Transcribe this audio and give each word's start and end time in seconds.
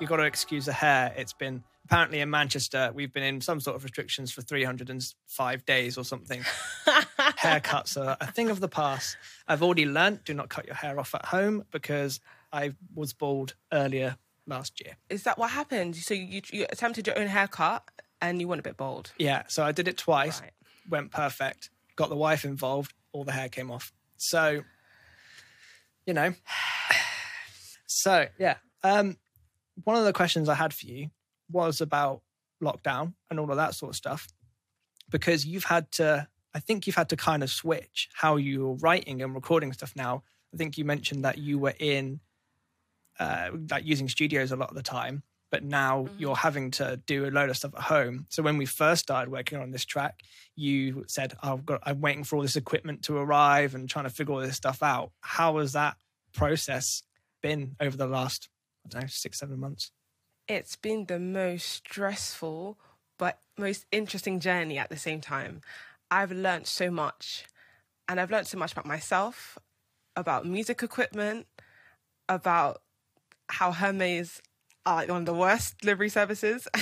you've 0.00 0.08
got 0.10 0.16
to 0.16 0.24
excuse 0.24 0.66
the 0.66 0.72
hair. 0.72 1.12
It's 1.16 1.32
been 1.32 1.62
apparently 1.84 2.20
in 2.20 2.30
Manchester, 2.30 2.90
we've 2.94 3.12
been 3.12 3.22
in 3.22 3.40
some 3.40 3.58
sort 3.60 3.76
of 3.76 3.82
restrictions 3.84 4.30
for 4.32 4.42
305 4.42 5.66
days 5.66 5.98
or 5.98 6.04
something. 6.04 6.42
Haircuts 7.18 8.00
are 8.00 8.16
a 8.20 8.30
thing 8.30 8.50
of 8.50 8.60
the 8.60 8.68
past. 8.68 9.16
I've 9.48 9.62
already 9.62 9.86
learnt 9.86 10.24
do 10.24 10.34
not 10.34 10.48
cut 10.48 10.66
your 10.66 10.76
hair 10.76 11.00
off 11.00 11.14
at 11.14 11.24
home 11.26 11.64
because 11.70 12.20
I 12.52 12.74
was 12.94 13.12
bald 13.12 13.54
earlier 13.72 14.16
last 14.46 14.80
year. 14.84 14.94
Is 15.08 15.24
that 15.24 15.36
what 15.38 15.50
happened? 15.50 15.96
So 15.96 16.14
you, 16.14 16.42
you 16.52 16.66
attempted 16.70 17.06
your 17.06 17.18
own 17.18 17.26
haircut 17.26 17.82
and 18.20 18.40
you 18.40 18.46
went 18.48 18.60
a 18.60 18.62
bit 18.62 18.76
bald. 18.76 19.12
Yeah, 19.18 19.42
so 19.48 19.64
I 19.64 19.72
did 19.72 19.88
it 19.88 19.96
twice, 19.96 20.40
Right. 20.40 20.50
went 20.88 21.10
perfect, 21.10 21.70
got 21.96 22.08
the 22.08 22.16
wife 22.16 22.44
involved, 22.44 22.92
all 23.12 23.24
the 23.24 23.32
hair 23.32 23.48
came 23.48 23.70
off. 23.70 23.92
So, 24.16 24.62
you 26.06 26.14
know. 26.14 26.34
So, 27.92 28.28
yeah. 28.38 28.54
Um, 28.84 29.16
one 29.84 29.96
of 29.96 30.04
the 30.04 30.12
questions 30.12 30.48
I 30.48 30.54
had 30.54 30.72
for 30.72 30.86
you 30.86 31.10
was 31.50 31.80
about 31.80 32.22
lockdown 32.62 33.14
and 33.30 33.40
all 33.40 33.50
of 33.50 33.56
that 33.56 33.74
sort 33.74 33.90
of 33.90 33.96
stuff, 33.96 34.28
because 35.10 35.46
you've 35.46 35.64
had 35.64 35.90
to, 35.92 36.28
I 36.54 36.60
think 36.60 36.86
you've 36.86 36.96
had 36.96 37.08
to 37.10 37.16
kind 37.16 37.42
of 37.42 37.50
switch 37.50 38.08
how 38.14 38.36
you're 38.36 38.74
writing 38.74 39.22
and 39.22 39.34
recording 39.34 39.72
stuff 39.72 39.92
now. 39.96 40.22
I 40.52 40.56
think 40.56 40.78
you 40.78 40.84
mentioned 40.84 41.24
that 41.24 41.38
you 41.38 41.58
were 41.58 41.74
in, 41.78 42.20
uh, 43.18 43.50
like 43.70 43.84
using 43.84 44.08
studios 44.08 44.52
a 44.52 44.56
lot 44.56 44.70
of 44.70 44.76
the 44.76 44.82
time, 44.82 45.22
but 45.50 45.64
now 45.64 46.08
you're 46.16 46.36
having 46.36 46.70
to 46.70 47.00
do 47.06 47.26
a 47.26 47.30
load 47.30 47.50
of 47.50 47.56
stuff 47.56 47.74
at 47.74 47.82
home. 47.82 48.26
So 48.30 48.42
when 48.42 48.56
we 48.56 48.66
first 48.66 49.02
started 49.02 49.30
working 49.30 49.58
on 49.58 49.72
this 49.72 49.84
track, 49.84 50.20
you 50.54 51.04
said, 51.08 51.34
oh, 51.42 51.54
"I've 51.54 51.66
got, 51.66 51.80
I'm 51.84 52.00
waiting 52.00 52.24
for 52.24 52.36
all 52.36 52.42
this 52.42 52.56
equipment 52.56 53.02
to 53.04 53.16
arrive 53.16 53.74
and 53.74 53.88
trying 53.88 54.04
to 54.04 54.10
figure 54.10 54.34
all 54.34 54.40
this 54.40 54.56
stuff 54.56 54.82
out." 54.82 55.10
How 55.20 55.58
has 55.58 55.72
that 55.72 55.96
process 56.32 57.02
been 57.42 57.74
over 57.80 57.96
the 57.96 58.06
last, 58.06 58.48
I 58.84 58.88
don't 58.88 59.02
know, 59.02 59.08
six, 59.08 59.38
seven 59.38 59.58
months? 59.60 59.92
It's 60.48 60.76
been 60.76 61.06
the 61.06 61.18
most 61.18 61.66
stressful 61.66 62.78
but 63.18 63.38
most 63.58 63.84
interesting 63.92 64.40
journey 64.40 64.78
at 64.78 64.88
the 64.88 64.96
same 64.96 65.20
time. 65.20 65.60
I've 66.10 66.32
learned 66.32 66.66
so 66.66 66.90
much 66.90 67.44
and 68.08 68.18
I've 68.18 68.30
learned 68.30 68.46
so 68.46 68.58
much 68.58 68.72
about 68.72 68.86
myself, 68.86 69.58
about 70.16 70.46
music 70.46 70.82
equipment, 70.82 71.46
about 72.28 72.80
how 73.48 73.72
Hermes 73.72 74.40
are 74.86 74.96
like 74.96 75.08
one 75.08 75.18
of 75.20 75.26
the 75.26 75.34
worst 75.34 75.78
delivery 75.78 76.08
services. 76.08 76.66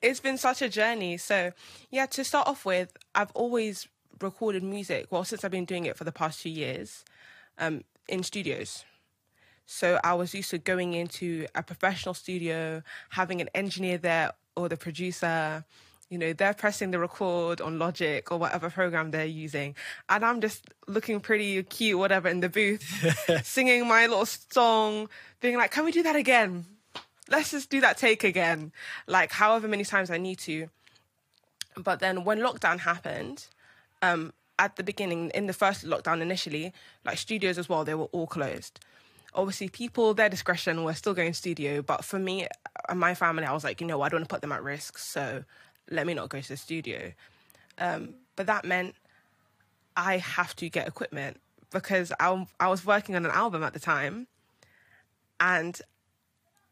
it's 0.00 0.20
been 0.20 0.38
such 0.38 0.62
a 0.62 0.68
journey. 0.68 1.16
So, 1.16 1.52
yeah, 1.90 2.06
to 2.06 2.24
start 2.24 2.46
off 2.46 2.64
with, 2.64 2.96
I've 3.14 3.32
always 3.32 3.88
recorded 4.20 4.62
music. 4.62 5.08
Well, 5.10 5.24
since 5.24 5.44
I've 5.44 5.50
been 5.50 5.64
doing 5.64 5.86
it 5.86 5.96
for 5.96 6.04
the 6.04 6.12
past 6.12 6.42
two 6.42 6.50
years, 6.50 7.04
um, 7.60 7.84
in 8.08 8.24
studios. 8.24 8.84
So 9.66 10.00
I 10.02 10.14
was 10.14 10.34
used 10.34 10.50
to 10.50 10.58
going 10.58 10.94
into 10.94 11.46
a 11.54 11.62
professional 11.62 12.12
studio, 12.12 12.82
having 13.10 13.40
an 13.40 13.48
engineer 13.54 13.98
there 13.98 14.32
or 14.56 14.68
the 14.68 14.76
producer. 14.76 15.64
You 16.08 16.18
know, 16.18 16.32
they're 16.32 16.54
pressing 16.54 16.90
the 16.90 16.98
record 16.98 17.60
on 17.60 17.78
Logic 17.78 18.32
or 18.32 18.38
whatever 18.38 18.68
program 18.68 19.12
they're 19.12 19.26
using. 19.26 19.76
And 20.08 20.24
I'm 20.24 20.40
just 20.40 20.64
looking 20.88 21.20
pretty 21.20 21.62
cute, 21.62 21.96
whatever, 21.96 22.28
in 22.28 22.40
the 22.40 22.48
booth, 22.48 22.82
singing 23.44 23.86
my 23.86 24.08
little 24.08 24.26
song, 24.26 25.08
being 25.40 25.56
like, 25.56 25.70
can 25.70 25.84
we 25.84 25.92
do 25.92 26.02
that 26.02 26.16
again? 26.16 26.64
Let's 27.28 27.52
just 27.52 27.70
do 27.70 27.80
that 27.80 27.96
take 27.96 28.24
again. 28.24 28.72
Like, 29.06 29.30
however 29.30 29.68
many 29.68 29.84
times 29.84 30.10
I 30.10 30.18
need 30.18 30.40
to. 30.40 30.68
But 31.76 32.00
then 32.00 32.24
when 32.24 32.40
lockdown 32.40 32.80
happened, 32.80 33.46
um, 34.02 34.32
at 34.60 34.76
the 34.76 34.84
beginning, 34.84 35.30
in 35.34 35.46
the 35.46 35.54
first 35.54 35.86
lockdown 35.86 36.20
initially, 36.20 36.72
like 37.04 37.16
studios 37.16 37.56
as 37.56 37.68
well, 37.68 37.82
they 37.82 37.94
were 37.94 38.10
all 38.12 38.26
closed. 38.26 38.78
Obviously, 39.34 39.70
people, 39.70 40.12
their 40.12 40.28
discretion, 40.28 40.84
were 40.84 40.92
still 40.92 41.14
going 41.14 41.32
studio. 41.32 41.80
But 41.80 42.04
for 42.04 42.18
me 42.18 42.46
and 42.88 43.00
my 43.00 43.14
family, 43.14 43.44
I 43.44 43.52
was 43.52 43.64
like, 43.64 43.80
you 43.80 43.86
know, 43.86 44.02
I 44.02 44.10
don't 44.10 44.20
want 44.20 44.28
to 44.28 44.34
put 44.34 44.42
them 44.42 44.52
at 44.52 44.62
risk. 44.62 44.98
So 44.98 45.44
let 45.90 46.06
me 46.06 46.12
not 46.12 46.28
go 46.28 46.40
to 46.40 46.48
the 46.48 46.58
studio. 46.58 47.12
Um, 47.78 48.14
but 48.36 48.46
that 48.46 48.66
meant 48.66 48.94
I 49.96 50.18
have 50.18 50.54
to 50.56 50.68
get 50.68 50.86
equipment 50.86 51.40
because 51.70 52.12
I, 52.20 52.46
I 52.58 52.68
was 52.68 52.84
working 52.84 53.16
on 53.16 53.24
an 53.24 53.32
album 53.32 53.62
at 53.62 53.72
the 53.72 53.80
time 53.80 54.26
and 55.40 55.80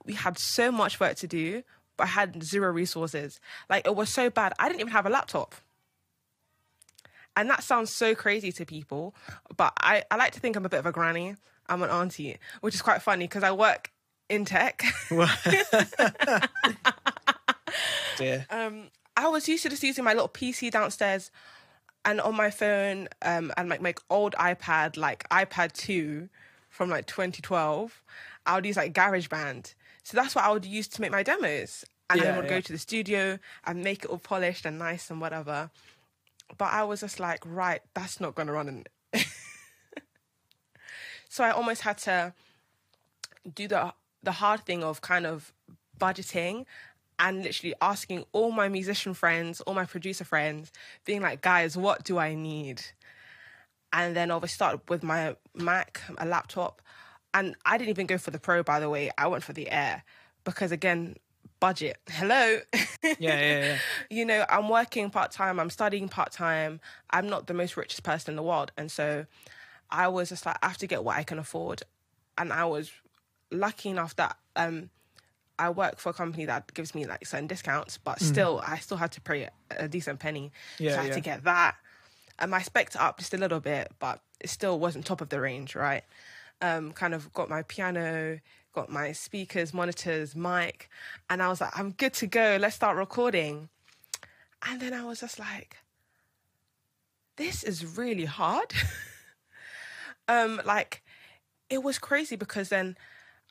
we 0.05 0.13
had 0.13 0.39
so 0.39 0.71
much 0.71 1.01
work 1.01 1.17
to 1.17 1.27
do, 1.27 1.63
but 1.97 2.05
I 2.05 2.11
had 2.11 2.43
zero 2.43 2.71
resources. 2.71 3.41
Like, 3.71 3.87
it 3.87 3.97
was 3.97 4.11
so 4.11 4.29
bad. 4.29 4.53
I 4.59 4.69
didn't 4.69 4.81
even 4.81 4.93
have 4.93 5.07
a 5.07 5.11
laptop. 5.11 5.55
And 7.39 7.49
that 7.51 7.63
sounds 7.63 7.93
so 7.93 8.17
crazy 8.17 8.51
to 8.51 8.67
people, 8.67 9.15
but 9.57 9.73
I, 9.81 10.03
I 10.11 10.17
like 10.17 10.33
to 10.33 10.41
think 10.41 10.57
I'm 10.57 10.67
a 10.67 10.69
bit 10.69 10.81
of 10.81 10.87
a 10.87 10.93
granny. 10.93 11.37
I'm 11.69 11.85
an 11.85 11.91
auntie, 11.91 12.37
which 12.63 12.75
is 12.75 12.83
quite 12.83 13.01
funny 13.01 13.27
because 13.27 13.45
I 13.45 13.53
work 13.53 13.93
in 14.29 14.45
tech. 14.45 14.83
Dear. 18.17 18.45
um, 18.51 18.89
I 19.17 19.29
was 19.29 19.49
used 19.49 19.63
to 19.63 19.69
just 19.69 19.85
using 19.85 20.03
my 20.03 20.15
little 20.15 20.29
PC 20.29 20.73
downstairs 20.73 21.31
and 22.05 22.21
on 22.21 22.35
my 22.35 22.51
phone 22.51 23.07
um, 23.23 23.53
and 23.57 23.69
like 23.69 23.81
my 23.81 23.95
old 24.11 24.35
iPad, 24.35 24.97
like 24.97 25.29
iPad 25.29 25.73
2 25.75 26.29
from 26.71 26.91
like 26.91 27.07
2012, 27.07 28.03
I 28.47 28.57
would 28.57 28.67
use 28.67 28.77
like 28.77 28.95
GarageBand. 28.95 29.75
So 30.03 30.17
that's 30.17 30.35
what 30.35 30.45
I 30.45 30.51
would 30.51 30.65
use 30.65 30.89
to 30.89 31.01
make 31.01 31.13
my 31.13 31.23
demos. 31.23 31.85
And 32.11 32.21
Yeah, 32.21 32.33
I 32.33 32.37
would 32.37 32.47
yeah. 32.47 32.51
go 32.51 32.61
to 32.63 32.73
the 32.73 32.79
studio 32.79 33.39
and 33.65 33.85
make 33.85 34.03
it 34.03 34.11
all 34.11 34.19
polished 34.19 34.67
and 34.67 34.77
nice 34.77 35.09
and 35.09 35.21
whatever. 35.21 35.71
But 36.57 36.73
I 36.73 36.85
was 36.85 37.01
just 37.01 37.21
like, 37.21 37.41
right, 37.45 37.81
that's 37.95 38.21
not 38.21 38.35
going 38.35 38.47
to 38.47 38.53
run. 38.53 38.69
In... 39.13 39.23
so 41.29 41.45
I 41.45 41.51
almost 41.51 41.83
had 41.83 41.99
to 41.99 42.33
do 43.55 43.69
the 43.69 43.93
the 44.23 44.33
hard 44.33 44.61
thing 44.61 44.83
of 44.83 45.01
kind 45.01 45.27
of 45.27 45.53
budgeting 45.99 46.65
and 47.19 47.43
literally 47.43 47.75
asking 47.81 48.25
all 48.33 48.51
my 48.53 48.69
musician 48.69 49.15
friends, 49.15 49.61
all 49.63 49.75
my 49.75 49.85
producer 49.85 50.25
friends, 50.25 50.71
being 51.05 51.21
like, 51.21 51.41
guys, 51.41 51.77
what 51.77 52.05
do 52.05 52.19
I 52.19 52.35
need? 52.35 52.83
And 53.93 54.15
then 54.15 54.31
obviously 54.31 54.55
started 54.55 54.81
with 54.89 55.03
my 55.03 55.37
Mac, 55.55 56.01
a 56.19 56.27
laptop. 56.27 56.81
And 57.35 57.57
I 57.65 57.77
didn't 57.77 57.91
even 57.91 58.07
go 58.07 58.19
for 58.19 58.31
the 58.31 58.39
Pro, 58.39 58.63
by 58.63 58.81
the 58.81 58.89
way. 58.89 59.11
I 59.19 59.27
went 59.27 59.43
for 59.43 59.53
the 59.53 59.71
Air 59.71 60.05
because, 60.45 60.71
again, 60.71 61.17
budget. 61.61 61.99
Hello. 62.11 62.61
Yeah, 63.03 63.15
yeah, 63.19 63.41
yeah. 63.41 63.79
you 64.11 64.25
know, 64.25 64.45
I'm 64.49 64.69
working 64.69 65.11
part 65.11 65.31
time, 65.31 65.61
I'm 65.61 65.71
studying 65.71 66.09
part 66.09 66.33
time. 66.33 66.81
I'm 67.11 67.29
not 67.29 67.47
the 67.47 67.55
most 67.55 67.77
richest 67.77 68.03
person 68.03 68.33
in 68.33 68.37
the 68.37 68.43
world. 68.43 68.73
And 68.77 68.91
so 68.91 69.27
I 69.91 70.09
was 70.09 70.29
just 70.29 70.47
like, 70.47 70.57
I 70.63 70.69
have 70.69 70.79
to 70.79 70.87
get 70.87 71.05
what 71.05 71.17
I 71.17 71.23
can 71.23 71.39
afford. 71.39 71.83
And 72.37 72.53
I 72.53 72.65
was 72.65 72.91
lucky 73.51 73.89
enough 73.89 74.15
that 74.17 74.37
um, 74.57 74.91
I 75.59 75.71
work 75.71 75.99
for 75.99 76.11
a 76.11 76.13
company 76.13 76.45
that 76.45 76.73
gives 76.75 76.95
me 76.95 77.07
like 77.07 77.27
certain 77.27 77.47
discounts, 77.47 77.99
but 77.99 78.21
still, 78.21 78.63
I 78.67 78.79
still 78.79 78.97
had 78.97 79.13
to 79.13 79.21
pay 79.21 79.49
a 79.71 79.89
decent 79.89 80.21
penny. 80.21 80.53
Yeah, 80.79 80.93
so 80.93 80.99
I 80.99 81.03
had 81.03 81.09
yeah. 81.09 81.15
to 81.15 81.21
get 81.21 81.45
that. 81.45 81.77
And 82.39 82.55
I 82.55 82.63
spec'd 82.63 82.97
up 82.97 83.19
just 83.19 83.35
a 83.35 83.39
little 83.39 83.59
bit, 83.59 83.91
but 83.99 84.21
it 84.41 84.51
still 84.51 84.79
wasn't 84.79 85.05
top 85.05 85.21
of 85.21 85.29
the 85.29 85.41
range, 85.41 85.75
right? 85.75 86.05
Um, 86.61 86.93
kind 86.93 87.15
of 87.15 87.33
got 87.33 87.49
my 87.49 87.63
piano, 87.63 88.39
got 88.73 88.91
my 88.91 89.13
speakers, 89.13 89.75
monitors, 89.75 90.37
mic, 90.37 90.89
and 91.29 91.43
I 91.43 91.49
was 91.49 91.61
like, 91.61 91.77
I'm 91.79 91.91
good 91.93 92.15
to 92.15 92.27
go. 92.27 92.59
Let's 92.61 92.77
start 92.77 92.97
recording. 92.97 93.69
And 94.67 94.81
then 94.81 94.93
I 94.93 95.05
was 95.05 95.21
just 95.21 95.39
like, 95.39 95.77
this 97.37 97.63
is 97.63 97.97
really 97.97 98.25
hard. 98.25 98.73
um, 100.29 100.61
like, 100.65 101.03
it 101.71 101.83
was 101.83 101.99
crazy 101.99 102.37
because 102.37 102.69
then 102.69 102.97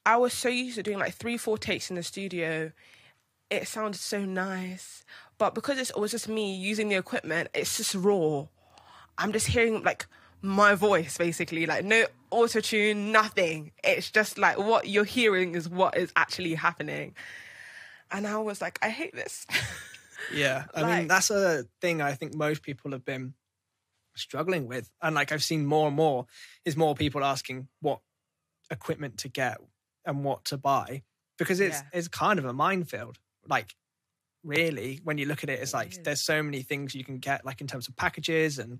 I 0.05 0.17
was 0.17 0.33
so 0.33 0.49
used 0.49 0.75
to 0.75 0.83
doing 0.83 0.99
like 0.99 1.13
three, 1.13 1.37
four 1.37 1.57
takes 1.57 1.89
in 1.89 1.95
the 1.95 2.03
studio. 2.03 2.71
It 3.49 3.67
sounded 3.67 3.99
so 3.99 4.25
nice. 4.25 5.03
But 5.37 5.55
because 5.55 5.77
it 5.77 5.97
was 5.97 6.11
just 6.11 6.27
me 6.27 6.55
using 6.55 6.89
the 6.89 6.95
equipment, 6.95 7.49
it's 7.53 7.77
just 7.77 7.95
raw. 7.95 8.45
I'm 9.17 9.31
just 9.31 9.47
hearing 9.47 9.83
like 9.83 10.07
my 10.41 10.75
voice 10.75 11.17
basically, 11.17 11.65
like 11.65 11.83
no 11.85 12.05
auto 12.31 12.59
tune, 12.59 13.11
nothing. 13.11 13.71
It's 13.83 14.11
just 14.11 14.37
like 14.37 14.57
what 14.57 14.87
you're 14.87 15.03
hearing 15.03 15.55
is 15.55 15.67
what 15.67 15.97
is 15.97 16.11
actually 16.15 16.53
happening. 16.55 17.15
And 18.11 18.25
I 18.25 18.37
was 18.37 18.61
like, 18.61 18.79
I 18.81 18.89
hate 18.89 19.13
this. 19.15 19.45
Yeah, 20.33 20.65
I 20.73 20.83
mean 20.83 21.07
that's 21.07 21.29
a 21.29 21.65
thing 21.79 22.01
I 22.01 22.13
think 22.13 22.33
most 22.33 22.61
people 22.61 22.91
have 22.91 23.05
been 23.05 23.33
struggling 24.15 24.67
with, 24.67 24.89
and 25.01 25.15
like 25.15 25.31
I've 25.31 25.43
seen 25.43 25.65
more 25.65 25.87
and 25.87 25.95
more 25.95 26.25
is 26.65 26.75
more 26.75 26.95
people 26.95 27.23
asking 27.23 27.67
what 27.81 27.99
equipment 28.69 29.19
to 29.19 29.29
get 29.29 29.59
and 30.05 30.25
what 30.25 30.43
to 30.45 30.57
buy 30.57 31.03
because 31.37 31.59
it's 31.61 31.77
Yeah. 31.77 31.99
it's 31.99 32.07
kind 32.09 32.39
of 32.39 32.45
a 32.45 32.51
minefield. 32.51 33.19
Like 33.47 33.75
really, 34.43 34.99
when 35.03 35.17
you 35.17 35.27
look 35.27 35.43
at 35.43 35.49
it, 35.49 35.59
it's 35.61 35.73
like 35.73 36.03
there's 36.03 36.21
so 36.21 36.43
many 36.43 36.61
things 36.61 36.93
you 36.95 37.05
can 37.05 37.19
get, 37.19 37.45
like 37.45 37.61
in 37.61 37.67
terms 37.67 37.87
of 37.87 37.95
packages 37.95 38.59
and 38.59 38.79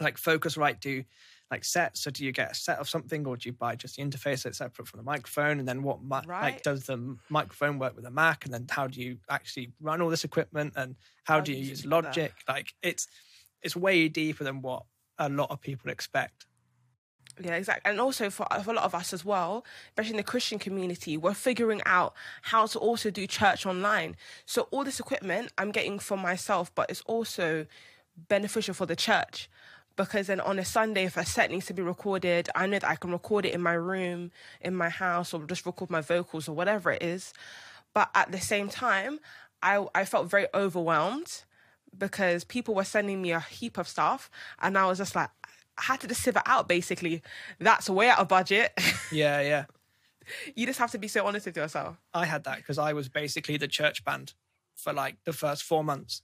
like 0.00 0.16
Focusrite 0.16 0.80
do 0.80 1.04
like 1.50 1.64
sets. 1.64 2.00
So 2.00 2.10
do 2.10 2.24
you 2.24 2.32
get 2.32 2.50
a 2.50 2.54
set 2.54 2.78
of 2.78 2.88
something, 2.88 3.26
or 3.26 3.36
do 3.36 3.48
you 3.48 3.52
buy 3.52 3.74
just 3.74 3.96
the 3.96 4.02
interface 4.02 4.42
that's 4.42 4.58
separate 4.58 4.86
from 4.86 4.98
the 4.98 5.04
microphone? 5.04 5.58
And 5.58 5.66
then 5.66 5.82
what 5.82 6.02
mi- 6.02 6.28
like 6.28 6.62
does 6.62 6.84
the 6.84 7.16
microphone 7.30 7.78
work 7.78 7.96
with 7.96 8.04
a 8.04 8.10
Mac? 8.10 8.44
And 8.44 8.52
then 8.52 8.66
how 8.68 8.86
do 8.86 9.00
you 9.00 9.18
actually 9.30 9.72
run 9.80 10.02
all 10.02 10.10
this 10.10 10.24
equipment? 10.24 10.74
And 10.76 10.96
how, 11.24 11.34
How 11.34 11.40
do 11.40 11.52
you 11.52 11.58
you 11.58 11.64
use 11.70 11.82
do 11.82 11.88
that? 11.88 12.04
Logic? 12.04 12.32
Like 12.46 12.74
it's 12.82 13.08
it's 13.62 13.74
way 13.74 14.08
deeper 14.08 14.44
than 14.44 14.62
what 14.62 14.84
a 15.18 15.28
lot 15.28 15.50
of 15.50 15.60
people 15.60 15.90
expect. 15.90 16.46
Yeah, 17.40 17.54
exactly. 17.54 17.88
And 17.90 18.00
also 18.00 18.30
for, 18.30 18.46
for 18.64 18.72
a 18.72 18.74
lot 18.74 18.84
of 18.84 18.94
us 18.94 19.12
as 19.12 19.24
well, 19.24 19.64
especially 19.90 20.12
in 20.12 20.16
the 20.16 20.22
Christian 20.24 20.58
community, 20.58 21.16
we're 21.16 21.34
figuring 21.34 21.80
out 21.86 22.14
how 22.42 22.66
to 22.66 22.78
also 22.78 23.10
do 23.10 23.26
church 23.26 23.64
online. 23.64 24.16
So 24.44 24.62
all 24.70 24.84
this 24.84 24.98
equipment 24.98 25.52
I'm 25.56 25.70
getting 25.70 25.98
for 25.98 26.16
myself, 26.16 26.74
but 26.74 26.90
it's 26.90 27.02
also 27.02 27.66
beneficial 28.16 28.74
for 28.74 28.86
the 28.86 28.96
church. 28.96 29.48
Because 29.98 30.28
then 30.28 30.40
on 30.40 30.60
a 30.60 30.64
Sunday, 30.64 31.06
if 31.06 31.16
a 31.16 31.26
set 31.26 31.50
needs 31.50 31.66
to 31.66 31.74
be 31.74 31.82
recorded, 31.82 32.48
I 32.54 32.66
know 32.66 32.78
that 32.78 32.88
I 32.88 32.94
can 32.94 33.10
record 33.10 33.44
it 33.44 33.52
in 33.52 33.60
my 33.60 33.72
room, 33.72 34.30
in 34.60 34.76
my 34.76 34.88
house, 34.88 35.34
or 35.34 35.44
just 35.44 35.66
record 35.66 35.90
my 35.90 36.00
vocals 36.00 36.48
or 36.48 36.54
whatever 36.54 36.92
it 36.92 37.02
is. 37.02 37.34
But 37.94 38.08
at 38.14 38.30
the 38.30 38.40
same 38.40 38.68
time, 38.68 39.18
I, 39.60 39.84
I 39.96 40.04
felt 40.04 40.30
very 40.30 40.46
overwhelmed 40.54 41.42
because 41.98 42.44
people 42.44 42.76
were 42.76 42.84
sending 42.84 43.20
me 43.20 43.32
a 43.32 43.40
heap 43.40 43.76
of 43.76 43.88
stuff. 43.88 44.30
And 44.62 44.78
I 44.78 44.86
was 44.86 44.98
just 44.98 45.16
like, 45.16 45.30
I 45.76 45.82
had 45.82 46.00
to 46.02 46.06
just 46.06 46.22
sieve 46.22 46.36
it 46.36 46.42
out 46.46 46.68
basically. 46.68 47.20
That's 47.58 47.90
way 47.90 48.08
out 48.08 48.20
of 48.20 48.28
budget. 48.28 48.72
Yeah, 49.10 49.40
yeah. 49.40 49.64
you 50.54 50.64
just 50.64 50.78
have 50.78 50.92
to 50.92 50.98
be 50.98 51.08
so 51.08 51.26
honest 51.26 51.46
with 51.46 51.56
yourself. 51.56 51.96
I 52.14 52.24
had 52.26 52.44
that 52.44 52.58
because 52.58 52.78
I 52.78 52.92
was 52.92 53.08
basically 53.08 53.56
the 53.56 53.66
church 53.66 54.04
band 54.04 54.34
for 54.76 54.92
like 54.92 55.16
the 55.24 55.32
first 55.32 55.64
four 55.64 55.82
months. 55.82 56.22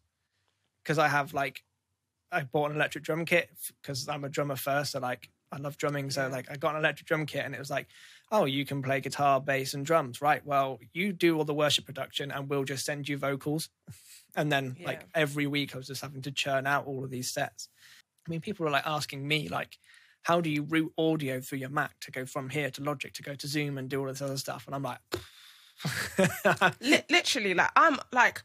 Because 0.85 0.99
I 0.99 1.09
have 1.09 1.35
like, 1.35 1.65
I 2.35 2.43
bought 2.43 2.71
an 2.71 2.77
electric 2.77 3.05
drum 3.05 3.25
kit 3.25 3.49
because 3.81 4.09
I'm 4.09 4.25
a 4.25 4.29
drummer 4.29 4.57
first. 4.57 4.93
So 4.93 4.99
like, 5.01 5.31
I 5.53 5.59
love 5.59 5.77
drumming. 5.77 6.11
So 6.11 6.23
Yeah. 6.23 6.29
like, 6.29 6.51
I 6.51 6.57
got 6.57 6.75
an 6.75 6.81
electric 6.81 7.07
drum 7.07 7.27
kit 7.27 7.45
and 7.45 7.55
it 7.55 7.59
was 7.59 7.71
like, 7.71 7.87
oh, 8.33 8.45
you 8.45 8.65
can 8.67 8.83
play 8.83 9.01
guitar, 9.01 9.41
bass, 9.41 9.75
and 9.75 9.87
drums, 9.87 10.21
right? 10.21 10.45
Well, 10.45 10.81
you 10.93 11.13
do 11.13 11.37
all 11.39 11.45
the 11.45 11.55
worship 11.55 11.85
production 11.87 12.31
and 12.33 12.49
we'll 12.49 12.65
just 12.65 12.85
send 12.85 13.09
you 13.09 13.17
vocals. 13.17 13.69
And 14.37 14.51
then 14.51 14.77
like 14.85 15.03
every 15.15 15.47
week 15.47 15.77
I 15.77 15.79
was 15.79 15.87
just 15.87 16.03
having 16.03 16.23
to 16.23 16.33
churn 16.33 16.67
out 16.67 16.87
all 16.89 17.05
of 17.05 17.11
these 17.11 17.31
sets. 17.31 17.69
I 18.27 18.31
mean, 18.31 18.41
people 18.41 18.65
were 18.65 18.71
like 18.73 18.85
asking 18.85 19.29
me 19.29 19.47
like, 19.49 19.79
how 20.23 20.41
do 20.41 20.51
you 20.51 20.63
route 20.65 20.93
audio 20.99 21.41
through 21.41 21.59
your 21.59 21.69
Mac 21.69 22.01
to 22.01 22.11
go 22.11 22.27
from 22.27 22.49
here 22.51 22.69
to 22.71 22.83
Logic 22.83 23.13
to 23.13 23.23
go 23.23 23.37
to 23.37 23.47
Zoom 23.47 23.79
and 23.79 23.89
do 23.89 24.01
all 24.01 24.07
this 24.07 24.21
other 24.21 24.37
stuff? 24.37 24.67
And 24.67 24.75
I'm 24.75 24.83
like, 24.83 24.99
literally, 27.09 27.55
like 27.55 27.71
I'm 27.77 27.99
like, 28.13 28.43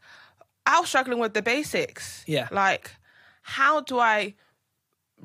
I 0.66 0.78
was 0.78 0.88
struggling 0.88 1.18
with 1.18 1.34
the 1.34 1.42
basics. 1.42 2.22
Yeah. 2.26 2.48
Like, 2.52 2.92
how 3.42 3.80
do 3.80 3.98
I 3.98 4.34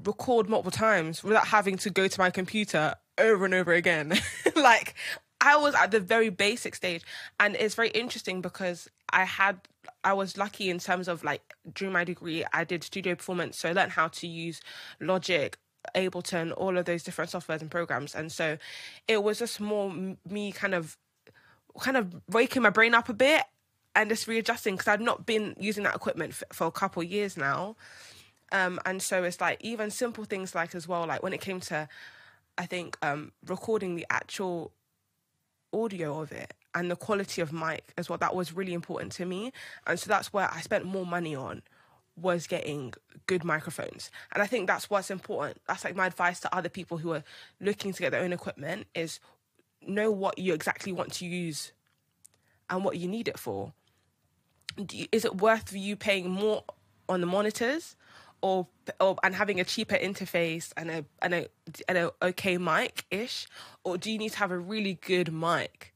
record 0.04 0.50
multiple 0.50 0.72
times 0.72 1.24
without 1.24 1.48
having 1.48 1.78
to 1.78 1.90
go 1.90 2.08
to 2.08 2.20
my 2.20 2.30
computer 2.30 2.96
over 3.18 3.46
and 3.46 3.54
over 3.54 3.74
again? 3.74 4.14
like, 4.56 4.96
I 5.42 5.58
was 5.58 5.76
at 5.76 5.92
the 5.92 6.00
very 6.00 6.30
basic 6.30 6.76
stage, 6.76 7.04
and 7.40 7.56
it's 7.56 7.76
very 7.76 7.90
interesting 7.90 8.42
because 8.42 8.90
I 9.12 9.26
had. 9.26 9.60
I 10.04 10.14
was 10.14 10.38
lucky 10.38 10.72
in 10.72 10.80
terms 10.80 11.08
of 11.08 11.24
like 11.24 11.54
during 11.74 11.94
my 11.94 12.04
degree, 12.04 12.44
I 12.52 12.64
did 12.64 12.84
studio 12.84 13.14
performance, 13.14 13.60
so 13.60 13.70
I 13.70 13.74
learned 13.74 13.92
how 13.92 14.08
to 14.08 14.28
use 14.28 14.60
Logic, 15.00 15.56
Ableton, 15.96 16.54
all 16.58 16.78
of 16.78 16.86
those 16.86 17.04
different 17.04 17.30
softwares 17.30 17.62
and 17.62 17.70
programs, 17.70 18.16
and 18.16 18.32
so 18.32 18.58
it 19.08 19.22
was 19.22 19.40
just 19.40 19.60
more 19.60 19.94
me 20.28 20.52
kind 20.52 20.74
of 20.74 20.98
kind 21.80 21.98
of 21.98 22.16
waking 22.30 22.64
my 22.64 22.70
brain 22.70 22.96
up 22.96 23.10
a 23.10 23.14
bit 23.14 23.44
and 23.96 24.10
just 24.10 24.28
readjusting 24.28 24.76
because 24.76 24.88
I've 24.88 25.02
not 25.02 25.26
been 25.26 25.56
using 25.60 25.84
that 25.84 25.96
equipment 25.96 26.32
f- 26.32 26.44
for 26.52 26.68
a 26.68 26.72
couple 26.72 27.02
of 27.02 27.10
years 27.10 27.38
now. 27.38 27.76
Um, 28.52 28.80
and 28.86 29.02
so 29.02 29.24
it's 29.24 29.42
like 29.42 29.64
even 29.64 29.90
simple 29.90 30.26
things 30.26 30.54
like 30.54 30.76
as 30.76 30.88
well, 30.88 31.08
like 31.08 31.24
when 31.24 31.34
it 31.34 31.42
came 31.42 31.60
to, 31.62 31.88
I 32.58 32.66
think, 32.66 32.98
um, 33.02 33.32
recording 33.48 33.96
the 33.96 34.06
actual 34.10 34.72
audio 35.74 36.22
of 36.22 36.32
it 36.32 36.54
and 36.74 36.92
the 36.92 36.96
quality 36.96 37.42
of 37.42 37.52
mic 37.52 37.94
as 37.98 38.10
well, 38.10 38.18
that 38.20 38.36
was 38.36 38.54
really 38.54 38.74
important 38.74 39.12
to 39.14 39.26
me. 39.26 39.52
And 39.88 40.00
so 40.00 40.08
that's 40.08 40.32
where 40.32 40.50
I 40.52 40.62
spent 40.62 40.86
more 40.86 41.06
money 41.06 41.36
on 41.36 41.62
was 42.18 42.48
getting 42.48 42.94
good 43.28 43.44
microphones. 43.44 44.10
And 44.34 44.42
I 44.42 44.48
think 44.48 44.68
that's 44.68 44.90
what's 44.90 45.10
important. 45.12 45.62
That's 45.68 45.84
like 45.84 45.96
my 45.96 46.08
advice 46.08 46.40
to 46.42 46.56
other 46.56 46.70
people 46.70 46.98
who 46.98 47.12
are 47.14 47.24
looking 47.60 47.94
to 47.94 48.02
get 48.02 48.12
their 48.12 48.24
own 48.24 48.32
equipment 48.32 48.88
is 48.94 49.20
know 49.82 50.12
what 50.12 50.38
you 50.38 50.54
exactly 50.54 50.92
want 50.92 51.12
to 51.14 51.26
use 51.26 51.74
and 52.70 52.84
what 52.84 52.98
you 52.98 53.08
need 53.08 53.28
it 53.28 53.38
for. 53.38 53.74
Do 54.84 54.98
you, 54.98 55.08
is 55.12 55.26
it 55.26 55.38
worth 55.38 55.72
you 55.74 55.96
paying 55.96 56.30
more 56.30 56.64
on 57.08 57.22
the 57.22 57.28
monitors, 57.28 57.96
or, 58.42 58.68
or 59.00 59.18
and 59.24 59.34
having 59.34 59.60
a 59.60 59.64
cheaper 59.64 59.96
interface 59.96 60.72
and 60.78 60.92
a 60.92 61.06
and 61.22 61.34
a 61.34 61.48
and 61.88 61.98
a 61.98 62.12
okay 62.22 62.58
mic 62.58 63.06
ish, 63.10 63.48
or 63.84 63.98
do 63.98 64.12
you 64.12 64.18
need 64.18 64.34
to 64.34 64.38
have 64.38 64.52
a 64.52 64.58
really 64.58 65.00
good 65.02 65.34
mic 65.34 65.94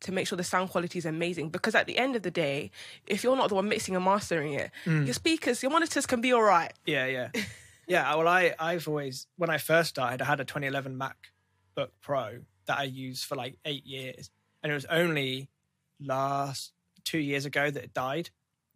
to 0.00 0.12
make 0.12 0.26
sure 0.26 0.36
the 0.36 0.44
sound 0.44 0.70
quality 0.70 0.98
is 0.98 1.06
amazing? 1.06 1.50
Because 1.50 1.74
at 1.74 1.86
the 1.86 1.98
end 1.98 2.16
of 2.16 2.22
the 2.22 2.30
day, 2.30 2.70
if 3.06 3.22
you're 3.22 3.36
not 3.36 3.50
the 3.50 3.54
one 3.54 3.68
mixing 3.68 3.94
and 3.94 4.04
mastering 4.04 4.54
it, 4.54 4.70
mm. 4.84 5.04
your 5.04 5.14
speakers, 5.14 5.62
your 5.62 5.70
monitors 5.70 6.06
can 6.06 6.20
be 6.20 6.32
all 6.32 6.42
right. 6.42 6.72
Yeah, 6.86 7.06
yeah, 7.06 7.28
yeah. 7.86 8.12
Uh, 8.12 8.18
well, 8.18 8.28
I 8.28 8.54
I've 8.58 8.88
always 8.88 9.26
when 9.36 9.50
I 9.50 9.58
first 9.58 9.90
started, 9.90 10.22
I 10.22 10.24
had 10.24 10.40
a 10.40 10.44
2011 10.44 10.98
MacBook 10.98 11.90
Pro 12.00 12.40
that 12.66 12.78
I 12.78 12.84
used 12.84 13.24
for 13.26 13.36
like 13.36 13.58
eight 13.64 13.86
years, 13.86 14.30
and 14.62 14.72
it 14.72 14.74
was 14.74 14.86
only 14.86 15.48
last 16.00 16.72
two 17.06 17.18
years 17.18 17.46
ago 17.46 17.70
that 17.70 17.82
it 17.84 17.94
died. 17.94 18.28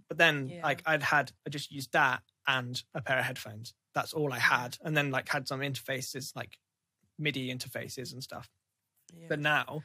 But 0.08 0.16
then, 0.16 0.48
Yeah. 0.48 0.62
like, 0.64 0.82
I'd 0.86 1.02
had 1.02 1.32
I 1.46 1.50
just 1.50 1.70
used 1.70 1.92
that 1.92 2.22
and 2.46 2.82
a 2.94 3.02
pair 3.02 3.18
of 3.18 3.26
headphones. 3.26 3.74
That's 3.94 4.14
all 4.14 4.32
I 4.32 4.38
had, 4.38 4.78
and 4.82 4.96
then 4.96 5.10
like 5.10 5.28
had 5.28 5.46
some 5.46 5.60
interfaces 5.60 6.34
like 6.34 6.58
MIDI 7.18 7.54
interfaces 7.54 8.12
and 8.12 8.22
stuff. 8.22 8.48
But 9.28 9.40
now, 9.40 9.82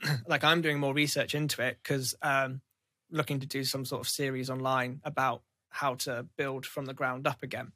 like, 0.26 0.44
I'm 0.44 0.62
doing 0.62 0.78
more 0.78 0.94
research 0.94 1.34
into 1.34 1.62
it 1.62 1.78
because 1.82 2.14
um, 2.22 2.60
looking 3.10 3.40
to 3.40 3.46
do 3.46 3.64
some 3.64 3.84
sort 3.84 4.00
of 4.02 4.08
series 4.08 4.48
online 4.50 5.00
about 5.04 5.42
how 5.70 5.94
to 5.94 6.26
build 6.36 6.64
from 6.66 6.86
the 6.86 6.94
ground 6.94 7.26
up 7.26 7.42
again. 7.42 7.72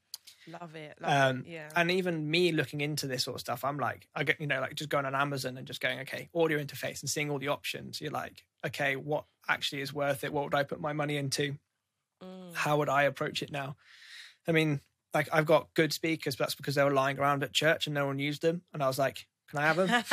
Love 0.46 0.74
it. 0.76 0.96
Love 1.00 1.30
Um, 1.36 1.44
it. 1.46 1.52
Yeah. 1.52 1.68
And 1.74 1.90
even 1.90 2.30
me 2.30 2.52
looking 2.52 2.80
into 2.80 3.06
this 3.06 3.24
sort 3.24 3.36
of 3.36 3.40
stuff, 3.40 3.64
I'm 3.64 3.78
like, 3.78 4.08
I 4.14 4.24
get, 4.24 4.40
you 4.40 4.46
know, 4.46 4.60
like 4.60 4.74
just 4.74 4.90
going 4.90 5.06
on 5.06 5.14
Amazon 5.14 5.56
and 5.56 5.66
just 5.66 5.80
going, 5.80 6.00
okay, 6.00 6.28
audio 6.34 6.58
interface 6.62 7.00
and 7.00 7.08
seeing 7.08 7.30
all 7.30 7.38
the 7.38 7.48
options. 7.48 8.00
You're 8.00 8.10
like, 8.10 8.44
okay, 8.66 8.96
what 8.96 9.24
actually 9.48 9.82
is 9.82 9.92
worth 9.92 10.24
it? 10.24 10.32
What 10.32 10.44
would 10.44 10.54
I 10.54 10.62
put 10.62 10.80
my 10.80 10.92
money 10.92 11.16
into? 11.16 11.56
Mm. 12.22 12.54
How 12.54 12.78
would 12.78 12.88
I 12.88 13.04
approach 13.04 13.42
it 13.42 13.50
now? 13.50 13.76
I 14.46 14.52
mean, 14.52 14.80
like 15.14 15.28
I've 15.32 15.46
got 15.46 15.72
good 15.74 15.92
speakers, 15.92 16.36
but 16.36 16.44
that's 16.44 16.54
because 16.54 16.74
they 16.74 16.84
were 16.84 16.90
lying 16.92 17.18
around 17.18 17.42
at 17.42 17.52
church 17.52 17.86
and 17.86 17.94
no 17.94 18.06
one 18.06 18.18
used 18.18 18.42
them. 18.42 18.62
And 18.72 18.82
I 18.82 18.86
was 18.86 18.98
like, 18.98 19.26
can 19.54 19.62
I 19.62 19.66
have 19.66 19.76
them? 19.76 20.04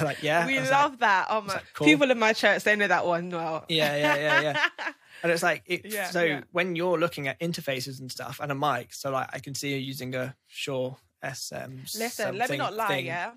Like, 0.04 0.22
yeah. 0.22 0.46
we 0.46 0.58
was 0.58 0.70
like, 0.70 0.82
love 0.82 0.98
that. 1.00 1.26
Oh 1.30 1.40
my! 1.42 1.54
like, 1.54 1.64
cool. 1.74 1.86
People 1.86 2.10
in 2.10 2.18
my 2.18 2.32
church, 2.32 2.64
they 2.64 2.76
know 2.76 2.86
that 2.88 3.06
one 3.06 3.30
well. 3.30 3.64
yeah, 3.68 3.96
yeah, 3.96 4.16
yeah, 4.16 4.40
yeah. 4.40 4.66
And 5.22 5.32
it's 5.32 5.42
like, 5.42 5.62
it, 5.66 5.86
Yeah, 5.86 6.10
so 6.10 6.22
yeah. 6.22 6.40
when 6.52 6.76
you're 6.76 6.98
looking 6.98 7.26
at 7.26 7.40
interfaces 7.40 8.00
and 8.00 8.12
stuff 8.12 8.38
and 8.40 8.52
a 8.52 8.54
mic, 8.54 8.92
so 8.92 9.10
like 9.10 9.28
I 9.32 9.38
can 9.38 9.54
see 9.54 9.70
you 9.70 9.78
using 9.78 10.14
a 10.14 10.36
Shure 10.46 10.96
SM. 11.22 11.78
Listen, 11.98 12.36
let 12.36 12.50
me 12.50 12.58
not 12.58 12.74
lie. 12.74 12.86
thing. 12.88 13.06
Yeah, 13.06 13.30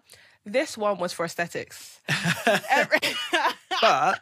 this 0.45 0.77
one 0.77 0.97
was 0.99 1.13
for 1.13 1.23
aesthetics. 1.25 2.01
Every- 2.69 2.99
but 3.81 4.19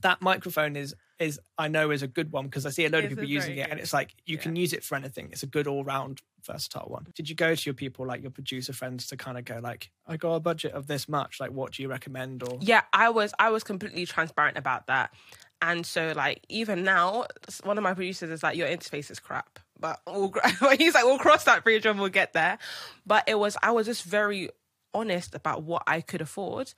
that 0.00 0.20
microphone 0.20 0.76
is 0.76 0.94
is 1.18 1.40
I 1.56 1.68
know 1.68 1.90
is 1.90 2.02
a 2.02 2.06
good 2.06 2.32
one 2.32 2.46
because 2.46 2.64
I 2.66 2.70
see 2.70 2.86
a 2.86 2.90
load 2.90 3.04
of 3.04 3.10
people 3.10 3.24
using 3.24 3.58
it, 3.58 3.68
and 3.70 3.80
it's 3.80 3.92
like 3.92 4.14
you 4.24 4.36
yeah. 4.36 4.42
can 4.42 4.56
use 4.56 4.72
it 4.72 4.84
for 4.84 4.94
anything. 4.94 5.28
It's 5.32 5.42
a 5.42 5.46
good 5.46 5.66
all 5.66 5.84
round 5.84 6.22
versatile 6.44 6.86
one. 6.88 7.06
Did 7.14 7.28
you 7.28 7.34
go 7.34 7.54
to 7.54 7.66
your 7.66 7.74
people 7.74 8.06
like 8.06 8.22
your 8.22 8.30
producer 8.30 8.72
friends 8.72 9.06
to 9.08 9.16
kind 9.16 9.36
of 9.36 9.44
go 9.44 9.58
like, 9.62 9.90
I 10.06 10.16
got 10.16 10.34
a 10.34 10.40
budget 10.40 10.72
of 10.72 10.86
this 10.86 11.08
much, 11.08 11.40
like 11.40 11.50
what 11.50 11.72
do 11.72 11.82
you 11.82 11.88
recommend? 11.88 12.42
Or 12.42 12.58
yeah, 12.60 12.82
I 12.92 13.10
was 13.10 13.34
I 13.38 13.50
was 13.50 13.64
completely 13.64 14.06
transparent 14.06 14.56
about 14.56 14.86
that, 14.86 15.12
and 15.60 15.84
so 15.84 16.12
like 16.16 16.44
even 16.48 16.84
now, 16.84 17.26
one 17.64 17.78
of 17.78 17.84
my 17.84 17.94
producers 17.94 18.30
is 18.30 18.42
like, 18.42 18.56
your 18.56 18.68
interface 18.68 19.10
is 19.10 19.18
crap. 19.18 19.58
But 19.80 20.00
we'll, 20.06 20.32
he's 20.76 20.94
like, 20.94 21.04
we'll 21.04 21.18
cross 21.18 21.44
that 21.44 21.62
bridge 21.64 21.86
when 21.86 21.98
we'll 21.98 22.08
get 22.08 22.32
there. 22.32 22.58
But 23.06 23.24
it 23.26 23.38
was 23.38 23.56
I 23.62 23.72
was 23.72 23.86
just 23.86 24.04
very 24.04 24.50
honest 24.94 25.34
about 25.34 25.62
what 25.62 25.82
I 25.86 26.00
could 26.00 26.20
afford, 26.20 26.72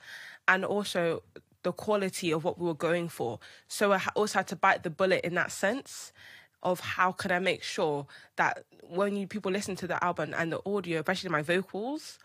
and 0.48 0.64
also 0.64 1.22
the 1.62 1.72
quality 1.72 2.30
of 2.30 2.44
what 2.44 2.58
we 2.58 2.66
were 2.66 2.74
going 2.74 3.08
for. 3.08 3.38
So 3.68 3.92
I 3.92 4.02
also 4.14 4.38
had 4.38 4.48
to 4.48 4.56
bite 4.56 4.82
the 4.82 4.90
bullet 4.90 5.24
in 5.24 5.34
that 5.34 5.52
sense 5.52 6.12
of 6.62 6.80
how 6.80 7.12
can 7.12 7.30
I 7.30 7.38
make 7.38 7.62
sure 7.62 8.06
that 8.36 8.64
when 8.82 9.16
you 9.16 9.26
people 9.26 9.50
listen 9.50 9.76
to 9.76 9.86
the 9.86 10.02
album 10.02 10.34
and 10.36 10.52
the 10.52 10.60
audio, 10.66 11.00
especially 11.00 11.30
my 11.30 11.42
vocals, 11.42 12.18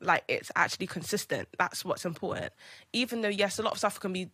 like 0.00 0.24
it's 0.28 0.50
actually 0.56 0.86
consistent. 0.86 1.48
That's 1.58 1.84
what's 1.84 2.04
important. 2.04 2.52
Even 2.92 3.20
though 3.20 3.28
yes, 3.28 3.58
a 3.58 3.62
lot 3.62 3.72
of 3.72 3.78
stuff 3.78 4.00
can 4.00 4.12
be 4.12 4.30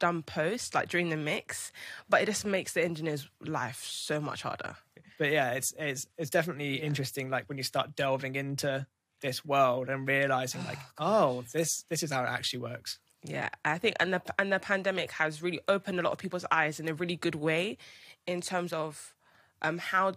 done 0.00 0.22
post, 0.22 0.74
like 0.74 0.88
during 0.88 1.10
the 1.10 1.16
mix, 1.16 1.72
but 2.08 2.22
it 2.22 2.26
just 2.26 2.44
makes 2.44 2.72
the 2.72 2.84
engineer's 2.84 3.28
life 3.40 3.84
so 3.84 4.20
much 4.20 4.42
harder. 4.42 4.76
but 5.18 5.30
yeah, 5.30 5.52
it's 5.52 5.72
it's 5.78 6.06
it's 6.18 6.30
definitely 6.30 6.76
interesting. 6.76 7.30
Like 7.30 7.48
when 7.48 7.58
you 7.58 7.64
start 7.64 7.96
delving 7.96 8.36
into 8.36 8.86
this 9.20 9.44
world 9.44 9.88
and 9.88 10.06
realizing 10.06 10.64
like, 10.64 10.78
oh, 10.98 11.38
oh 11.38 11.44
this 11.52 11.84
this 11.88 12.02
is 12.02 12.10
how 12.12 12.22
it 12.24 12.28
actually 12.28 12.60
works. 12.60 12.98
Yeah, 13.26 13.48
I 13.64 13.78
think 13.78 13.96
and 14.00 14.12
the 14.12 14.22
and 14.38 14.52
the 14.52 14.58
pandemic 14.60 15.10
has 15.12 15.42
really 15.42 15.60
opened 15.66 15.98
a 15.98 16.02
lot 16.02 16.12
of 16.12 16.18
people's 16.18 16.44
eyes 16.50 16.78
in 16.78 16.88
a 16.88 16.94
really 16.94 17.16
good 17.16 17.34
way, 17.34 17.78
in 18.26 18.40
terms 18.42 18.72
of 18.72 19.14
um 19.62 19.78
how 19.78 20.12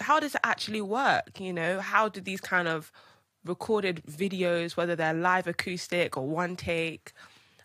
how 0.00 0.18
does 0.18 0.34
it 0.34 0.40
actually 0.42 0.80
work? 0.82 1.38
You 1.40 1.52
know, 1.52 1.80
how 1.80 2.08
do 2.08 2.20
these 2.20 2.40
kind 2.40 2.66
of 2.66 2.90
recorded 3.44 4.02
videos, 4.06 4.76
whether 4.76 4.96
they're 4.96 5.14
live 5.14 5.46
acoustic 5.46 6.16
or 6.16 6.26
one 6.28 6.56
take, 6.56 7.12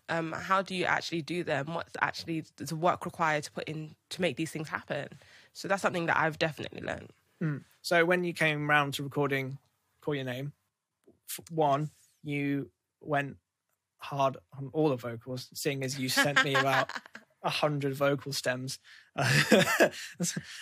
um, 0.08 0.32
how 0.32 0.62
do 0.62 0.74
you 0.74 0.84
actually 0.84 1.22
do 1.22 1.44
them? 1.44 1.74
What's 1.74 1.94
actually 2.00 2.44
the 2.56 2.76
work 2.76 3.04
required 3.04 3.44
to 3.44 3.50
put 3.52 3.64
in 3.68 3.96
to 4.10 4.20
make 4.22 4.36
these 4.36 4.52
things 4.52 4.68
happen? 4.68 5.08
So 5.52 5.68
that's 5.68 5.82
something 5.82 6.06
that 6.06 6.16
I've 6.16 6.38
definitely 6.38 6.82
learned. 6.82 7.10
So 7.82 8.04
when 8.04 8.24
you 8.24 8.32
came 8.32 8.68
round 8.70 8.94
to 8.94 9.02
recording 9.02 9.58
"Call 10.00 10.14
Your 10.14 10.24
Name," 10.24 10.52
one, 11.50 11.90
you 12.22 12.70
went 13.00 13.36
hard 14.06 14.36
on 14.56 14.70
all 14.72 14.88
the 14.88 14.96
vocals, 14.96 15.48
seeing 15.54 15.82
as 15.82 15.98
you 15.98 16.08
sent 16.08 16.44
me 16.44 16.54
about 16.54 16.90
a 17.42 17.50
hundred 17.50 17.94
vocal 17.94 18.32
stems. 18.32 18.78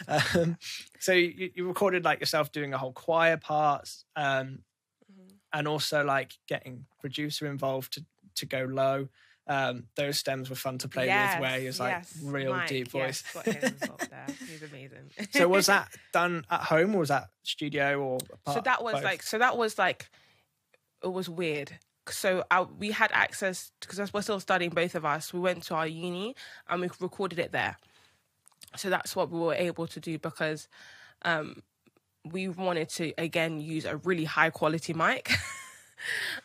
um, 0.08 0.56
so 0.98 1.12
you, 1.12 1.50
you 1.54 1.66
recorded 1.66 2.04
like 2.04 2.20
yourself 2.20 2.52
doing 2.52 2.72
a 2.74 2.78
whole 2.78 2.92
choir 2.92 3.36
parts, 3.36 4.04
um, 4.16 4.60
and 5.52 5.68
also 5.68 6.04
like 6.04 6.32
getting 6.48 6.86
producer 7.00 7.46
involved 7.46 7.94
to 7.94 8.04
to 8.36 8.46
go 8.46 8.66
low. 8.68 9.08
Um, 9.46 9.84
those 9.94 10.18
stems 10.18 10.48
were 10.48 10.56
fun 10.56 10.78
to 10.78 10.88
play 10.88 11.06
with, 11.06 11.40
where 11.40 11.60
he 11.60 11.66
was 11.66 11.78
like 11.78 11.92
yes, 11.92 12.18
real 12.24 12.54
Mike, 12.54 12.68
deep 12.68 12.88
voice. 12.88 13.22
Yes, 13.46 13.74
there. 14.08 14.26
He's 14.48 14.62
amazing. 14.62 15.10
so 15.32 15.48
was 15.48 15.66
that 15.66 15.88
done 16.14 16.46
at 16.50 16.62
home 16.62 16.94
or 16.94 17.00
was 17.00 17.10
that 17.10 17.28
studio 17.42 18.00
or 18.00 18.18
so 18.54 18.62
that 18.64 18.82
was 18.82 19.04
like 19.04 19.22
so 19.22 19.38
that 19.38 19.58
was 19.58 19.78
like 19.78 20.08
it 21.02 21.12
was 21.12 21.28
weird 21.28 21.78
so 22.08 22.44
I, 22.50 22.62
we 22.62 22.90
had 22.90 23.10
access 23.12 23.72
because 23.80 24.12
we're 24.12 24.22
still 24.22 24.40
studying 24.40 24.70
both 24.70 24.94
of 24.94 25.04
us 25.04 25.32
we 25.32 25.40
went 25.40 25.62
to 25.64 25.74
our 25.74 25.86
uni 25.86 26.34
and 26.68 26.80
we 26.80 26.90
recorded 27.00 27.38
it 27.38 27.52
there. 27.52 27.78
So 28.76 28.90
that's 28.90 29.14
what 29.14 29.30
we 29.30 29.38
were 29.38 29.54
able 29.54 29.86
to 29.86 30.00
do 30.00 30.18
because 30.18 30.68
um, 31.22 31.62
we 32.24 32.48
wanted 32.48 32.88
to 32.90 33.12
again 33.18 33.60
use 33.60 33.84
a 33.84 33.96
really 33.98 34.24
high 34.24 34.50
quality 34.50 34.92
mic. 34.92 35.30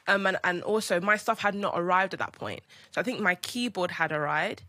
Um, 0.08 0.26
and, 0.26 0.38
and 0.46 0.64
also 0.64 1.02
my 1.02 1.18
stuff 1.18 1.40
had 1.40 1.54
not 1.54 1.74
arrived 1.76 2.14
at 2.14 2.20
that 2.20 2.32
point. 2.32 2.62
So 2.92 3.02
i 3.02 3.04
think 3.04 3.20
my 3.20 3.36
keyboard 3.36 3.92
had 3.92 4.14
arrived 4.14 4.64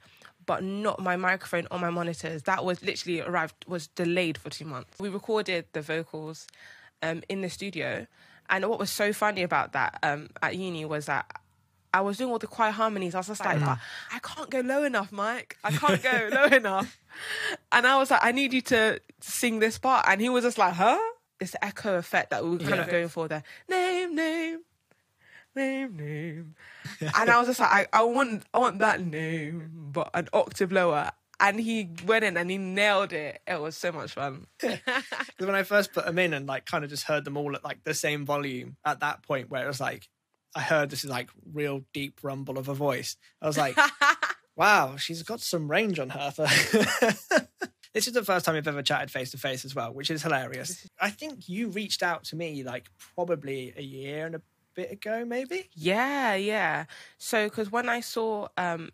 but 0.47 0.65
not 0.65 0.99
my 0.99 1.17
microphone 1.17 1.69
or 1.71 1.79
my 1.79 1.91
monitors. 1.91 2.43
That 2.43 2.65
was 2.65 2.83
literally 2.83 3.21
arrived 3.21 3.65
was 3.69 3.87
delayed 3.87 4.37
for 4.37 4.51
two 4.51 4.65
months. 4.65 4.99
We 4.99 5.09
recorded 5.09 5.67
the 5.75 5.81
vocals 5.81 6.49
um, 7.03 7.23
in 7.29 7.41
the 7.41 7.49
studio 7.49 8.09
and 8.51 8.69
what 8.69 8.79
was 8.79 8.91
so 8.91 9.13
funny 9.13 9.43
about 9.43 9.73
that 9.73 9.99
um, 10.03 10.29
at 10.43 10.57
uni 10.57 10.85
was 10.85 11.07
that 11.07 11.25
I 11.93 12.03
was 12.03 12.19
doing 12.19 12.31
all 12.31 12.39
the 12.39 12.47
choir 12.47 12.71
harmonies. 12.71 13.15
I 13.15 13.19
was 13.19 13.27
just 13.29 13.45
like, 13.45 13.61
"I- 13.63 13.79
I 14.13 14.19
can't 14.21 14.49
go 14.51 14.61
low 14.61 14.85
enough, 14.85 15.11
Mike. 15.11 15.57
I 15.65 15.73
can't 15.73 16.03
go 16.03 16.29
low 16.33 16.45
enough. 16.57 16.99
And 17.73 17.87
I 17.87 17.97
was 17.97 18.11
like, 18.13 18.21
I 18.23 18.31
need 18.33 18.53
you 18.53 18.61
to 18.63 19.01
sing 19.21 19.59
this 19.59 19.77
part. 19.79 20.05
And 20.09 20.21
he 20.21 20.29
was 20.29 20.45
just 20.45 20.57
like, 20.59 20.75
huh? 20.75 20.99
This 21.41 21.57
echo 21.63 21.97
effect 21.97 22.31
that 22.31 22.45
we 22.45 22.51
were 22.51 22.59
kind 22.59 22.81
of 22.81 22.89
going 22.91 23.09
for 23.09 23.27
there. 23.27 23.43
Name, 23.69 24.15
name, 24.15 24.61
name, 25.57 25.97
name. 25.97 26.55
and 27.01 27.31
I 27.31 27.39
was 27.39 27.49
just 27.49 27.59
like, 27.61 27.89
I, 27.93 27.99
I 28.01 28.03
want, 28.05 28.45
I 28.55 28.59
want 28.59 28.79
that 28.81 29.01
name, 29.05 29.71
but 29.93 30.11
an 30.15 30.29
octave 30.33 30.71
lower. 30.71 31.11
And 31.41 31.59
he 31.59 31.91
went 32.07 32.25
in 32.25 32.37
and 32.37 32.51
he 32.51 32.59
nailed 32.59 33.13
it. 33.13 33.41
It 33.47 33.61
was 33.61 33.77
so 33.77 33.91
much 33.93 34.13
fun. 34.13 34.47
when 35.39 35.55
I 35.55 35.63
first 35.63 35.93
put 35.93 36.05
them 36.05 36.19
in 36.19 36.35
and 36.35 36.47
like 36.47 36.67
kind 36.67 36.85
of 36.85 36.91
just 36.91 37.05
heard 37.05 37.25
them 37.25 37.37
all 37.37 37.57
at 37.57 37.65
like 37.65 37.83
the 37.83 37.95
same 37.95 38.27
volume 38.27 38.77
at 38.85 39.01
that 39.01 39.23
point 39.23 39.51
where 39.51 39.65
it 39.65 39.69
was 39.69 39.81
like 39.81 40.09
I 40.55 40.61
heard 40.61 40.91
this 40.91 41.05
is 41.05 41.11
like 41.11 41.31
real 41.53 41.83
deep 41.93 42.21
rumble 42.23 42.59
of 42.59 42.69
a 42.69 42.75
voice. 42.75 43.17
I 43.41 43.47
was 43.47 43.57
like, 43.57 43.79
wow, 44.57 44.97
she's 44.97 45.23
got 45.23 45.41
some 45.41 45.71
range 45.71 45.99
on 45.99 46.11
her. 46.11 46.33
this 47.95 48.07
is 48.07 48.13
the 48.13 48.25
first 48.25 48.45
time 48.45 48.57
we've 48.57 48.67
ever 48.67 48.83
chatted 48.83 49.11
face 49.11 49.31
to 49.31 49.39
face 49.39 49.65
as 49.65 49.75
well, 49.75 49.93
which 49.93 50.11
is 50.11 50.23
hilarious. 50.23 50.87
I 51.01 51.11
think 51.11 51.49
you 51.49 51.69
reached 51.69 52.03
out 52.03 52.25
to 52.25 52.37
me 52.37 52.65
like 52.65 52.91
probably 53.15 53.73
a 53.77 53.83
year 53.83 54.27
and 54.27 54.35
a 54.35 54.43
bit 54.75 54.91
ago, 54.91 55.25
maybe. 55.25 55.69
Yeah, 55.75 56.35
yeah. 56.35 56.87
So, 57.19 57.45
because 57.45 57.71
when 57.71 57.89
I 57.89 58.01
saw 58.01 58.49
um, 58.57 58.91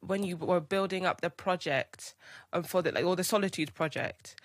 when 0.00 0.22
you 0.22 0.36
were 0.36 0.60
building 0.60 1.06
up 1.06 1.20
the 1.20 1.30
project 1.30 2.14
um, 2.52 2.62
for 2.62 2.82
the 2.82 2.92
like 2.92 3.04
or 3.04 3.16
the 3.16 3.24
Solitude 3.24 3.74
project, 3.74 4.36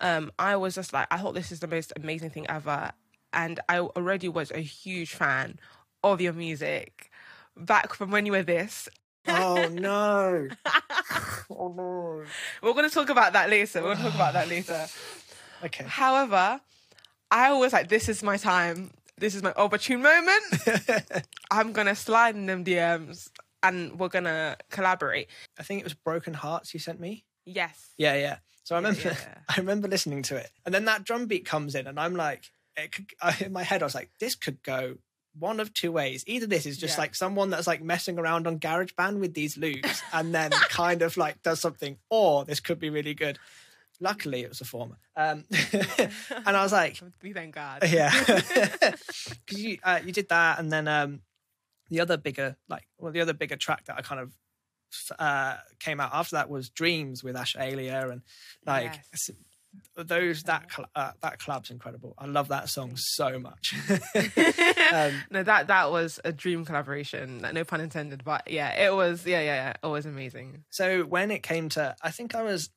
um, 0.00 0.32
I 0.38 0.56
was 0.56 0.74
just 0.74 0.92
like, 0.92 1.06
I 1.10 1.18
thought 1.18 1.34
this 1.34 1.52
is 1.52 1.60
the 1.60 1.68
most 1.68 1.92
amazing 1.96 2.30
thing 2.30 2.46
ever, 2.48 2.92
and 3.32 3.60
I 3.68 3.78
already 3.80 4.28
was 4.28 4.50
a 4.50 4.60
huge 4.60 5.14
fan 5.14 5.58
of 6.02 6.20
your 6.20 6.32
music 6.32 7.10
back 7.56 7.94
from 7.94 8.10
when 8.10 8.26
you 8.26 8.32
were 8.32 8.42
this. 8.42 8.88
Oh 9.26 9.68
no. 9.72 10.48
oh 11.50 11.72
no. 11.74 12.24
We're 12.62 12.72
going 12.74 12.88
to 12.88 12.94
talk 12.94 13.08
about 13.08 13.32
that 13.32 13.48
later. 13.48 13.80
We're 13.80 13.94
going 13.94 13.98
to 13.98 14.02
talk 14.04 14.14
about 14.14 14.32
that 14.34 14.48
later. 14.48 14.86
Okay. 15.62 15.84
However, 15.86 16.60
I 17.30 17.48
always 17.48 17.72
like 17.72 17.88
this 17.88 18.10
is 18.10 18.22
my 18.22 18.36
time. 18.36 18.90
This 19.16 19.34
is 19.34 19.42
my 19.42 19.54
opportune 19.56 20.02
moment. 20.02 20.42
I'm 21.50 21.72
gonna 21.72 21.94
slide 21.94 22.34
in 22.34 22.44
them 22.44 22.64
DMs 22.64 23.30
and 23.64 23.98
we're 23.98 24.08
gonna 24.08 24.56
collaborate. 24.70 25.28
I 25.58 25.62
think 25.64 25.80
it 25.80 25.84
was 25.84 25.94
Broken 25.94 26.34
Hearts 26.34 26.72
you 26.74 26.78
sent 26.80 27.00
me. 27.00 27.24
Yes. 27.44 27.90
Yeah, 27.98 28.14
yeah. 28.14 28.36
So 28.62 28.74
I 28.74 28.78
remember, 28.78 29.00
yeah. 29.04 29.16
I 29.48 29.56
remember 29.58 29.88
listening 29.88 30.22
to 30.24 30.36
it, 30.36 30.50
and 30.64 30.74
then 30.74 30.84
that 30.86 31.04
drum 31.04 31.26
beat 31.26 31.44
comes 31.44 31.74
in, 31.74 31.86
and 31.86 31.98
I'm 31.98 32.14
like, 32.14 32.44
it 32.76 32.92
could, 32.92 33.06
in 33.44 33.52
my 33.52 33.62
head, 33.62 33.82
I 33.82 33.86
was 33.86 33.94
like, 33.94 34.10
this 34.20 34.34
could 34.34 34.62
go 34.62 34.96
one 35.38 35.58
of 35.60 35.74
two 35.74 35.90
ways. 35.92 36.22
Either 36.26 36.46
this 36.46 36.64
is 36.64 36.78
just 36.78 36.96
Yeah. 36.96 37.02
like 37.02 37.14
someone 37.14 37.50
that's 37.50 37.66
like 37.66 37.82
messing 37.82 38.18
around 38.18 38.46
on 38.46 38.58
GarageBand 38.60 39.18
with 39.18 39.34
these 39.34 39.56
loops, 39.56 40.00
and 40.12 40.34
then 40.34 40.50
kind 40.50 41.02
of 41.02 41.16
like 41.16 41.42
does 41.42 41.60
something, 41.60 41.98
or 42.08 42.44
this 42.44 42.60
could 42.60 42.78
be 42.78 42.88
really 42.90 43.14
good. 43.14 43.38
Luckily, 44.00 44.42
it 44.42 44.48
was 44.48 44.60
a 44.60 44.64
former, 44.64 44.96
um, 45.16 45.44
and 45.72 46.56
I 46.56 46.62
was 46.62 46.72
like, 46.72 47.00
We 47.22 47.32
thank 47.32 47.54
God. 47.54 47.84
yeah, 47.88 48.12
because 48.24 49.34
you 49.50 49.78
uh, 49.84 50.00
you 50.04 50.10
did 50.12 50.28
that, 50.30 50.58
and 50.58 50.72
then 50.72 50.88
um, 50.88 51.20
the 51.94 52.00
other 52.00 52.16
bigger 52.16 52.56
like 52.68 52.86
well, 52.98 53.12
the 53.12 53.20
other 53.20 53.32
bigger 53.34 53.56
track 53.56 53.84
that 53.84 53.96
I 53.96 54.02
kind 54.02 54.20
of 54.20 54.32
uh, 55.18 55.56
came 55.78 56.00
out 56.00 56.10
after 56.12 56.36
that 56.36 56.50
was 56.50 56.68
Dreams 56.70 57.22
with 57.22 57.36
Ash 57.36 57.56
Alia, 57.58 58.10
and 58.10 58.22
like 58.66 59.00
Yes. 59.12 59.30
those 59.96 60.42
that 60.44 60.68
uh, 60.94 61.12
that 61.22 61.38
collab's 61.38 61.70
incredible. 61.70 62.14
I 62.18 62.26
love 62.26 62.48
that 62.48 62.68
song 62.68 62.92
so 62.96 63.38
much. 63.38 63.74
um, 64.92 65.12
no, 65.30 65.42
that 65.44 65.68
that 65.68 65.90
was 65.92 66.18
a 66.24 66.32
dream 66.32 66.64
collaboration. 66.64 67.46
No 67.52 67.64
pun 67.64 67.80
intended, 67.80 68.24
but 68.24 68.50
yeah, 68.50 68.70
it 68.86 68.92
was. 68.94 69.24
Yeah, 69.24 69.40
yeah, 69.40 69.54
yeah. 69.54 69.74
It 69.82 69.86
was 69.86 70.06
amazing. 70.06 70.64
so 70.70 71.02
when 71.02 71.30
it 71.30 71.42
came 71.42 71.68
to, 71.70 71.94
I 72.02 72.10
think 72.10 72.34
I 72.34 72.42
was, 72.42 72.70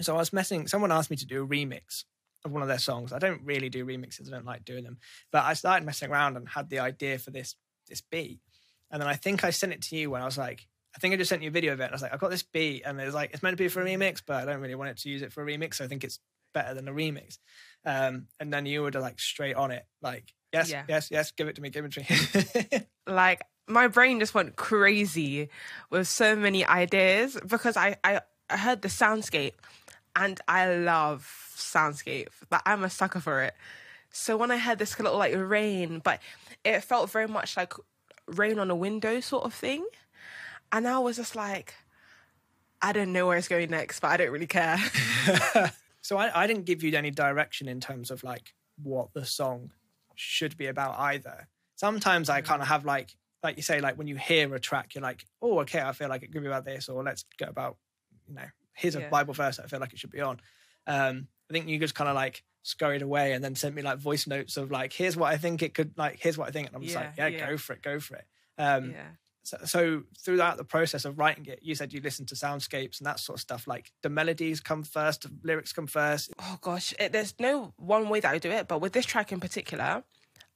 so 0.00 0.14
I 0.14 0.18
was 0.18 0.32
messing. 0.32 0.68
Someone 0.68 0.92
asked 0.92 1.10
me 1.10 1.16
to 1.18 1.26
do 1.26 1.44
a 1.44 1.46
remix 1.46 2.04
of 2.44 2.52
one 2.52 2.62
of 2.62 2.68
their 2.68 2.78
songs. 2.78 3.12
I 3.12 3.18
don't 3.18 3.42
really 3.44 3.68
do 3.68 3.84
remixes. 3.84 4.28
I 4.28 4.30
don't 4.30 4.46
like 4.46 4.64
doing 4.64 4.84
them, 4.84 4.98
but 5.32 5.44
I 5.44 5.54
started 5.54 5.84
messing 5.84 6.10
around 6.10 6.36
and 6.36 6.48
had 6.48 6.70
the 6.70 6.78
idea 6.78 7.18
for 7.18 7.30
this 7.30 7.56
this 7.88 8.00
beat, 8.00 8.40
and 8.90 9.00
then 9.00 9.08
I 9.08 9.14
think 9.14 9.44
I 9.44 9.50
sent 9.50 9.72
it 9.72 9.82
to 9.82 9.96
you 9.96 10.10
when 10.10 10.22
I 10.22 10.24
was 10.24 10.38
like. 10.38 10.66
I 10.96 11.00
think 11.00 11.12
I 11.14 11.18
just 11.18 11.28
sent 11.28 11.42
you 11.42 11.48
a 11.48 11.52
video 11.52 11.74
of 11.74 11.80
it. 11.80 11.84
And 11.84 11.92
I 11.92 11.94
was 11.94 12.02
like, 12.02 12.14
I've 12.14 12.18
got 12.18 12.30
this 12.30 12.42
beat, 12.42 12.82
and 12.84 12.98
it's 12.98 13.14
like, 13.14 13.32
it's 13.32 13.42
meant 13.42 13.56
to 13.56 13.62
be 13.62 13.68
for 13.68 13.82
a 13.82 13.84
remix, 13.84 14.20
but 14.26 14.36
I 14.36 14.44
don't 14.46 14.60
really 14.60 14.74
want 14.74 14.90
it 14.90 14.96
to 14.96 15.10
use 15.10 15.20
it 15.22 15.32
for 15.32 15.44
a 15.44 15.46
remix. 15.46 15.74
So 15.74 15.84
I 15.84 15.86
think 15.86 16.02
it's 16.02 16.18
better 16.54 16.74
than 16.74 16.88
a 16.88 16.92
remix. 16.92 17.38
Um, 17.84 18.26
and 18.40 18.52
then 18.52 18.64
you 18.66 18.82
were 18.82 18.90
like 18.90 19.20
straight 19.20 19.54
on 19.54 19.70
it, 19.70 19.84
like, 20.02 20.32
yes, 20.52 20.70
Yeah. 20.70 20.84
yes, 20.88 21.08
yes, 21.10 21.30
give 21.30 21.46
it 21.46 21.54
to 21.56 21.60
me, 21.62 21.68
give 21.68 21.84
it 21.84 21.92
to 21.92 22.00
me. 22.00 22.86
Like 23.06 23.42
my 23.68 23.86
brain 23.86 24.18
just 24.18 24.34
went 24.34 24.56
crazy 24.56 25.50
with 25.90 26.08
so 26.08 26.34
many 26.34 26.64
ideas 26.64 27.38
because 27.46 27.76
I 27.76 27.96
I, 28.02 28.22
I 28.50 28.56
heard 28.56 28.82
the 28.82 28.88
soundscape, 28.88 29.54
and 30.16 30.40
I 30.48 30.74
love 30.74 31.30
soundscape. 31.54 32.28
Like 32.50 32.62
I'm 32.66 32.82
a 32.82 32.90
sucker 32.90 33.20
for 33.20 33.42
it. 33.42 33.54
So 34.10 34.36
when 34.36 34.50
I 34.50 34.58
heard 34.58 34.78
this 34.78 34.98
little 34.98 35.18
like 35.18 35.34
rain, 35.36 36.00
but 36.02 36.20
it 36.64 36.80
felt 36.80 37.10
very 37.10 37.28
much 37.28 37.56
like 37.56 37.74
rain 38.26 38.58
on 38.58 38.70
a 38.70 38.74
window 38.76 39.20
sort 39.20 39.44
of 39.44 39.54
thing. 39.54 39.86
And 40.72 40.86
I 40.86 40.98
was 40.98 41.16
just 41.16 41.34
like, 41.36 41.74
I 42.80 42.92
don't 42.92 43.12
know 43.12 43.26
where 43.26 43.36
it's 43.36 43.48
going 43.48 43.70
next, 43.70 44.00
but 44.00 44.08
I 44.08 44.16
don't 44.16 44.30
really 44.30 44.46
care. 44.46 44.78
so 46.02 46.16
I, 46.16 46.42
I 46.42 46.46
didn't 46.46 46.64
give 46.64 46.82
you 46.82 46.96
any 46.96 47.10
direction 47.10 47.68
in 47.68 47.80
terms 47.80 48.10
of 48.10 48.22
like 48.22 48.54
what 48.82 49.12
the 49.14 49.24
song 49.24 49.72
should 50.14 50.56
be 50.56 50.66
about 50.66 50.98
either. 50.98 51.48
Sometimes 51.76 52.28
I 52.28 52.40
kind 52.40 52.60
of 52.62 52.68
have 52.68 52.84
like, 52.84 53.14
like 53.42 53.56
you 53.56 53.62
say, 53.62 53.80
like 53.80 53.96
when 53.96 54.08
you 54.08 54.16
hear 54.16 54.52
a 54.54 54.60
track, 54.60 54.94
you're 54.94 55.02
like, 55.02 55.24
oh, 55.40 55.60
okay, 55.60 55.80
I 55.80 55.92
feel 55.92 56.08
like 56.08 56.22
it 56.22 56.32
could 56.32 56.42
be 56.42 56.48
about 56.48 56.64
this, 56.64 56.88
or 56.88 57.02
let's 57.04 57.24
go 57.38 57.46
about, 57.46 57.76
you 58.26 58.34
know, 58.34 58.46
here's 58.74 58.96
a 58.96 59.00
Yeah. 59.00 59.08
Bible 59.10 59.34
verse 59.34 59.56
that 59.58 59.64
I 59.64 59.68
feel 59.68 59.80
like 59.80 59.92
it 59.92 59.98
should 59.98 60.10
be 60.10 60.20
on. 60.20 60.40
Um, 60.86 61.28
I 61.48 61.52
think 61.52 61.68
you 61.68 61.78
just 61.78 61.94
kind 61.94 62.08
of 62.08 62.16
like 62.16 62.42
scurried 62.62 63.02
away 63.02 63.32
and 63.32 63.42
then 63.42 63.54
sent 63.54 63.74
me 63.74 63.82
like 63.82 63.98
voice 63.98 64.26
notes 64.26 64.56
of 64.56 64.70
like, 64.70 64.92
here's 64.92 65.16
what 65.16 65.32
I 65.32 65.36
think 65.36 65.62
it 65.62 65.74
could, 65.74 65.92
like, 65.96 66.18
here's 66.20 66.36
what 66.36 66.48
I 66.48 66.50
think, 66.50 66.68
and 66.68 66.76
I'm 66.76 66.82
just 66.82 66.96
like, 66.96 67.12
Yeah, 67.16 67.28
yeah, 67.28 67.38
yeah. 67.38 67.50
go 67.50 67.56
for 67.56 67.72
it, 67.74 67.82
go 67.82 68.00
for 68.00 68.16
it. 68.16 68.24
Um, 68.58 68.90
yeah. 68.90 69.02
so, 69.44 69.58
so 69.64 70.02
throughout 70.18 70.56
the 70.56 70.64
process 70.64 71.04
of 71.04 71.18
writing 71.18 71.46
it, 71.46 71.60
you 71.62 71.74
said 71.74 71.92
you 71.92 72.00
listened 72.00 72.28
to 72.28 72.34
soundscapes 72.34 72.98
and 72.98 73.06
that 73.06 73.20
sort 73.20 73.36
of 73.36 73.40
stuff. 73.40 73.66
Like, 73.66 73.92
the 74.02 74.10
melodies 74.10 74.60
come 74.60 74.82
first, 74.82 75.22
the 75.22 75.30
lyrics 75.42 75.72
come 75.72 75.86
first. 75.86 76.32
Oh 76.40 76.58
gosh, 76.60 76.92
it, 76.98 77.12
there's 77.12 77.34
no 77.38 77.72
one 77.76 78.08
way 78.08 78.20
that 78.20 78.32
I 78.34 78.38
do 78.38 78.50
it, 78.50 78.68
but 78.68 78.80
with 78.80 78.92
this 78.92 79.06
track 79.06 79.32
in 79.32 79.40
particular, 79.40 80.02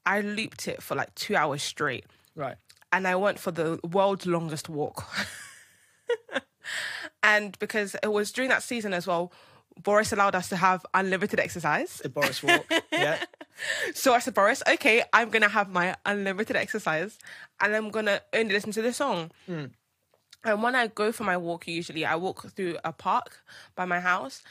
I 0.04 0.20
looped 0.20 0.66
it 0.68 0.82
for 0.82 0.94
like 0.96 1.14
two 1.14 1.36
hours 1.36 1.62
straight. 1.62 2.04
Right. 2.34 2.56
and 2.92 3.06
I 3.06 3.14
went 3.16 3.38
for 3.38 3.50
the 3.52 3.78
world's 3.84 4.26
longest 4.26 4.68
walk. 4.68 5.04
and 7.22 7.58
because 7.58 7.94
it 8.02 8.12
was 8.12 8.32
during 8.32 8.50
that 8.50 8.62
season 8.62 8.92
as 8.94 9.06
well, 9.06 9.32
Boris 9.80 10.12
allowed 10.12 10.34
us 10.34 10.48
to 10.48 10.56
have 10.56 10.84
unlimited 10.94 11.40
exercise. 11.40 11.98
The 12.02 12.08
Boris 12.08 12.42
Walk. 12.42 12.66
yeah. 12.92 13.24
So 13.94 14.12
I 14.12 14.18
said, 14.18 14.34
Boris, 14.34 14.62
okay, 14.66 15.04
I'm 15.12 15.28
gonna 15.30 15.48
have 15.48 15.68
my 15.68 15.94
unlimited 16.06 16.56
exercise 16.56 17.16
and 17.60 17.76
I'm 17.76 17.90
gonna 17.90 18.20
only 18.32 18.54
listen 18.54 18.72
to 18.72 18.82
this 18.82 18.96
song. 18.96 19.30
Hmm. 19.46 19.66
And 20.44 20.62
when 20.62 20.74
I 20.74 20.88
go 20.88 21.12
for 21.12 21.24
my 21.24 21.36
walk, 21.36 21.68
usually 21.68 22.04
I 22.04 22.16
walk 22.16 22.50
through 22.56 22.78
a 22.82 22.92
park 22.92 23.42
by 23.76 23.84
my 23.84 24.00
house. 24.00 24.42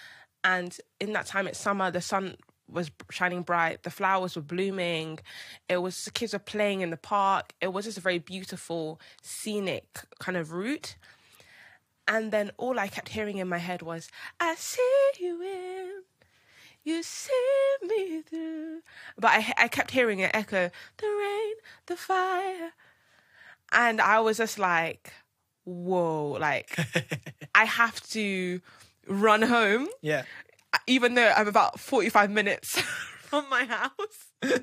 And 0.44 0.78
in 1.00 1.14
that 1.14 1.26
time, 1.26 1.48
it's 1.48 1.60
summer, 1.60 1.92
the 1.92 2.00
sun 2.00 2.38
was 2.70 2.90
shining 3.10 3.42
bright. 3.42 3.84
The 3.84 3.90
flowers 3.90 4.36
were 4.36 4.42
blooming. 4.42 5.20
It 5.68 5.78
was 5.78 6.06
the 6.06 6.12
kids 6.12 6.34
were 6.34 6.40
playing 6.40 6.82
in 6.82 6.90
the 6.90 6.98
park. 6.98 7.54
It 7.60 7.74
was 7.74 7.86
just 7.86 7.98
a 7.98 8.02
very 8.02 8.20
beautiful, 8.20 9.02
scenic 9.22 9.86
kind 10.20 10.38
of 10.38 10.54
route. 10.54 10.96
And 12.08 12.32
then 12.32 12.52
all 12.58 12.80
I 12.80 12.88
kept 12.88 13.10
hearing 13.10 13.38
in 13.38 13.48
my 13.48 13.60
head 13.60 13.82
was, 13.82 14.10
"I 14.40 14.56
see 14.56 15.12
you 15.20 15.42
in, 15.42 16.04
you 16.84 17.04
see 17.04 17.76
me 17.84 18.22
through." 18.22 18.82
But 19.18 19.32
I 19.32 19.54
I 19.58 19.68
kept 19.68 19.92
hearing 19.92 20.20
it 20.20 20.32
echo, 20.34 20.70
"The 20.98 21.08
rain, 21.08 21.56
the 21.86 21.96
fire," 21.98 22.74
and 23.72 24.02
I 24.02 24.20
was 24.20 24.38
just 24.38 24.60
like, 24.60 25.14
"Whoa!" 25.64 26.32
Like 26.40 26.76
I 27.56 27.66
have 27.66 28.02
to 28.12 28.62
run 29.08 29.42
home 29.44 29.88
Yeah. 30.02 30.24
even 30.88 31.16
though 31.16 31.32
I'm 31.36 31.48
about 31.48 31.80
45 31.80 32.30
minutes 32.32 32.80
from 33.30 33.50
my 33.50 33.66
house 33.66 34.28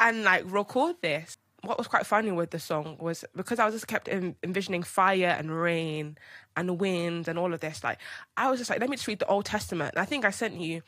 and 0.00 0.24
like 0.24 0.44
record 0.46 0.96
this. 1.02 1.36
What 1.62 1.78
was 1.78 1.86
quite 1.86 2.06
funny 2.06 2.32
with 2.32 2.50
the 2.50 2.58
song 2.58 2.96
was 2.98 3.24
because 3.36 3.58
I 3.58 3.64
was 3.64 3.74
just 3.74 3.86
kept 3.86 4.08
en- 4.08 4.36
envisioning 4.42 4.82
fire 4.82 5.36
and 5.38 5.50
rain 5.50 6.18
and 6.56 6.80
wind 6.80 7.28
and 7.28 7.38
all 7.38 7.54
of 7.54 7.60
this. 7.60 7.84
Like, 7.84 7.98
I 8.36 8.50
was 8.50 8.58
just 8.58 8.68
like, 8.68 8.80
let 8.80 8.90
me 8.90 8.96
just 8.96 9.06
read 9.06 9.20
the 9.20 9.26
Old 9.26 9.44
Testament. 9.44 9.94
And 9.94 10.02
I 10.02 10.04
think 10.04 10.24
I 10.24 10.30
sent 10.30 10.60
you 10.60 10.82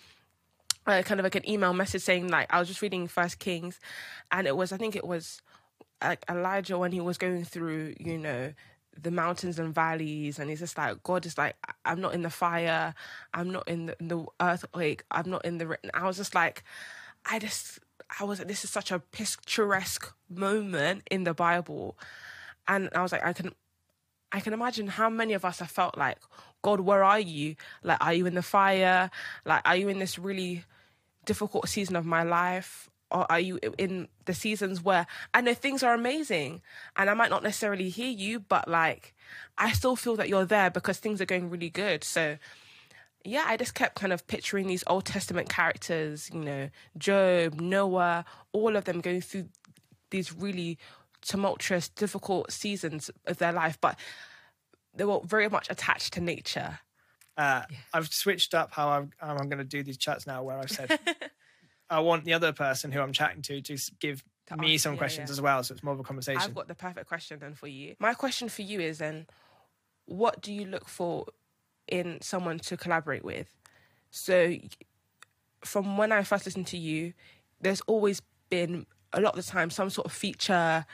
uh, 0.86 1.02
kind 1.02 1.20
of 1.20 1.24
like 1.24 1.36
an 1.36 1.48
email 1.48 1.72
message 1.72 2.02
saying, 2.02 2.28
like, 2.28 2.52
I 2.52 2.58
was 2.58 2.68
just 2.68 2.82
reading 2.82 3.06
First 3.06 3.38
Kings 3.38 3.78
and 4.32 4.46
it 4.46 4.56
was, 4.56 4.72
I 4.72 4.76
think 4.76 4.96
it 4.96 5.06
was 5.06 5.40
like 6.02 6.24
Elijah 6.28 6.76
when 6.76 6.92
he 6.92 7.00
was 7.00 7.18
going 7.18 7.44
through, 7.44 7.94
you 8.00 8.18
know, 8.18 8.52
the 9.00 9.10
mountains 9.10 9.58
and 9.58 9.74
valleys, 9.74 10.38
and 10.38 10.50
he's 10.50 10.60
just 10.60 10.78
like, 10.78 11.02
God 11.02 11.26
is 11.26 11.36
like, 11.36 11.56
I'm 11.84 12.00
not 12.00 12.14
in 12.14 12.22
the 12.22 12.30
fire, 12.30 12.94
I'm 13.32 13.50
not 13.50 13.68
in 13.68 13.86
the, 13.86 13.96
in 13.98 14.08
the 14.08 14.24
earthquake, 14.40 15.04
I'm 15.10 15.30
not 15.30 15.44
in 15.44 15.58
the. 15.58 15.66
written." 15.66 15.90
I 15.94 16.06
was 16.06 16.16
just 16.16 16.34
like, 16.34 16.62
I 17.26 17.38
just, 17.38 17.80
I 18.20 18.24
was 18.24 18.38
like, 18.38 18.48
this 18.48 18.64
is 18.64 18.70
such 18.70 18.90
a 18.90 18.98
picturesque 18.98 20.12
moment 20.28 21.02
in 21.10 21.24
the 21.24 21.34
Bible, 21.34 21.96
and 22.68 22.88
I 22.94 23.02
was 23.02 23.12
like, 23.12 23.24
I 23.24 23.32
can, 23.32 23.52
I 24.32 24.40
can 24.40 24.52
imagine 24.52 24.86
how 24.88 25.08
many 25.08 25.32
of 25.32 25.44
us 25.44 25.58
have 25.60 25.70
felt 25.70 25.96
like, 25.96 26.18
God, 26.62 26.80
where 26.80 27.04
are 27.04 27.20
you? 27.20 27.56
Like, 27.82 27.98
are 28.00 28.14
you 28.14 28.26
in 28.26 28.34
the 28.34 28.42
fire? 28.42 29.10
Like, 29.44 29.62
are 29.66 29.76
you 29.76 29.88
in 29.88 29.98
this 29.98 30.18
really 30.18 30.64
difficult 31.24 31.68
season 31.68 31.96
of 31.96 32.06
my 32.06 32.22
life? 32.22 32.88
Or 33.10 33.30
are 33.30 33.38
you 33.38 33.60
in 33.78 34.08
the 34.24 34.34
seasons 34.34 34.82
where 34.82 35.06
I 35.32 35.40
know 35.40 35.54
things 35.54 35.82
are 35.82 35.94
amazing 35.94 36.62
and 36.96 37.08
I 37.08 37.14
might 37.14 37.30
not 37.30 37.44
necessarily 37.44 37.88
hear 37.88 38.10
you, 38.10 38.40
but 38.40 38.66
like 38.66 39.14
I 39.56 39.72
still 39.72 39.94
feel 39.94 40.16
that 40.16 40.28
you're 40.28 40.46
there 40.46 40.70
because 40.70 40.98
things 40.98 41.20
are 41.20 41.26
going 41.26 41.48
really 41.48 41.70
good. 41.70 42.02
So 42.02 42.38
yeah, 43.24 43.44
I 43.46 43.56
just 43.56 43.74
kept 43.74 43.96
kind 43.96 44.12
of 44.12 44.26
picturing 44.26 44.66
these 44.66 44.84
Old 44.86 45.04
Testament 45.06 45.48
characters, 45.48 46.30
you 46.32 46.40
know, 46.40 46.68
Job, 46.98 47.60
Noah, 47.60 48.24
all 48.52 48.76
of 48.76 48.84
them 48.84 49.00
going 49.00 49.20
through 49.20 49.48
these 50.10 50.32
really 50.32 50.78
tumultuous, 51.22 51.88
difficult 51.88 52.52
seasons 52.52 53.10
of 53.26 53.38
their 53.38 53.52
life, 53.52 53.78
but 53.80 53.98
they 54.94 55.04
were 55.04 55.20
very 55.24 55.48
much 55.48 55.68
attached 55.70 56.12
to 56.12 56.20
nature. 56.20 56.78
Uh, 57.36 57.62
I've 57.92 58.12
switched 58.12 58.54
up 58.54 58.72
how 58.72 58.90
I'm, 58.90 59.10
how 59.18 59.34
I'm 59.34 59.48
going 59.48 59.58
to 59.58 59.64
do 59.64 59.82
these 59.82 59.96
chats 59.96 60.26
now, 60.26 60.42
where 60.42 60.58
I've 60.58 60.70
said 60.70 60.98
I 61.90 62.00
want 62.00 62.24
the 62.24 62.34
other 62.34 62.52
person 62.52 62.92
who 62.92 63.00
I'm 63.00 63.12
chatting 63.12 63.42
to 63.42 63.60
to 63.62 63.76
give 63.98 64.22
To 64.48 64.56
me 64.56 64.74
ask- 64.74 64.82
some 64.84 64.92
yeah, 64.92 64.98
questions 64.98 65.30
yeah. 65.30 65.32
as 65.32 65.40
well, 65.40 65.62
so 65.62 65.72
it's 65.74 65.82
more 65.82 65.94
of 65.94 66.00
a 66.00 66.04
conversation. 66.04 66.42
I've 66.42 66.54
got 66.54 66.68
the 66.68 66.74
perfect 66.74 67.08
question 67.08 67.38
then 67.40 67.54
for 67.54 67.66
you. 67.66 67.96
My 67.98 68.14
question 68.14 68.48
for 68.48 68.62
you 68.62 68.80
is 68.80 68.98
then, 68.98 69.26
what 70.06 70.40
do 70.42 70.52
you 70.52 70.66
look 70.66 70.88
for 70.88 71.26
in 71.88 72.20
someone 72.20 72.58
to 72.60 72.76
collaborate 72.76 73.24
with? 73.24 73.48
So, 74.10 74.54
from 75.64 75.96
when 75.96 76.12
I 76.12 76.22
first 76.22 76.44
listened 76.46 76.66
to 76.68 76.76
you, 76.78 77.14
there's 77.60 77.80
always 77.82 78.20
been 78.50 78.86
a 79.12 79.20
lot 79.20 79.36
of 79.38 79.44
the 79.44 79.50
time 79.50 79.70
some 79.70 79.90
sort 79.90 80.06
of 80.06 80.12
feature, 80.12 80.84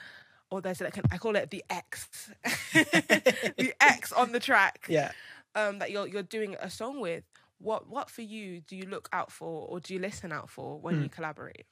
or 0.51 0.61
there's 0.61 0.81
like 0.81 0.97
an, 0.97 1.05
I 1.11 1.19
call 1.19 1.37
it 1.37 1.51
the 1.51 1.65
X, 1.71 2.31
the 2.73 3.73
X 3.81 4.13
on 4.13 4.33
the 4.33 4.41
track. 4.41 4.87
yeah. 4.89 5.13
Um, 5.57 5.81
that 5.81 5.91
you're 5.91 6.07
you're 6.07 6.23
doing 6.23 6.57
a 6.61 6.71
song 6.71 7.01
with. 7.01 7.25
What 7.59 7.89
what 7.89 8.09
for 8.09 8.23
you 8.23 8.61
do 8.61 8.77
you 8.77 8.85
look 8.87 9.09
out 9.13 9.31
for, 9.33 9.67
or 9.69 9.81
do 9.81 9.93
you 9.93 10.01
listen 10.01 10.33
out 10.33 10.49
for 10.49 10.79
when 10.81 10.97
Hmm. 10.97 11.03
you 11.03 11.09
collaborate? 11.11 11.67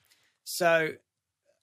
So 0.44 0.90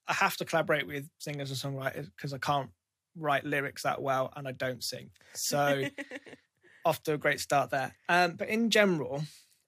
I 0.07 0.13
have 0.13 0.37
to 0.37 0.45
collaborate 0.45 0.87
with 0.87 1.09
singers 1.19 1.49
and 1.51 1.75
songwriters 1.75 2.09
because 2.15 2.33
I 2.33 2.37
can't 2.37 2.69
write 3.17 3.43
lyrics 3.43 3.83
that 3.83 4.01
well 4.01 4.31
and 4.35 4.47
I 4.47 4.51
don't 4.53 4.83
sing. 4.83 5.09
So 5.33 5.83
off 6.85 7.03
to 7.03 7.13
a 7.13 7.17
great 7.17 7.39
start 7.39 7.71
there. 7.71 7.95
Um, 8.07 8.35
but 8.35 8.47
in 8.47 8.69
general, 8.69 9.23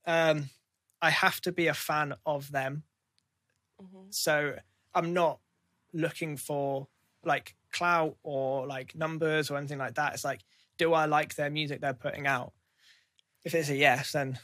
um, 0.06 0.50
I 1.02 1.10
have 1.10 1.42
to 1.42 1.52
be 1.52 1.68
a 1.68 1.74
fan 1.74 2.14
of 2.26 2.52
them. 2.52 2.84
Mhm. 3.82 4.14
So 4.14 4.60
I'm 4.94 5.14
not 5.14 5.40
looking 5.94 6.38
for 6.38 6.88
like 7.24 7.56
clout 7.72 8.18
or 8.24 8.66
like 8.68 8.96
numbers 8.96 9.50
or 9.52 9.58
anything 9.58 9.80
like 9.80 9.96
that. 9.96 10.14
It's 10.14 10.24
like, 10.24 10.42
do 10.78 10.94
I 10.94 11.06
like 11.06 11.36
their 11.36 11.50
music 11.50 11.82
they're 11.82 11.94
putting 11.94 12.28
out? 12.28 12.54
If 13.44 13.56
it's 13.56 13.70
a 13.70 13.76
yes, 13.76 14.12
then 14.12 14.40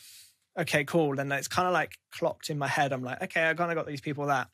okay, 0.57 0.83
cool. 0.86 1.15
Then 1.15 1.31
it's 1.31 1.47
kind 1.47 1.67
of 1.67 1.73
like 1.73 1.97
clocked 2.12 2.49
in 2.49 2.57
my 2.57 2.67
head. 2.67 2.93
I'm 2.93 3.03
like, 3.03 3.21
okay, 3.23 3.49
I 3.49 3.53
kind 3.53 3.71
of 3.71 3.75
got 3.75 3.88
these 3.88 4.01
people 4.01 4.27
that 4.27 4.49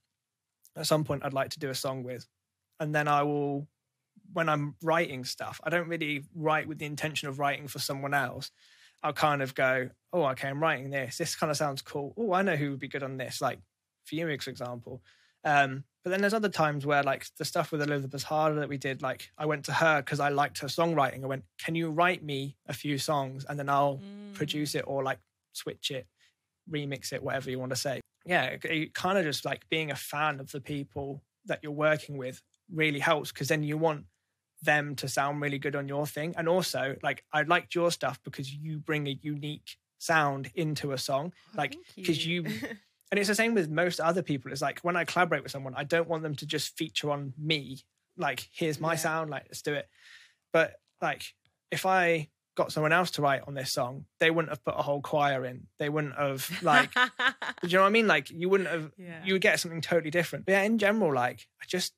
at 0.75 0.87
some 0.87 1.03
point 1.03 1.25
I'd 1.25 1.33
like 1.33 1.51
to 1.51 1.59
do 1.59 1.69
a 1.69 1.75
song 1.75 2.03
with. 2.03 2.27
And 2.79 2.95
then 2.95 3.07
I 3.07 3.23
will, 3.23 3.67
when 4.33 4.49
I'm 4.49 4.75
writing 4.83 5.23
stuff, 5.25 5.59
I 5.63 5.69
don't 5.69 5.87
really 5.87 6.23
write 6.35 6.67
with 6.67 6.77
the 6.79 6.85
intention 6.85 7.27
of 7.29 7.39
writing 7.39 7.67
for 7.67 7.79
someone 7.79 8.13
else. 8.13 8.51
I'll 9.01 9.13
kind 9.13 9.41
of 9.41 9.55
go, 9.55 9.89
oh, 10.11 10.25
okay, 10.27 10.49
I'm 10.49 10.61
writing 10.61 10.89
this. 10.89 11.17
This 11.17 11.35
kind 11.35 11.49
of 11.49 11.57
sounds 11.57 11.81
cool. 11.81 12.13
Oh, 12.17 12.33
I 12.33 12.41
know 12.41 12.55
who 12.55 12.71
would 12.71 12.79
be 12.79 12.87
good 12.89 13.03
on 13.03 13.17
this, 13.17 13.41
like 13.41 13.59
Phoenix, 14.05 14.43
for 14.45 14.51
example. 14.51 15.01
Um, 15.45 15.85
but 16.03 16.09
then 16.11 16.19
there's 16.21 16.33
other 16.33 16.49
times 16.49 16.85
where, 16.85 17.01
like 17.03 17.25
the 17.37 17.45
stuff 17.45 17.71
with 17.71 17.81
Elizabeth 17.81 18.23
Harder 18.23 18.59
that 18.59 18.67
we 18.69 18.77
did, 18.77 19.01
like 19.01 19.29
I 19.37 19.45
went 19.45 19.65
to 19.65 19.73
her 19.73 20.01
because 20.01 20.19
I 20.19 20.29
liked 20.29 20.59
her 20.59 20.67
songwriting. 20.67 21.23
I 21.23 21.27
went, 21.27 21.43
can 21.57 21.75
you 21.75 21.89
write 21.91 22.23
me 22.23 22.57
a 22.67 22.73
few 22.73 22.97
songs 22.97 23.45
and 23.47 23.57
then 23.57 23.69
I'll 23.69 23.97
Mm. 23.97 24.33
produce 24.33 24.75
it 24.75 24.83
or 24.85 25.03
like 25.03 25.19
switch 25.53 25.91
it, 25.91 26.07
remix 26.69 27.11
it, 27.13 27.23
whatever 27.23 27.49
you 27.49 27.59
want 27.59 27.71
to 27.71 27.75
say. 27.75 28.01
Yeah, 28.25 28.57
kind 28.93 29.17
of 29.17 29.23
just 29.23 29.45
like 29.45 29.67
being 29.69 29.91
a 29.91 29.95
fan 29.95 30.39
of 30.39 30.51
the 30.51 30.61
people 30.61 31.23
that 31.45 31.59
you're 31.63 31.71
working 31.71 32.17
with 32.17 32.41
really 32.71 32.99
helps 32.99 33.31
because 33.31 33.47
then 33.47 33.63
you 33.63 33.77
want 33.77 34.05
them 34.61 34.95
to 34.97 35.07
sound 35.07 35.41
really 35.41 35.59
good 35.59 35.75
on 35.75 35.87
your 35.87 36.05
thing. 36.05 36.33
And 36.37 36.47
also, 36.49 36.95
like, 37.03 37.23
I 37.31 37.43
liked 37.43 37.75
your 37.75 37.91
stuff 37.91 38.19
because 38.23 38.53
you 38.53 38.77
bring 38.79 39.07
a 39.07 39.17
unique 39.21 39.77
sound 39.99 40.51
into 40.55 40.91
a 40.91 40.97
song. 40.97 41.33
Oh, 41.35 41.57
like, 41.57 41.75
Oh, 41.77 41.81
Thank 41.95 41.95
because 42.07 42.25
you, 42.25 42.43
and 43.11 43.19
it's 43.19 43.27
the 43.29 43.35
same 43.35 43.53
with 43.53 43.69
most 43.69 43.99
other 43.99 44.21
people. 44.21 44.51
It's 44.51 44.61
like 44.61 44.79
when 44.81 44.95
I 44.95 45.05
collaborate 45.05 45.43
with 45.43 45.51
someone, 45.51 45.73
I 45.75 45.83
don't 45.83 46.09
want 46.09 46.23
them 46.23 46.35
to 46.35 46.45
just 46.45 46.77
feature 46.77 47.09
on 47.11 47.33
me. 47.37 47.79
Like, 48.17 48.49
here's 48.51 48.79
my 48.79 48.93
Yeah. 48.93 48.97
sound, 48.99 49.29
like, 49.29 49.43
let's 49.47 49.61
do 49.61 49.73
it. 49.73 49.87
But 50.51 50.75
like, 51.01 51.23
if 51.71 51.85
I 51.85 52.29
got 52.55 52.73
someone 52.73 52.91
else 52.91 53.11
to 53.11 53.21
write 53.21 53.43
on 53.47 53.53
this 53.53 53.71
song, 53.71 54.03
they 54.19 54.29
wouldn't 54.29 54.49
have 54.51 54.63
put 54.65 54.73
a 54.77 54.81
whole 54.81 55.01
choir 55.01 55.45
in. 55.45 55.67
They 55.77 55.87
wouldn't 55.87 56.15
have 56.17 56.49
like, 56.61 56.93
do 57.61 57.67
you 57.67 57.75
know 57.77 57.81
what 57.83 57.87
I 57.87 57.91
mean? 57.91 58.07
Like, 58.07 58.29
you 58.29 58.49
wouldn't 58.49 58.69
have. 58.69 58.91
Yeah. 58.97 59.23
You 59.23 59.33
would 59.33 59.41
get 59.41 59.59
something 59.61 59.79
totally 59.79 60.11
different. 60.11 60.45
But 60.45 60.51
yeah, 60.53 60.61
in 60.63 60.77
general, 60.77 61.13
like, 61.13 61.47
I 61.61 61.65
just 61.67 61.93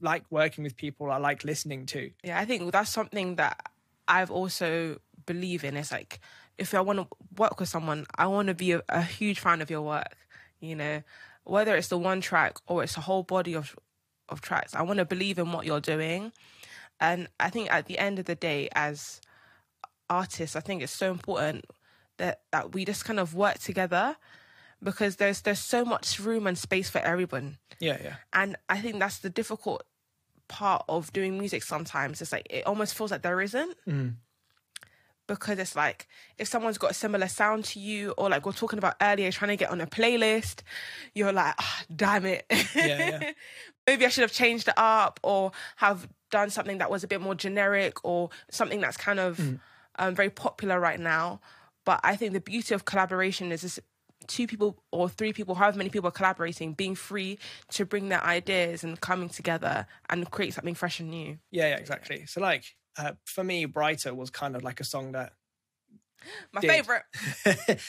like 0.00 0.24
working 0.30 0.64
with 0.64 0.76
people 0.76 1.10
I 1.10 1.18
like 1.18 1.44
listening 1.44 1.86
to. 1.86 2.10
Yeah, 2.22 2.38
I 2.38 2.44
think 2.44 2.70
that's 2.72 2.90
something 2.90 3.36
that 3.36 3.70
I've 4.08 4.30
also 4.30 5.00
believe 5.24 5.64
in. 5.64 5.76
It's 5.76 5.92
like 5.92 6.20
if 6.58 6.74
I 6.74 6.80
want 6.80 6.98
to 6.98 7.06
work 7.36 7.60
with 7.60 7.68
someone, 7.68 8.06
I 8.14 8.26
want 8.26 8.48
to 8.48 8.54
be 8.54 8.72
a, 8.72 8.82
a 8.88 9.02
huge 9.02 9.40
fan 9.40 9.60
of 9.60 9.70
your 9.70 9.82
work. 9.82 10.16
You 10.60 10.76
know, 10.76 11.02
whether 11.44 11.76
it's 11.76 11.88
the 11.88 11.98
one 11.98 12.20
track 12.20 12.56
or 12.66 12.82
it's 12.82 12.96
a 12.96 13.02
whole 13.02 13.22
body 13.22 13.54
of 13.54 13.76
of 14.28 14.40
tracks, 14.40 14.74
I 14.74 14.82
want 14.82 14.98
to 14.98 15.04
believe 15.04 15.38
in 15.38 15.52
what 15.52 15.66
you're 15.66 15.80
doing. 15.80 16.32
And 16.98 17.28
I 17.38 17.50
think 17.50 17.72
at 17.72 17.86
the 17.86 17.98
end 17.98 18.18
of 18.18 18.24
the 18.24 18.34
day, 18.34 18.68
as 18.74 19.20
artists, 20.08 20.56
I 20.56 20.60
think 20.60 20.82
it's 20.82 20.92
so 20.92 21.10
important 21.10 21.66
that 22.16 22.40
that 22.52 22.72
we 22.72 22.84
just 22.84 23.04
kind 23.04 23.20
of 23.20 23.34
work 23.34 23.58
together 23.58 24.16
because 24.82 25.16
there's 25.16 25.40
there's 25.42 25.58
so 25.60 25.84
much 25.84 26.18
room 26.20 26.46
and 26.46 26.56
space 26.58 26.88
for 26.90 26.98
everyone 26.98 27.58
Yeah, 27.80 27.98
yeah. 28.02 28.14
and 28.32 28.56
I 28.68 28.78
think 28.80 28.98
that's 28.98 29.18
the 29.18 29.30
difficult 29.30 29.82
part 30.48 30.84
of 30.88 31.12
doing 31.12 31.38
music 31.38 31.62
sometimes. 31.62 32.20
It's 32.22 32.32
like 32.32 32.46
it 32.50 32.66
almost 32.66 32.94
feels 32.94 33.10
like 33.10 33.22
there 33.22 33.40
isn't. 33.40 33.76
Mm. 33.88 34.14
Because 35.28 35.58
it's 35.58 35.74
like 35.74 36.06
if 36.38 36.46
someone's 36.46 36.78
got 36.78 36.92
a 36.92 36.94
similar 36.94 37.26
sound 37.26 37.64
to 37.66 37.80
you, 37.80 38.12
or 38.16 38.30
like 38.30 38.46
we 38.46 38.50
are 38.50 38.52
talking 38.52 38.78
about 38.78 38.94
earlier, 39.02 39.32
trying 39.32 39.48
to 39.48 39.56
get 39.56 39.70
on 39.72 39.80
a 39.80 39.86
playlist, 39.86 40.60
you're 41.16 41.32
like, 41.32 41.54
"Ah, 41.58 41.82
damn 41.94 42.24
it. 42.26 42.46
Yeah, 42.76 43.08
yeah. 43.20 43.32
Maybe 43.88 44.06
I 44.06 44.08
should 44.08 44.22
have 44.22 44.30
changed 44.32 44.68
it 44.68 44.74
up 44.76 45.18
or 45.24 45.50
have 45.76 46.08
done 46.30 46.50
something 46.50 46.78
that 46.78 46.92
was 46.92 47.02
a 47.02 47.08
bit 47.08 47.20
more 47.20 47.34
generic 47.34 48.04
or 48.04 48.30
something 48.52 48.80
that's 48.80 48.96
kind 48.96 49.18
of 49.18 49.36
Mm. 49.38 49.58
um, 49.98 50.14
very 50.14 50.30
popular 50.30 50.78
right 50.78 51.00
now. 51.00 51.40
But 51.84 51.98
I 52.04 52.14
think 52.14 52.32
the 52.32 52.40
beauty 52.40 52.72
of 52.74 52.84
collaboration 52.84 53.50
is 53.50 53.62
this 53.62 53.80
two 54.26 54.46
people 54.46 54.82
or 54.92 55.08
three 55.08 55.32
people, 55.32 55.54
however 55.54 55.78
many 55.78 55.90
people 55.90 56.08
are 56.08 56.12
collaborating, 56.12 56.72
being 56.74 56.94
free 56.94 57.38
to 57.70 57.84
bring 57.84 58.08
their 58.08 58.22
ideas 58.24 58.84
and 58.84 59.00
coming 59.00 59.28
together 59.28 59.86
and 60.08 60.30
create 60.30 60.54
something 60.54 60.74
fresh 60.74 61.00
and 61.00 61.10
new. 61.10 61.38
Yeah, 61.50 61.68
yeah, 61.68 61.76
exactly. 61.76 62.26
So, 62.26 62.40
like, 62.40 62.64
uh, 62.98 63.12
for 63.24 63.44
me, 63.44 63.64
Brighter 63.66 64.14
was 64.14 64.30
kind 64.30 64.56
of 64.56 64.62
like 64.62 64.80
a 64.80 64.84
song 64.84 65.12
that 65.12 65.32
My 66.52 66.60
Did. 66.60 66.70
favorite. 66.70 67.02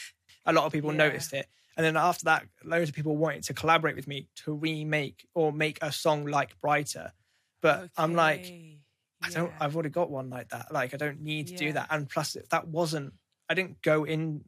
a 0.46 0.54
lot 0.54 0.66
of 0.66 0.72
people 0.72 0.92
Yeah. 0.92 0.98
noticed 0.98 1.34
it. 1.34 1.48
And 1.76 1.86
then 1.86 1.96
after 1.96 2.26
that, 2.26 2.48
loads 2.64 2.90
of 2.90 2.96
people 2.96 3.16
wanted 3.16 3.44
to 3.44 3.54
collaborate 3.54 3.96
with 3.96 4.08
me 4.08 4.28
to 4.38 4.54
remake 4.54 5.28
or 5.36 5.52
make 5.52 5.78
a 5.82 5.92
song 5.92 6.26
like 6.26 6.60
Brighter. 6.60 7.14
But 7.62 7.90
I'm 7.98 8.14
like, 8.16 8.40
Okay. 8.40 8.80
I 9.24 9.30
don't. 9.30 9.52
I've 9.60 9.76
already 9.76 9.90
got 9.90 10.10
one 10.12 10.30
like 10.30 10.50
that. 10.50 10.72
Like 10.72 10.94
I 10.94 10.98
don't 10.98 11.22
need 11.22 11.48
to 11.48 11.56
do 11.56 11.74
that. 11.74 11.88
And 11.90 12.08
plus, 12.10 12.36
that 12.52 12.68
wasn't. 12.68 13.14
I 13.50 13.54
didn't 13.54 13.82
go 13.82 14.04
in. 14.04 14.44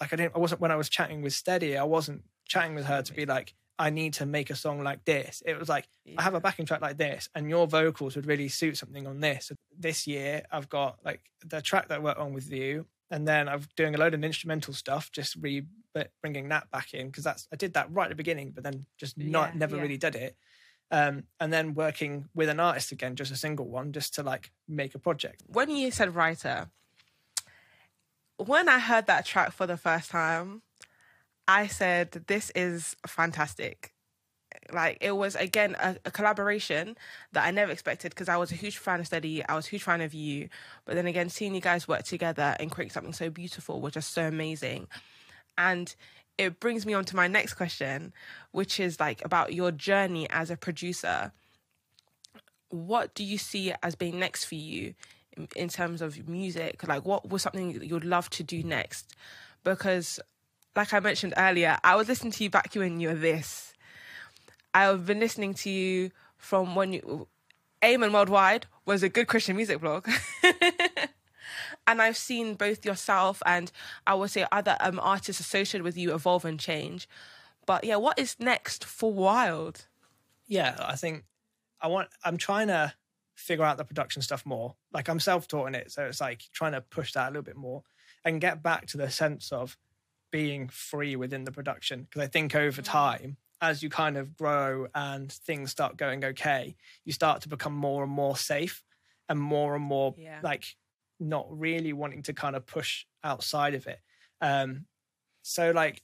Like 0.00 0.12
I 0.12 0.16
didn't. 0.16 0.36
I 0.36 0.38
wasn't 0.38 0.60
when 0.60 0.70
I 0.70 0.76
was 0.76 0.88
chatting 0.88 1.22
with 1.22 1.32
Steady. 1.32 1.76
I 1.76 1.84
wasn't 1.84 2.22
chatting 2.46 2.74
with 2.74 2.84
her 2.86 3.02
to 3.02 3.12
be 3.14 3.26
like, 3.26 3.54
I 3.78 3.90
need 3.90 4.14
to 4.14 4.26
make 4.26 4.50
a 4.50 4.56
song 4.56 4.82
like 4.82 5.04
this. 5.04 5.42
It 5.46 5.58
was 5.58 5.68
like 5.68 5.88
I 6.16 6.22
have 6.22 6.34
a 6.34 6.40
backing 6.40 6.66
track 6.66 6.80
like 6.80 6.98
this, 6.98 7.28
and 7.34 7.48
your 7.48 7.66
vocals 7.66 8.16
would 8.16 8.26
really 8.26 8.48
suit 8.48 8.76
something 8.76 9.06
on 9.06 9.20
this. 9.20 9.46
So 9.46 9.54
This 9.78 10.06
year, 10.06 10.42
I've 10.50 10.68
got 10.68 10.98
like 11.04 11.20
the 11.44 11.60
track 11.62 11.88
that 11.88 11.96
I 11.96 11.98
worked 11.98 12.18
on 12.20 12.34
with 12.34 12.50
you, 12.52 12.86
and 13.10 13.26
then 13.26 13.48
I'm 13.48 13.62
doing 13.76 13.94
a 13.94 13.98
load 13.98 14.14
of 14.14 14.22
instrumental 14.24 14.74
stuff, 14.74 15.10
just 15.12 15.36
re 15.36 15.64
bringing 16.20 16.50
that 16.50 16.70
back 16.70 16.92
in 16.92 17.06
because 17.06 17.24
that's 17.24 17.48
I 17.50 17.56
did 17.56 17.72
that 17.72 17.90
right 17.90 18.04
at 18.04 18.10
the 18.10 18.16
beginning, 18.16 18.50
but 18.50 18.62
then 18.64 18.84
just 18.98 19.16
not 19.16 19.52
Yeah, 19.54 19.58
never 19.60 19.76
yeah. 19.76 19.82
really 19.82 19.96
did 19.96 20.14
it. 20.14 20.36
Um, 20.90 21.24
and 21.40 21.50
then 21.52 21.72
working 21.74 22.28
with 22.34 22.48
an 22.50 22.60
artist 22.60 22.92
again, 22.92 23.16
just 23.16 23.32
a 23.32 23.36
single 23.36 23.66
one, 23.66 23.92
just 23.92 24.14
to 24.14 24.22
like 24.22 24.52
make 24.68 24.94
a 24.94 24.98
project. 24.98 25.42
when 25.46 25.70
you 25.70 25.90
said 25.90 26.14
writer, 26.14 26.68
when 28.38 28.68
I 28.68 28.78
heard 28.78 29.06
that 29.06 29.24
track 29.24 29.52
for 29.52 29.66
the 29.66 29.76
first 29.76 30.10
time, 30.10 30.62
I 31.48 31.66
said, 31.66 32.24
This 32.26 32.50
is 32.54 32.96
fantastic. 33.06 33.92
Like, 34.72 34.98
it 35.00 35.12
was 35.12 35.34
again 35.36 35.76
a, 35.78 35.96
a 36.04 36.10
collaboration 36.10 36.96
that 37.32 37.46
I 37.46 37.50
never 37.50 37.70
expected 37.70 38.10
because 38.10 38.28
I 38.28 38.36
was 38.36 38.50
a 38.50 38.56
huge 38.56 38.78
fan 38.78 39.00
of 39.00 39.06
Steady, 39.06 39.44
I 39.44 39.54
was 39.54 39.66
a 39.66 39.70
huge 39.70 39.82
fan 39.82 40.00
of 40.00 40.14
you. 40.14 40.48
But 40.84 40.94
then 40.94 41.06
again, 41.06 41.28
seeing 41.28 41.54
you 41.54 41.60
guys 41.60 41.86
work 41.86 42.04
together 42.04 42.56
and 42.58 42.70
create 42.70 42.92
something 42.92 43.12
so 43.12 43.30
beautiful 43.30 43.80
was 43.80 43.92
just 43.92 44.12
so 44.12 44.26
amazing. 44.26 44.88
And 45.58 45.94
it 46.38 46.60
brings 46.60 46.84
me 46.84 46.94
on 46.94 47.04
to 47.06 47.16
my 47.16 47.28
next 47.28 47.54
question, 47.54 48.12
which 48.52 48.80
is 48.80 48.98
like 49.00 49.24
about 49.24 49.54
your 49.54 49.70
journey 49.70 50.28
as 50.30 50.50
a 50.50 50.56
producer 50.56 51.32
what 52.70 53.14
do 53.14 53.24
you 53.24 53.38
see 53.38 53.72
as 53.82 53.94
being 53.94 54.18
next 54.18 54.44
for 54.44 54.54
you 54.54 54.94
in, 55.54 55.68
terms 55.68 56.02
of 56.02 56.28
music? 56.28 56.86
Like, 56.86 57.04
what 57.04 57.28
was 57.28 57.42
something 57.42 57.82
you'd 57.82 58.04
love 58.04 58.30
to 58.30 58.42
do 58.42 58.62
next? 58.62 59.14
Because, 59.64 60.20
like 60.74 60.92
I 60.92 61.00
mentioned 61.00 61.34
earlier, 61.36 61.78
I 61.84 61.96
was 61.96 62.08
listening 62.08 62.32
to 62.32 62.44
you 62.44 62.50
back 62.50 62.72
when 62.74 63.00
you 63.00 63.08
were 63.08 63.14
this. 63.14 63.74
I've 64.74 65.06
been 65.06 65.20
listening 65.20 65.54
to 65.54 65.70
you 65.70 66.10
from 66.36 66.74
when 66.74 66.92
you. 66.92 67.28
Amen 67.84 68.12
Worldwide 68.12 68.66
was 68.84 69.02
a 69.02 69.08
good 69.08 69.28
Christian 69.28 69.56
music 69.56 69.80
blog. 69.80 70.08
and 71.86 72.02
I've 72.02 72.16
seen 72.16 72.54
both 72.54 72.84
yourself 72.84 73.42
and 73.46 73.70
I 74.06 74.14
would 74.14 74.30
say 74.30 74.46
other 74.50 74.76
um, 74.80 74.98
artists 75.00 75.40
associated 75.40 75.82
with 75.82 75.96
you 75.96 76.14
evolve 76.14 76.44
and 76.44 76.58
change. 76.58 77.08
But 77.66 77.84
yeah, 77.84 77.96
what 77.96 78.18
is 78.18 78.36
next 78.38 78.84
for 78.84 79.12
WYLD? 79.12 79.86
Yeah, 80.46 80.76
I 80.78 80.96
think 80.96 81.24
I 81.80 81.88
want. 81.88 82.08
I'm 82.24 82.36
trying 82.36 82.68
to 82.68 82.94
figure 83.36 83.64
out 83.64 83.76
the 83.76 83.84
production 83.84 84.22
stuff 84.22 84.44
more. 84.44 84.74
Like 84.92 85.08
I'm 85.08 85.20
self-taught 85.20 85.68
in 85.68 85.74
it, 85.76 85.92
so 85.92 86.04
it's 86.06 86.20
like 86.20 86.42
trying 86.52 86.72
to 86.72 86.80
push 86.80 87.12
that 87.12 87.26
a 87.28 87.30
little 87.30 87.42
bit 87.42 87.56
more 87.56 87.82
and 88.24 88.40
get 88.40 88.62
back 88.62 88.86
to 88.88 88.96
the 88.96 89.10
sense 89.10 89.52
of 89.52 89.76
being 90.32 90.68
free 90.68 91.14
within 91.14 91.44
the 91.44 91.52
production. 91.52 92.02
Because 92.02 92.22
I 92.22 92.26
think 92.26 92.54
over 92.54 92.82
time, 92.82 93.36
as 93.60 93.82
you 93.82 93.88
kind 93.88 94.16
of 94.16 94.36
grow 94.36 94.88
and 94.94 95.30
things 95.30 95.70
start 95.70 95.96
going 95.96 96.24
okay, 96.24 96.76
you 97.04 97.12
start 97.12 97.42
to 97.42 97.48
become 97.48 97.72
more 97.74 98.02
and 98.02 98.12
more 98.12 98.36
safe 98.36 98.82
and 99.28 99.38
more 99.38 99.74
and 99.74 99.84
more 99.84 100.14
Yeah. 100.18 100.40
like 100.42 100.76
not 101.18 101.46
really 101.50 101.92
wanting 101.92 102.22
to 102.24 102.32
kind 102.32 102.56
of 102.56 102.66
push 102.66 103.06
outside 103.24 103.74
of 103.74 103.86
it. 103.86 104.00
Um, 104.40 104.86
so 105.42 105.70
like, 105.70 106.02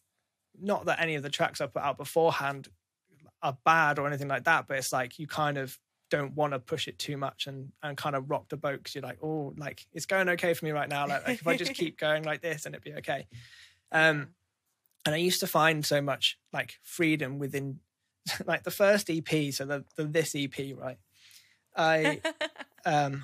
not 0.59 0.87
that 0.87 1.01
any 1.01 1.15
of 1.15 1.23
the 1.23 1.31
tracks 1.31 1.61
I 1.61 1.67
put 1.67 1.83
out 1.83 1.99
beforehand 1.99 2.69
are 3.43 3.59
bad 3.65 3.99
or 3.99 4.07
anything 4.07 4.29
like 4.29 4.45
that, 4.45 4.67
but 4.69 4.79
it's 4.79 4.93
like 4.93 5.19
you 5.19 5.27
kind 5.27 5.59
of 5.59 5.79
don't 6.13 6.35
want 6.35 6.53
to 6.53 6.59
push 6.59 6.89
it 6.89 6.99
too 6.99 7.17
much 7.17 7.47
and 7.47 7.73
and 7.83 7.97
kind 7.97 8.15
of 8.15 8.31
rock 8.31 8.49
the 8.51 8.57
boat 8.57 8.79
because 8.79 8.95
you're 8.95 9.03
like, 9.03 9.19
oh, 9.23 9.55
like 9.57 9.87
it's 9.95 10.07
going 10.07 10.29
okay 10.29 10.53
for 10.53 10.65
me 10.67 10.71
right 10.71 10.89
now. 10.89 11.07
Like, 11.09 11.27
like 11.27 11.41
if 11.41 11.47
I 11.47 11.57
just 11.57 11.75
keep 11.75 11.99
going 12.07 12.23
like 12.23 12.43
this, 12.43 12.67
and 12.67 12.75
it'd 12.75 12.85
be 12.85 12.95
okay. 12.95 13.27
Um, 13.91 14.29
and 15.07 15.15
I 15.15 15.19
used 15.19 15.41
to 15.41 15.47
find 15.47 15.85
so 15.85 16.03
much 16.03 16.39
like 16.53 16.79
freedom 16.83 17.39
within 17.39 17.81
like 18.47 18.63
the 18.63 18.71
first 18.71 19.11
EP, 19.11 19.53
so 19.53 19.65
the, 19.65 19.85
the 19.97 20.05
this 20.05 20.35
EP, 20.37 20.77
right? 20.77 20.99
I 21.75 22.21
um 22.85 23.23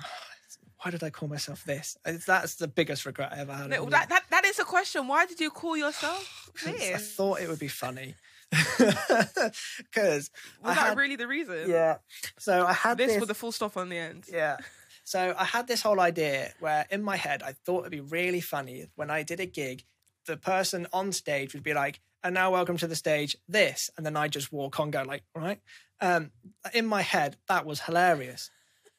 why 0.81 0.91
did 0.91 1.03
I 1.03 1.09
call 1.09 1.29
myself 1.29 1.63
this? 1.65 1.97
That's 2.03 2.55
the 2.55 2.67
biggest 2.67 3.05
regret 3.05 3.33
I 3.33 3.41
ever 3.41 3.53
had. 3.53 3.69
No, 3.69 3.85
that, 3.85 4.09
that 4.09 4.23
that 4.31 4.45
is 4.45 4.59
a 4.59 4.63
question. 4.63 5.07
Why 5.07 5.25
did 5.27 5.39
you 5.39 5.51
call 5.51 5.77
yourself 5.77 6.49
this? 6.65 6.95
I 6.95 6.97
thought 6.97 7.41
it 7.41 7.49
would 7.49 7.59
be 7.59 7.67
funny. 7.67 8.15
Because 9.77 10.29
Was 10.61 10.71
I 10.71 10.73
that 10.75 10.87
had, 10.89 10.97
really 10.97 11.15
the 11.15 11.27
reason? 11.27 11.69
yeah. 11.69 11.97
So 12.37 12.65
I 12.65 12.73
had 12.73 12.97
This 12.97 13.11
this, 13.13 13.19
with 13.21 13.29
a 13.29 13.33
full 13.35 13.51
stop 13.51 13.77
on 13.77 13.89
the 13.89 13.97
end. 13.97 14.25
Yeah. 14.31 14.57
So 15.03 15.33
I 15.37 15.43
had 15.45 15.67
this 15.67 15.81
whole 15.81 15.99
idea 15.99 16.53
where 16.59 16.85
in 16.91 17.01
my 17.03 17.15
head 17.15 17.41
I 17.43 17.53
thought 17.53 17.79
it'd 17.81 17.91
be 17.91 17.99
really 18.01 18.41
funny 18.41 18.87
when 18.95 19.09
I 19.09 19.23
did 19.23 19.39
a 19.39 19.45
gig, 19.45 19.83
the 20.25 20.37
person 20.37 20.87
on 20.93 21.11
stage 21.11 21.53
would 21.53 21.63
be 21.63 21.73
like, 21.73 21.99
and 22.23 22.33
now 22.33 22.51
welcome 22.51 22.77
to 22.77 22.87
the 22.87 22.95
stage, 22.95 23.35
this, 23.47 23.89
and 23.97 24.05
then 24.05 24.15
I 24.17 24.27
just 24.27 24.51
walk 24.51 24.79
on, 24.79 24.91
go 24.91 25.03
like, 25.03 25.23
right 25.33 25.59
Um, 26.01 26.31
in 26.73 26.85
my 26.85 27.01
head, 27.01 27.37
that 27.47 27.65
was 27.65 27.81
hilarious. 27.81 28.51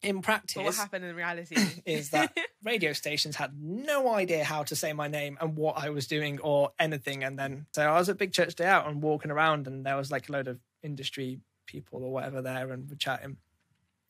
in 0.03 0.21
But 0.21 0.57
what 0.57 0.75
happened 0.75 1.05
in 1.05 1.15
reality 1.15 1.57
is 1.87 2.11
that 2.11 2.37
radio 2.65 2.93
stations 2.93 3.37
had 3.37 3.53
no 3.61 4.13
idea 4.15 4.45
how 4.45 4.63
to 4.65 4.77
say 4.77 4.93
my 4.93 5.09
name 5.09 5.37
and 5.41 5.57
what 5.57 5.77
I 5.79 5.91
was 5.91 6.07
doing 6.07 6.41
or 6.41 6.71
anything. 6.79 7.25
And 7.25 7.39
then, 7.39 7.67
so 7.73 7.83
I 7.83 7.99
was 7.99 8.09
at 8.09 8.19
Big 8.19 8.33
Church 8.33 8.55
Day 8.55 8.67
Out 8.67 8.89
and 8.89 9.03
walking 9.03 9.31
around, 9.31 9.67
and 9.67 9.85
there 9.85 9.97
was 9.97 10.11
like 10.11 10.29
a 10.29 10.33
load 10.33 10.49
of 10.49 10.59
industry 10.83 11.41
people 11.67 12.03
or 12.03 12.13
whatever 12.13 12.43
there, 12.43 12.71
and 12.73 12.89
we're 12.89 12.97
chatting. 12.97 13.37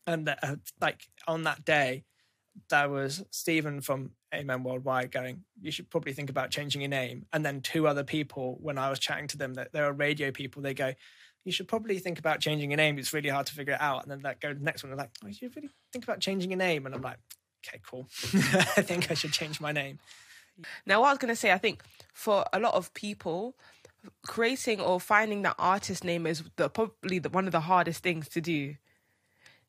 And 0.07 0.27
uh, 0.29 0.55
like 0.79 1.07
on 1.27 1.43
that 1.43 1.63
day, 1.65 2.03
there 2.69 2.89
was 2.89 3.23
Stephen 3.31 3.81
from 3.81 4.11
Amen 4.33 4.63
Worldwide 4.63 5.11
going, 5.11 5.43
You 5.61 5.71
should 5.71 5.89
probably 5.89 6.13
think 6.13 6.29
about 6.29 6.51
changing 6.51 6.81
your 6.81 6.89
name. 6.89 7.25
And 7.31 7.45
then 7.45 7.61
two 7.61 7.87
other 7.87 8.03
people, 8.03 8.57
when 8.61 8.77
I 8.77 8.89
was 8.89 8.99
chatting 8.99 9.27
to 9.27 9.37
them, 9.37 9.55
that 9.55 9.71
they 9.73 9.81
were 9.81 9.93
radio 9.93 10.31
people, 10.31 10.61
they 10.61 10.73
go, 10.73 10.93
you 11.43 11.51
should 11.51 11.67
probably 11.67 11.97
think 11.99 12.19
about 12.19 12.39
changing 12.39 12.71
your 12.71 12.77
name. 12.77 12.99
It's 12.99 13.13
really 13.13 13.29
hard 13.29 13.47
to 13.47 13.53
figure 13.53 13.73
it 13.73 13.81
out. 13.81 14.03
And 14.03 14.11
then 14.11 14.21
that 14.21 14.39
go 14.39 14.49
to 14.49 14.59
the 14.59 14.63
next 14.63 14.83
one. 14.83 14.91
They're 14.91 14.97
like, 14.97 15.11
oh, 15.23 15.27
you 15.27 15.33
should 15.33 15.55
really 15.55 15.69
think 15.91 16.03
about 16.03 16.19
changing 16.19 16.51
your 16.51 16.57
name. 16.57 16.85
And 16.85 16.93
I'm 16.93 17.01
like, 17.01 17.17
okay, 17.65 17.79
cool. 17.85 18.07
I 18.33 18.81
think 18.81 19.09
I 19.09 19.15
should 19.15 19.31
change 19.31 19.59
my 19.59 19.71
name. 19.71 19.99
Now, 20.85 21.01
what 21.01 21.07
I 21.07 21.11
was 21.11 21.17
going 21.17 21.33
to 21.33 21.35
say, 21.35 21.51
I 21.51 21.57
think 21.57 21.81
for 22.13 22.45
a 22.53 22.59
lot 22.59 22.75
of 22.75 22.93
people, 22.93 23.55
creating 24.23 24.79
or 24.79 24.99
finding 24.99 25.41
that 25.43 25.55
artist 25.57 26.03
name 26.03 26.27
is 26.27 26.43
the, 26.55 26.69
probably 26.69 27.19
the, 27.19 27.29
one 27.29 27.45
of 27.45 27.51
the 27.51 27.61
hardest 27.61 28.03
things 28.03 28.27
to 28.29 28.41
do. 28.41 28.75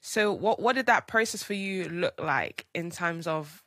So, 0.03 0.33
what 0.33 0.61
what 0.61 0.75
did 0.75 0.87
that 0.87 1.07
process 1.07 1.43
for 1.43 1.55
you 1.55 1.89
look 1.89 2.21
like 2.21 2.67
in 2.75 2.91
terms 2.91 3.27
of 3.29 3.63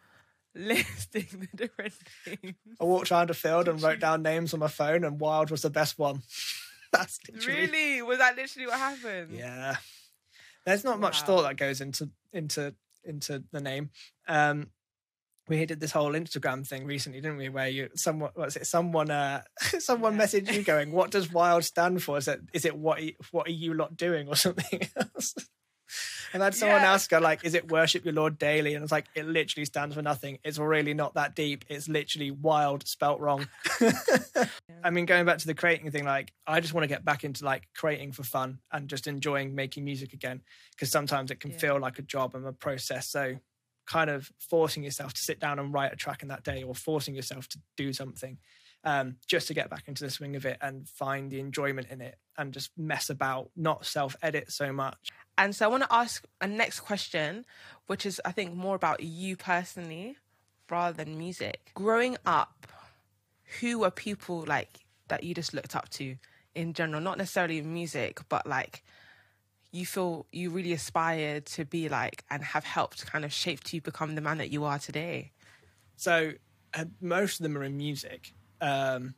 listing 0.54 1.26
the 1.30 1.56
different 1.56 1.92
names? 2.26 2.56
I 2.80 2.84
walked 2.84 3.12
around 3.12 3.30
a 3.30 3.34
field 3.34 3.68
and 3.68 3.82
wrote 3.82 4.00
down 4.00 4.22
names 4.22 4.54
on 4.54 4.60
my 4.60 4.68
phone, 4.68 5.04
and 5.04 5.20
WYLD 5.20 5.50
was 5.50 5.62
the 5.62 5.70
best 5.70 5.98
one. 5.98 6.22
That's 6.94 7.18
literally 7.32 7.60
Really, 7.60 8.02
was 8.02 8.18
that 8.18 8.36
literally 8.36 8.66
what 8.66 8.78
happened? 8.78 9.30
Yeah. 9.32 9.76
There's 10.66 10.84
not 10.84 11.00
much 11.00 11.22
thought 11.22 11.42
that 11.42 11.56
goes 11.56 11.80
into 11.80 12.10
into 12.32 12.74
into 13.04 13.44
the 13.52 13.60
name. 13.60 13.90
Um 14.28 14.70
we 15.46 15.66
did 15.66 15.78
this 15.78 15.90
whole 15.92 16.12
Instagram 16.12 16.66
thing 16.66 16.86
recently, 16.86 17.20
didn't 17.20 17.36
we? 17.36 17.50
Where 17.50 17.68
you 17.68 17.90
someone 17.94 18.30
what's 18.34 18.56
it? 18.56 18.66
Someone 18.66 19.10
uh 19.10 19.42
someone 19.78 20.16
Yeah. 20.16 20.22
messaged 20.24 20.52
you 20.54 20.62
going, 20.62 20.90
"What 20.90 21.10
does 21.10 21.28
WYLD 21.28 21.64
stand 21.64 22.02
for? 22.02 22.16
Is 22.16 22.28
it 22.28 22.40
is 22.54 22.64
it 22.64 22.76
what 22.76 22.98
what 23.30 23.46
are 23.46 23.52
you 23.52 23.74
lot 23.74 23.94
doing 23.96 24.26
or 24.28 24.36
something 24.36 24.80
else?" 24.96 25.34
And 26.32 26.42
I 26.42 26.46
had 26.46 26.54
someone 26.54 26.82
Yeah. 26.82 26.92
ask 26.94 27.10
her 27.12 27.20
like, 27.20 27.44
"Is 27.44 27.54
it 27.54 27.70
worship 27.70 28.04
your 28.04 28.14
Lord 28.14 28.38
daily?" 28.38 28.74
And 28.74 28.82
it's 28.82 28.92
like, 28.92 29.06
it 29.14 29.26
literally 29.26 29.64
stands 29.64 29.94
for 29.94 30.02
nothing. 30.02 30.38
It's 30.44 30.58
really 30.58 30.94
not 30.94 31.14
that 31.14 31.34
deep. 31.34 31.64
It's 31.68 31.88
literally 31.88 32.30
wild 32.30 32.86
spelt 32.86 33.20
wrong. 33.20 33.48
I 34.82 34.90
mean, 34.90 35.06
going 35.06 35.24
back 35.24 35.38
to 35.38 35.46
the 35.46 35.54
creating 35.54 35.90
thing, 35.90 36.04
like 36.04 36.32
I 36.46 36.60
just 36.60 36.74
want 36.74 36.84
to 36.84 36.88
get 36.88 37.04
back 37.04 37.24
into 37.24 37.44
like 37.44 37.68
creating 37.74 38.12
for 38.12 38.22
fun 38.22 38.58
and 38.72 38.88
just 38.88 39.06
enjoying 39.06 39.54
making 39.54 39.84
music 39.84 40.12
again 40.12 40.42
because 40.72 40.90
sometimes 40.90 41.30
it 41.30 41.40
can 41.40 41.52
Yeah. 41.52 41.58
feel 41.58 41.80
like 41.80 41.98
a 41.98 42.02
job 42.02 42.34
and 42.34 42.46
a 42.46 42.52
process. 42.52 43.08
So, 43.08 43.40
kind 43.86 44.08
of 44.10 44.30
forcing 44.38 44.82
yourself 44.82 45.12
to 45.14 45.20
sit 45.22 45.38
down 45.38 45.58
and 45.58 45.72
write 45.72 45.92
a 45.92 45.96
track 45.96 46.22
in 46.22 46.28
that 46.28 46.42
day, 46.42 46.62
or 46.62 46.74
forcing 46.74 47.14
yourself 47.14 47.48
to 47.48 47.58
do 47.76 47.92
something, 47.92 48.38
um, 48.82 49.16
just 49.26 49.46
to 49.48 49.54
get 49.54 49.68
back 49.70 49.88
into 49.88 50.04
the 50.04 50.10
swing 50.10 50.36
of 50.36 50.46
it 50.46 50.56
and 50.62 50.88
find 50.88 51.30
the 51.30 51.38
enjoyment 51.40 51.88
in 51.90 52.00
it 52.00 52.18
and 52.38 52.52
just 52.54 52.70
mess 52.78 53.10
about, 53.10 53.50
not 53.56 53.84
self 53.86 54.16
edit 54.22 54.50
so 54.50 54.72
much. 54.72 55.10
And 55.36 55.54
so 55.54 55.64
I 55.64 55.68
want 55.68 55.82
to 55.82 55.92
ask 55.92 56.24
a 56.40 56.46
next 56.46 56.80
question, 56.80 57.44
which 57.86 58.06
is 58.06 58.20
I 58.24 58.32
think 58.32 58.54
more 58.54 58.76
about 58.76 59.02
you 59.02 59.36
personally 59.36 60.16
rather 60.70 61.04
than 61.04 61.18
music. 61.18 61.72
Growing 61.74 62.16
up, 62.24 62.66
who 63.60 63.80
were 63.80 63.90
people 63.90 64.44
like 64.46 64.80
that 65.08 65.24
you 65.24 65.34
just 65.34 65.54
looked 65.54 65.76
up 65.76 65.88
to 65.90 66.16
in 66.54 66.72
general, 66.72 67.00
not 67.00 67.18
necessarily 67.18 67.58
in 67.58 67.72
music, 67.72 68.20
but 68.28 68.46
like 68.46 68.84
you 69.72 69.84
feel 69.84 70.26
you 70.30 70.50
really 70.50 70.72
aspired 70.72 71.46
to 71.46 71.64
be 71.64 71.88
like 71.88 72.24
and 72.30 72.42
have 72.42 72.64
helped 72.64 73.04
kind 73.06 73.24
of 73.24 73.32
shaped 73.32 73.72
you 73.72 73.80
become 73.80 74.14
the 74.14 74.20
man 74.20 74.38
that 74.38 74.50
you 74.50 74.64
are 74.64 74.78
today? 74.78 75.32
So 75.96 76.32
uh, 76.72 76.84
most 77.00 77.40
of 77.40 77.44
them 77.44 77.58
are 77.58 77.64
in 77.64 77.76
music. 77.76 78.32
Um, 78.60 79.14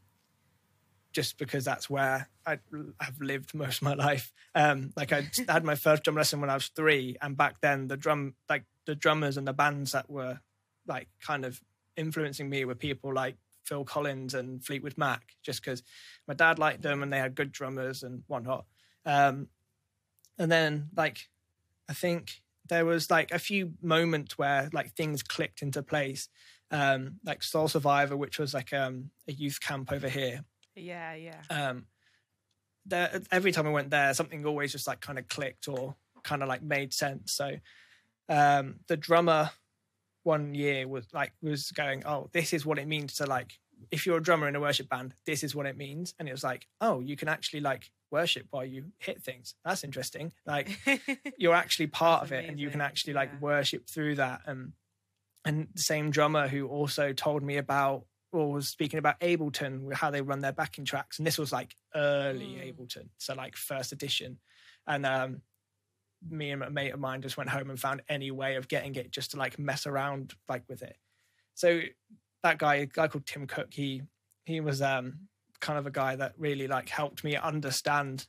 just 1.16 1.38
because 1.38 1.64
that's 1.64 1.88
where 1.88 2.28
I 2.44 2.58
have 3.00 3.18
lived 3.22 3.54
most 3.54 3.78
of 3.78 3.84
my 3.84 3.94
life. 3.94 4.34
Um, 4.54 4.92
like 4.96 5.14
I 5.14 5.30
had 5.48 5.64
my 5.64 5.74
first 5.74 6.04
drum 6.04 6.14
lesson 6.14 6.42
when 6.42 6.50
I 6.50 6.54
was 6.54 6.68
three, 6.68 7.16
and 7.22 7.38
back 7.38 7.62
then 7.62 7.88
the 7.88 7.96
drum, 7.96 8.34
like 8.50 8.64
the 8.84 8.94
drummers 8.94 9.38
and 9.38 9.48
the 9.48 9.54
bands 9.54 9.92
that 9.92 10.10
were 10.10 10.40
like 10.86 11.08
kind 11.22 11.46
of 11.46 11.62
influencing 11.96 12.50
me 12.50 12.66
were 12.66 12.74
people 12.74 13.14
like 13.14 13.36
Phil 13.64 13.82
Collins 13.82 14.34
and 14.34 14.62
Fleetwood 14.62 14.98
Mac, 14.98 15.22
just 15.42 15.64
because 15.64 15.82
my 16.28 16.34
dad 16.34 16.58
liked 16.58 16.82
them 16.82 17.02
and 17.02 17.10
they 17.10 17.18
had 17.18 17.34
good 17.34 17.50
drummers 17.50 18.02
and 18.02 18.22
whatnot. 18.26 18.66
Um, 19.06 19.48
and 20.38 20.52
then 20.52 20.90
like 20.94 21.30
I 21.88 21.94
think 21.94 22.42
there 22.68 22.84
was 22.84 23.10
like 23.10 23.30
a 23.30 23.38
few 23.38 23.72
moments 23.80 24.36
where 24.36 24.68
like 24.74 24.92
things 24.92 25.22
clicked 25.22 25.62
into 25.62 25.82
place. 25.82 26.28
Um, 26.70 27.20
like 27.24 27.42
Soul 27.42 27.68
Survivor, 27.68 28.18
which 28.18 28.38
was 28.38 28.52
like 28.52 28.74
um, 28.74 29.12
a 29.26 29.32
youth 29.32 29.60
camp 29.62 29.92
over 29.92 30.10
here. 30.10 30.44
Yeah, 30.76 31.14
yeah. 31.14 31.40
Um, 31.50 31.86
there, 32.84 33.20
every 33.32 33.52
time 33.52 33.66
I 33.66 33.70
went 33.70 33.90
there, 33.90 34.12
something 34.14 34.44
always 34.46 34.72
just 34.72 34.86
like 34.86 35.00
kind 35.00 35.18
of 35.18 35.26
clicked 35.28 35.68
or 35.68 35.96
kind 36.22 36.42
of 36.42 36.48
like 36.48 36.62
made 36.62 36.92
sense. 36.94 37.32
So 37.32 37.56
um, 38.28 38.76
the 38.88 38.96
drummer 38.96 39.50
one 40.22 40.54
year 40.54 40.86
was 40.86 41.06
like 41.12 41.32
was 41.42 41.70
going, 41.72 42.04
oh, 42.06 42.28
this 42.32 42.52
is 42.52 42.64
what 42.66 42.78
it 42.78 42.86
means 42.86 43.14
to 43.14 43.26
like 43.26 43.58
if 43.90 44.06
you're 44.06 44.16
a 44.18 44.22
drummer 44.22 44.48
in 44.48 44.56
a 44.56 44.60
worship 44.60 44.88
band, 44.88 45.14
this 45.26 45.44
is 45.44 45.54
what 45.54 45.66
it 45.66 45.76
means. 45.76 46.14
And 46.18 46.28
it 46.28 46.32
was 46.32 46.42
like, 46.44 46.66
oh, 46.80 47.00
you 47.00 47.16
can 47.16 47.28
actually 47.28 47.60
like 47.60 47.90
worship 48.10 48.46
while 48.50 48.64
you 48.64 48.86
hit 48.98 49.22
things. 49.22 49.54
That's 49.64 49.84
interesting. 49.84 50.32
Like 50.46 50.78
you're 51.38 51.54
actually 51.54 51.88
part 51.88 52.22
of 52.22 52.32
it 52.32 52.48
and 52.48 52.58
you 52.58 52.70
can 52.70 52.80
actually 52.80 53.12
like 53.12 53.30
Yeah. 53.34 53.38
worship 53.40 53.88
through 53.88 54.16
that. 54.16 54.42
And 54.46 54.72
and 55.44 55.68
the 55.74 55.80
same 55.82 56.10
drummer 56.10 56.48
who 56.48 56.66
also 56.66 57.12
told 57.12 57.42
me 57.42 57.56
about 57.56 58.04
or 58.32 58.52
was 58.52 58.68
speaking 58.68 58.98
about 58.98 59.20
Ableton, 59.20 59.92
how 59.94 60.10
they 60.10 60.20
run 60.20 60.40
their 60.40 60.52
backing 60.52 60.84
tracks. 60.84 61.18
And 61.18 61.26
this 61.26 61.38
was 61.38 61.52
like 61.52 61.74
early 61.94 62.46
Mm. 62.46 62.74
Ableton. 62.76 63.08
So 63.18 63.34
like 63.34 63.56
first 63.56 63.92
edition. 63.92 64.38
And 64.86 65.06
um 65.06 65.42
me 66.28 66.50
and 66.50 66.62
a 66.62 66.70
mate 66.70 66.92
of 66.92 67.00
mine 67.00 67.22
just 67.22 67.36
went 67.36 67.50
home 67.50 67.70
and 67.70 67.78
found 67.78 68.02
any 68.08 68.30
way 68.30 68.56
of 68.56 68.68
getting 68.68 68.94
it 68.94 69.10
just 69.10 69.30
to 69.32 69.36
like 69.36 69.58
mess 69.58 69.86
around 69.86 70.34
like 70.48 70.64
with 70.68 70.82
it. 70.82 70.96
So 71.54 71.82
that 72.42 72.58
guy, 72.58 72.76
a 72.76 72.86
guy 72.86 73.08
called 73.08 73.26
Tim 73.26 73.46
Cook, 73.46 73.72
he 73.72 74.02
he 74.44 74.60
was 74.60 74.82
um 74.82 75.28
kind 75.60 75.78
of 75.78 75.86
a 75.86 75.90
guy 75.90 76.16
that 76.16 76.34
really 76.36 76.66
like 76.68 76.88
helped 76.88 77.24
me 77.24 77.36
understand 77.36 78.26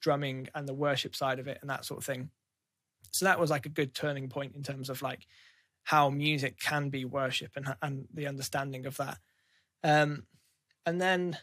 drumming 0.00 0.48
and 0.54 0.68
the 0.68 0.74
worship 0.74 1.14
side 1.14 1.38
of 1.38 1.48
it 1.48 1.58
and 1.60 1.70
that 1.70 1.84
sort 1.84 1.98
of 1.98 2.04
thing. 2.04 2.30
So 3.12 3.24
that 3.26 3.38
was 3.38 3.50
like 3.50 3.66
a 3.66 3.70
good 3.70 3.94
turning 3.94 4.28
point 4.28 4.54
in 4.56 4.62
terms 4.62 4.90
of 4.90 5.02
like 5.02 5.26
how 5.84 6.10
music 6.10 6.58
can 6.58 6.88
be 6.88 7.04
worship 7.04 7.52
and 7.56 7.74
and 7.82 8.06
the 8.12 8.26
understanding 8.26 8.86
of 8.86 8.96
that. 8.96 9.18
Um 9.84 10.24
and 10.86 11.00
then 11.00 11.38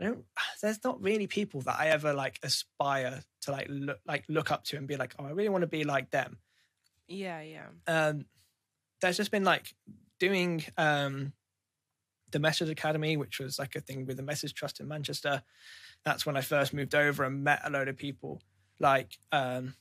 I 0.00 0.04
don't 0.04 0.24
there's 0.60 0.82
not 0.82 1.00
really 1.00 1.28
people 1.28 1.60
that 1.62 1.76
I 1.78 1.88
ever 1.88 2.12
like 2.12 2.40
aspire 2.42 3.20
to 3.42 3.52
like 3.52 3.66
look 3.68 3.98
like 4.06 4.24
look 4.28 4.50
up 4.50 4.64
to 4.64 4.76
and 4.76 4.88
be 4.88 4.96
like, 4.96 5.14
oh, 5.18 5.26
I 5.26 5.30
really 5.30 5.48
want 5.48 5.62
to 5.62 5.68
be 5.68 5.84
like 5.84 6.10
them 6.10 6.38
yeah, 7.08 7.40
yeah. 7.40 7.66
um, 7.86 8.26
there's 9.00 9.16
just 9.16 9.30
been 9.30 9.44
like 9.44 9.74
doing 10.20 10.62
um, 10.76 11.32
the 12.30 12.38
Message 12.38 12.68
Academy, 12.68 13.16
which 13.16 13.40
was 13.40 13.58
like 13.58 13.74
a 13.74 13.80
thing 13.80 14.06
with 14.06 14.18
the 14.18 14.22
Message 14.22 14.54
Trust 14.54 14.80
in 14.80 14.88
Manchester. 14.88 15.42
That's 16.04 16.26
when 16.26 16.36
I 16.36 16.42
first 16.42 16.74
moved 16.74 16.94
over 16.94 17.24
and 17.24 17.42
met 17.42 17.62
a 17.64 17.70
load 17.70 17.88
of 17.88 17.96
people 17.96 18.40
like 18.78 19.18
um, 19.32 19.74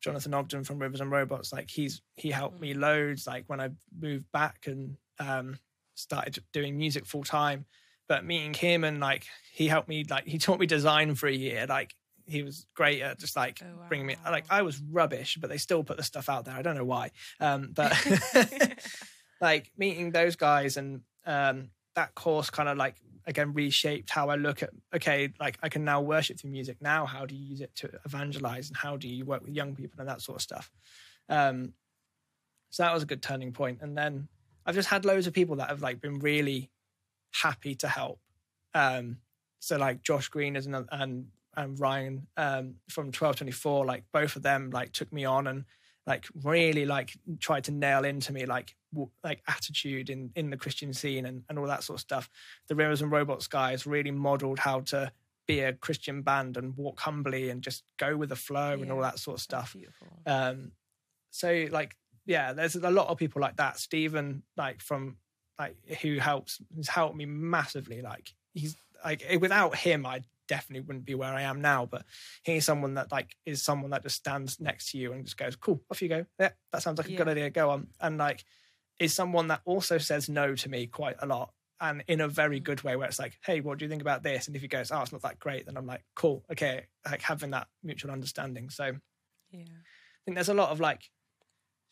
Jonathan 0.00 0.34
Ogden 0.34 0.64
from 0.64 0.78
Rivers 0.78 1.00
and 1.00 1.10
Robots. 1.10 1.52
Like 1.52 1.70
he's 1.70 2.02
he 2.16 2.30
helped 2.30 2.60
me 2.60 2.74
loads. 2.74 3.26
Like 3.26 3.44
when 3.46 3.60
I 3.60 3.70
moved 3.98 4.26
back 4.32 4.66
and 4.66 4.96
um, 5.20 5.58
started 5.94 6.42
doing 6.52 6.76
music 6.76 7.06
full 7.06 7.24
time. 7.24 7.66
But 8.08 8.24
meeting 8.24 8.52
him 8.52 8.84
and 8.84 9.00
like 9.00 9.26
he 9.52 9.68
helped 9.68 9.88
me 9.88 10.04
like 10.08 10.26
he 10.26 10.38
taught 10.38 10.60
me 10.60 10.66
design 10.66 11.14
for 11.14 11.28
a 11.28 11.32
year. 11.32 11.66
Like 11.68 11.94
he 12.26 12.42
was 12.42 12.66
great 12.74 13.00
at 13.00 13.18
just 13.18 13.36
like 13.36 13.60
Oh, 13.62 13.86
bringing 13.88 14.06
me 14.06 14.16
like 14.24 14.44
I 14.50 14.62
was 14.62 14.80
rubbish, 14.80 15.38
but 15.40 15.48
they 15.48 15.56
still 15.56 15.82
put 15.84 15.96
the 15.96 16.02
stuff 16.02 16.28
out 16.28 16.44
there. 16.44 16.54
I 16.54 16.62
don't 16.62 16.76
know 16.76 16.84
why. 16.84 17.10
Um, 17.40 17.70
but 17.74 17.94
like 19.40 19.70
meeting 19.78 20.10
those 20.10 20.36
guys 20.36 20.76
and 20.76 21.02
um, 21.26 21.70
that 21.94 22.14
course 22.14 22.50
kind 22.50 22.68
of 22.68 22.76
like 22.76 22.96
again 23.24 23.54
reshaped 23.54 24.10
how 24.10 24.28
I 24.28 24.34
look 24.34 24.62
at 24.62 24.70
okay, 24.94 25.32
like 25.40 25.58
I 25.62 25.68
can 25.68 25.84
now 25.84 26.00
worship 26.00 26.40
through 26.40 26.50
music. 26.50 26.78
Now, 26.80 27.06
how 27.06 27.24
do 27.24 27.34
you 27.34 27.44
use 27.46 27.60
it 27.60 27.74
to 27.76 27.90
evangelize 28.04 28.68
and 28.68 28.76
how 28.76 28.96
do 28.96 29.08
you 29.08 29.24
work 29.24 29.42
with 29.42 29.54
young 29.54 29.74
people 29.74 30.00
and 30.00 30.08
that 30.08 30.20
sort 30.20 30.36
of 30.36 30.42
stuff? 30.42 30.70
Um, 31.28 31.72
so 32.70 32.82
that 32.82 32.94
was 32.94 33.02
a 33.02 33.06
good 33.06 33.22
turning 33.22 33.52
point. 33.52 33.78
And 33.82 33.96
then 33.96 34.28
I've 34.66 34.74
just 34.74 34.88
had 34.88 35.04
loads 35.04 35.26
of 35.26 35.32
people 35.32 35.56
that 35.56 35.68
have 35.68 35.82
like 35.82 36.00
been 36.00 36.18
really 36.18 36.70
happy 37.32 37.74
to 37.76 37.88
help. 37.88 38.20
Um, 38.74 39.18
so 39.60 39.76
like 39.76 40.02
Josh 40.02 40.28
Green 40.28 40.56
is 40.56 40.66
another, 40.66 40.88
and 40.90 41.26
and 41.56 41.78
Ryan 41.78 42.26
um, 42.36 42.74
from 42.88 43.12
twelve 43.12 43.36
twenty 43.36 43.52
four, 43.52 43.84
like 43.84 44.04
both 44.12 44.36
of 44.36 44.42
them 44.42 44.70
like 44.70 44.92
took 44.92 45.12
me 45.12 45.24
on 45.24 45.46
and 45.46 45.64
like 46.06 46.26
really 46.42 46.84
like 46.84 47.16
tried 47.38 47.64
to 47.64 47.70
nail 47.70 48.04
into 48.04 48.32
me 48.32 48.44
like 48.44 48.74
w- 48.92 49.10
like 49.22 49.42
attitude 49.46 50.10
in 50.10 50.30
in 50.34 50.50
the 50.50 50.56
Christian 50.56 50.92
scene 50.92 51.26
and 51.26 51.42
and 51.48 51.58
all 51.58 51.66
that 51.66 51.84
sort 51.84 51.96
of 51.98 52.00
stuff. 52.00 52.28
The 52.68 52.74
Rivers 52.74 53.02
and 53.02 53.12
Robots 53.12 53.46
guys 53.46 53.86
really 53.86 54.10
modeled 54.10 54.58
how 54.58 54.80
to 54.80 55.12
be 55.46 55.60
a 55.60 55.72
Christian 55.72 56.22
band 56.22 56.56
and 56.56 56.76
walk 56.76 57.00
humbly 57.00 57.50
and 57.50 57.62
just 57.62 57.82
go 57.98 58.16
with 58.16 58.28
the 58.28 58.36
flow 58.36 58.74
and 58.74 58.92
all 58.92 59.00
that 59.00 59.18
sort 59.18 59.38
of 59.38 59.42
stuff. 59.42 59.74
Um, 60.26 60.72
so 61.30 61.66
like, 61.70 61.96
yeah, 62.26 62.52
there's 62.52 62.76
a 62.76 62.90
lot 62.90 63.08
of 63.08 63.18
people 63.18 63.40
like 63.42 63.56
that. 63.56 63.78
Stephen, 63.78 64.44
like 64.56 64.80
from 64.80 65.18
like 65.58 65.76
who 66.02 66.18
helps, 66.18 66.60
has 66.76 66.88
helped 66.88 67.16
me 67.16 67.26
massively. 67.26 68.02
Like 68.02 68.34
he's 68.54 68.76
like 69.04 69.22
without 69.40 69.76
him, 69.76 70.06
I 70.06 70.22
definitely 70.48 70.86
wouldn't 70.86 71.04
be 71.06 71.14
where 71.14 71.32
I 71.34 71.42
am 71.42 71.60
now. 71.60 71.86
But 71.86 72.04
he's 72.44 72.64
someone 72.64 72.94
that 72.94 73.12
like 73.12 73.36
is 73.46 73.62
someone 73.62 73.90
that 73.90 74.02
just 74.02 74.16
stands 74.16 74.60
next 74.60 74.90
to 74.92 74.98
you 74.98 75.12
and 75.12 75.24
just 75.24 75.36
goes, 75.36 75.56
"Cool, 75.56 75.82
off 75.90 76.02
you 76.02 76.08
go. 76.08 76.26
Yeah, 76.38 76.52
that 76.72 76.82
sounds 76.82 76.98
like 76.98 77.08
a 77.08 77.12
good 77.12 77.28
idea. 77.28 77.50
Go 77.50 77.70
on." 77.70 77.88
And 78.00 78.18
like 78.18 78.44
is 78.98 79.14
someone 79.14 79.48
that 79.48 79.62
also 79.64 79.98
says 79.98 80.28
no 80.28 80.54
to 80.54 80.68
me 80.68 80.86
quite 80.86 81.16
a 81.20 81.26
lot. 81.26 81.52
And 81.80 82.04
in 82.06 82.20
a 82.20 82.28
very 82.28 82.60
Mm. 82.60 82.64
good 82.64 82.82
way, 82.84 82.94
where 82.96 83.08
it's 83.08 83.18
like, 83.18 83.38
"Hey, 83.44 83.60
what 83.60 83.78
do 83.78 83.84
you 83.84 83.88
think 83.88 84.02
about 84.02 84.22
this?" 84.22 84.46
And 84.46 84.54
if 84.54 84.62
he 84.62 84.68
goes, 84.68 84.92
"Oh, 84.92 85.02
it's 85.02 85.12
not 85.12 85.22
that 85.22 85.40
great," 85.40 85.66
then 85.66 85.76
I'm 85.76 85.86
like, 85.86 86.04
"Cool, 86.14 86.44
okay." 86.50 86.86
Like 87.04 87.22
having 87.22 87.50
that 87.50 87.68
mutual 87.82 88.12
understanding. 88.12 88.70
So 88.70 88.84
Yeah. 89.50 89.82
I 90.22 90.24
think 90.24 90.36
there's 90.36 90.48
a 90.48 90.54
lot 90.54 90.70
of 90.70 90.80
like 90.80 91.10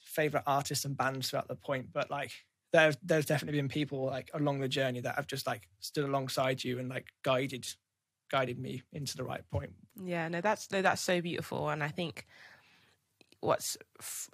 favorite 0.02 0.44
artists 0.46 0.84
and 0.84 0.96
bands 0.96 1.30
throughout 1.30 1.48
the 1.48 1.56
point, 1.56 1.92
but 1.92 2.10
like 2.10 2.32
there 2.72 2.92
there's 3.02 3.26
definitely 3.26 3.58
been 3.58 3.68
people 3.68 4.06
like 4.06 4.30
along 4.34 4.60
the 4.60 4.68
journey 4.68 5.00
that 5.00 5.16
have 5.16 5.26
just 5.26 5.46
like 5.46 5.68
stood 5.80 6.04
alongside 6.04 6.62
you 6.62 6.78
and 6.78 6.88
like 6.88 7.06
guided 7.22 7.66
guided 8.30 8.58
me 8.58 8.82
into 8.92 9.16
the 9.16 9.24
right 9.24 9.48
point. 9.50 9.72
Yeah, 10.02 10.28
no, 10.28 10.40
that's 10.40 10.70
no, 10.70 10.82
that's 10.82 11.02
so 11.02 11.20
beautiful, 11.20 11.68
and 11.68 11.82
I 11.82 11.88
think 11.88 12.26
what's 13.40 13.76
f- 13.98 14.30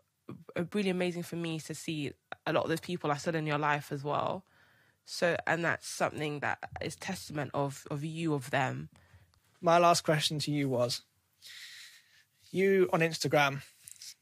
uh, 0.56 0.64
really 0.74 0.90
amazing 0.90 1.22
for 1.22 1.36
me 1.36 1.56
is 1.56 1.64
to 1.64 1.74
see 1.74 2.12
a 2.46 2.52
lot 2.52 2.64
of 2.64 2.68
those 2.68 2.80
people 2.80 3.10
are 3.10 3.18
still 3.18 3.34
in 3.34 3.46
your 3.46 3.58
life 3.58 3.92
as 3.92 4.02
well. 4.04 4.44
So, 5.04 5.36
and 5.46 5.64
that's 5.64 5.88
something 5.88 6.40
that 6.40 6.58
is 6.80 6.96
testament 6.96 7.52
of 7.54 7.86
of 7.90 8.04
you 8.04 8.34
of 8.34 8.50
them. 8.50 8.88
My 9.60 9.78
last 9.78 10.04
question 10.04 10.38
to 10.40 10.50
you 10.50 10.68
was 10.68 11.02
you 12.50 12.88
on 12.92 13.00
Instagram 13.00 13.62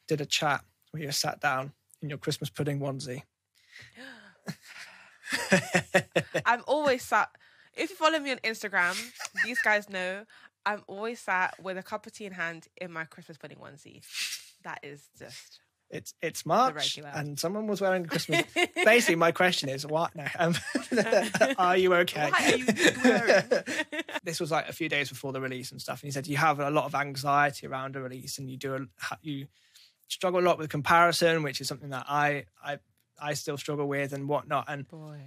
did 0.07 0.21
a 0.21 0.27
chat 0.27 0.65
where 0.95 1.03
you 1.03 1.11
sat 1.11 1.41
down 1.41 1.73
in 2.01 2.09
your 2.09 2.19
Christmas 2.19 2.51
pudding 2.51 2.79
onesie. 2.79 3.23
I'm 6.47 6.63
always 6.69 7.03
sat. 7.03 7.31
If 7.77 7.91
you 7.91 7.97
follow 7.97 8.21
me 8.21 8.31
on 8.31 8.39
Instagram, 8.39 8.97
these 9.45 9.61
guys 9.61 9.91
know 9.91 10.25
I'm 10.65 10.85
always 10.87 11.19
sat 11.19 11.61
with 11.61 11.77
a 11.79 11.83
cup 11.83 12.07
of 12.07 12.13
tea 12.13 12.27
in 12.27 12.33
hand 12.33 12.69
in 12.77 12.93
my 12.93 13.07
Christmas 13.07 13.37
pudding 13.39 13.59
onesie. 13.59 14.03
That 14.63 14.79
is 14.85 15.09
just 15.19 15.59
It's 15.91 16.15
it's 16.23 16.47
March 16.47 16.97
and 16.99 17.41
someone 17.41 17.67
was 17.67 17.81
wearing 17.81 18.05
a 18.05 18.09
Christmas. 18.09 18.45
Basically, 18.85 19.17
my 19.17 19.33
question 19.33 19.69
is, 19.69 19.85
what? 19.85 20.15
No, 20.15 20.27
um, 20.39 20.55
are 21.59 21.77
you 21.77 21.93
okay? 21.93 22.31
Are 22.31 22.57
you 22.57 22.67
wearing? 23.03 23.43
this 24.23 24.39
was 24.39 24.53
like 24.53 24.69
a 24.69 24.73
few 24.73 24.89
days 24.89 25.09
before 25.09 25.33
the 25.33 25.41
release 25.41 25.73
and 25.73 25.83
stuff. 25.83 26.03
And 26.03 26.07
he 26.07 26.13
said 26.13 26.29
you 26.29 26.37
have 26.37 26.61
a 26.61 26.71
lot 26.71 26.85
of 26.85 26.95
anxiety 26.95 27.67
around 27.67 27.97
a 27.97 28.01
release, 28.01 28.39
and 28.39 28.49
you 28.49 28.57
do 28.57 28.75
a, 28.77 29.19
you 29.23 29.49
struggle 30.09 30.41
a 30.41 30.43
lot 30.43 30.59
with 30.59 30.71
comparison, 30.71 31.43
which 31.43 31.61
is 31.61 31.69
something 31.69 31.91
that 31.91 32.07
I 32.09 32.45
I 32.63 32.79
I 33.21 33.35
still 33.35 33.57
struggle 33.57 33.87
with 33.87 34.13
and 34.13 34.29
whatnot. 34.29 34.65
And 34.69 34.87
boy. 34.89 35.21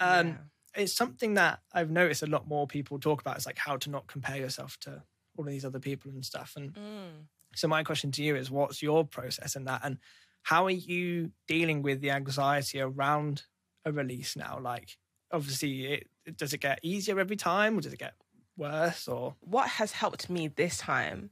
um, 0.00 0.28
yeah. 0.28 0.36
it's 0.82 0.94
something 0.96 1.34
that 1.34 1.60
I've 1.72 1.90
noticed 1.90 2.22
a 2.22 2.26
lot 2.26 2.46
more 2.48 2.66
people 2.66 2.98
talk 2.98 3.20
about. 3.20 3.36
It's 3.36 3.46
like 3.46 3.58
how 3.58 3.76
to 3.78 3.90
not 3.90 4.06
compare 4.06 4.36
yourself 4.36 4.76
to 4.80 5.02
all 5.36 5.44
of 5.46 5.50
these 5.50 5.64
other 5.64 5.78
people 5.78 6.10
and 6.10 6.24
stuff. 6.24 6.54
And 6.56 6.72
Mm. 6.74 7.26
so 7.54 7.68
my 7.68 7.82
question 7.84 8.10
to 8.12 8.22
you 8.22 8.34
is, 8.36 8.50
what's 8.50 8.82
your 8.82 9.04
process 9.06 9.56
in 9.56 9.64
that, 9.64 9.80
and 9.84 9.98
how 10.42 10.64
are 10.66 10.70
you 10.70 11.32
dealing 11.46 11.82
with 11.82 12.00
the 12.00 12.10
anxiety 12.10 12.80
around 12.80 13.44
a 13.84 13.92
release 13.92 14.36
now? 14.36 14.58
Like, 14.60 14.96
obviously, 15.30 15.86
it, 15.86 16.36
does 16.36 16.52
it 16.52 16.58
get 16.58 16.80
easier 16.82 17.18
every 17.20 17.36
time, 17.36 17.78
or 17.78 17.80
does 17.80 17.92
it 17.92 17.98
get 17.98 18.14
worse? 18.56 19.06
Or 19.06 19.36
what 19.40 19.68
has 19.68 19.92
helped 19.92 20.28
me 20.28 20.48
this 20.48 20.78
time 20.78 21.30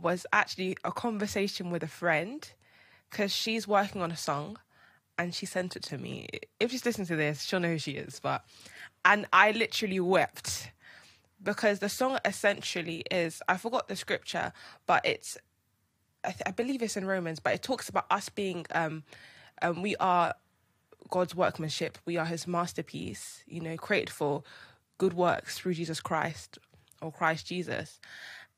was 0.00 0.26
actually 0.32 0.76
a 0.84 0.92
conversation 0.92 1.70
with 1.70 1.82
a 1.82 1.88
friend 1.88 2.50
because 3.10 3.32
she's 3.32 3.68
working 3.68 4.02
on 4.02 4.10
a 4.10 4.16
song 4.16 4.58
and 5.18 5.34
she 5.34 5.46
sent 5.46 5.76
it 5.76 5.82
to 5.84 5.98
me. 5.98 6.28
If 6.58 6.70
she's 6.70 6.84
listening 6.84 7.06
to 7.08 7.16
this, 7.16 7.42
she'll 7.42 7.60
know 7.60 7.68
who 7.68 7.78
she 7.78 7.92
is. 7.92 8.20
But 8.20 8.44
and 9.04 9.26
I 9.32 9.52
literally 9.52 10.00
wept 10.00 10.70
because 11.42 11.78
the 11.78 11.88
song 11.88 12.18
essentially 12.24 13.04
is 13.10 13.42
I 13.48 13.56
forgot 13.56 13.88
the 13.88 13.96
scripture, 13.96 14.52
but 14.86 15.04
it's 15.04 15.36
I, 16.24 16.30
th- 16.30 16.42
I 16.46 16.50
believe 16.52 16.82
it's 16.82 16.96
in 16.96 17.06
Romans, 17.06 17.38
but 17.38 17.54
it 17.54 17.62
talks 17.62 17.88
about 17.88 18.06
us 18.10 18.28
being 18.28 18.66
um, 18.74 19.04
um 19.62 19.82
we 19.82 19.94
are 19.96 20.34
God's 21.10 21.34
workmanship, 21.34 21.98
we 22.06 22.16
are 22.16 22.26
His 22.26 22.46
masterpiece, 22.46 23.44
you 23.46 23.60
know, 23.60 23.76
created 23.76 24.10
for 24.10 24.42
good 24.98 25.12
works 25.12 25.58
through 25.58 25.74
Jesus 25.74 26.00
Christ 26.00 26.58
or 27.02 27.12
Christ 27.12 27.46
Jesus, 27.46 28.00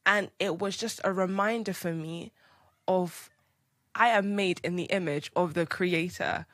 and 0.06 0.30
it 0.38 0.60
was 0.60 0.76
just 0.76 1.00
a 1.02 1.12
reminder 1.12 1.72
for 1.72 1.92
me 1.92 2.32
of 2.86 3.28
I 3.94 4.08
am 4.08 4.36
made 4.36 4.60
in 4.62 4.76
the 4.76 4.84
image 4.84 5.32
of 5.34 5.54
the 5.54 5.66
Creator. 5.66 6.46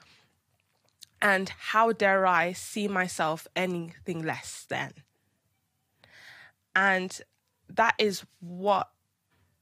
And 1.21 1.51
how 1.51 1.93
dare 1.93 2.27
I 2.27 2.53
see 2.53 2.89
myself 2.89 3.47
anything 3.55 4.25
less 4.25 4.65
than? 4.69 4.93
And 6.75 7.21
that 7.69 7.95
is 7.99 8.25
what 8.41 8.89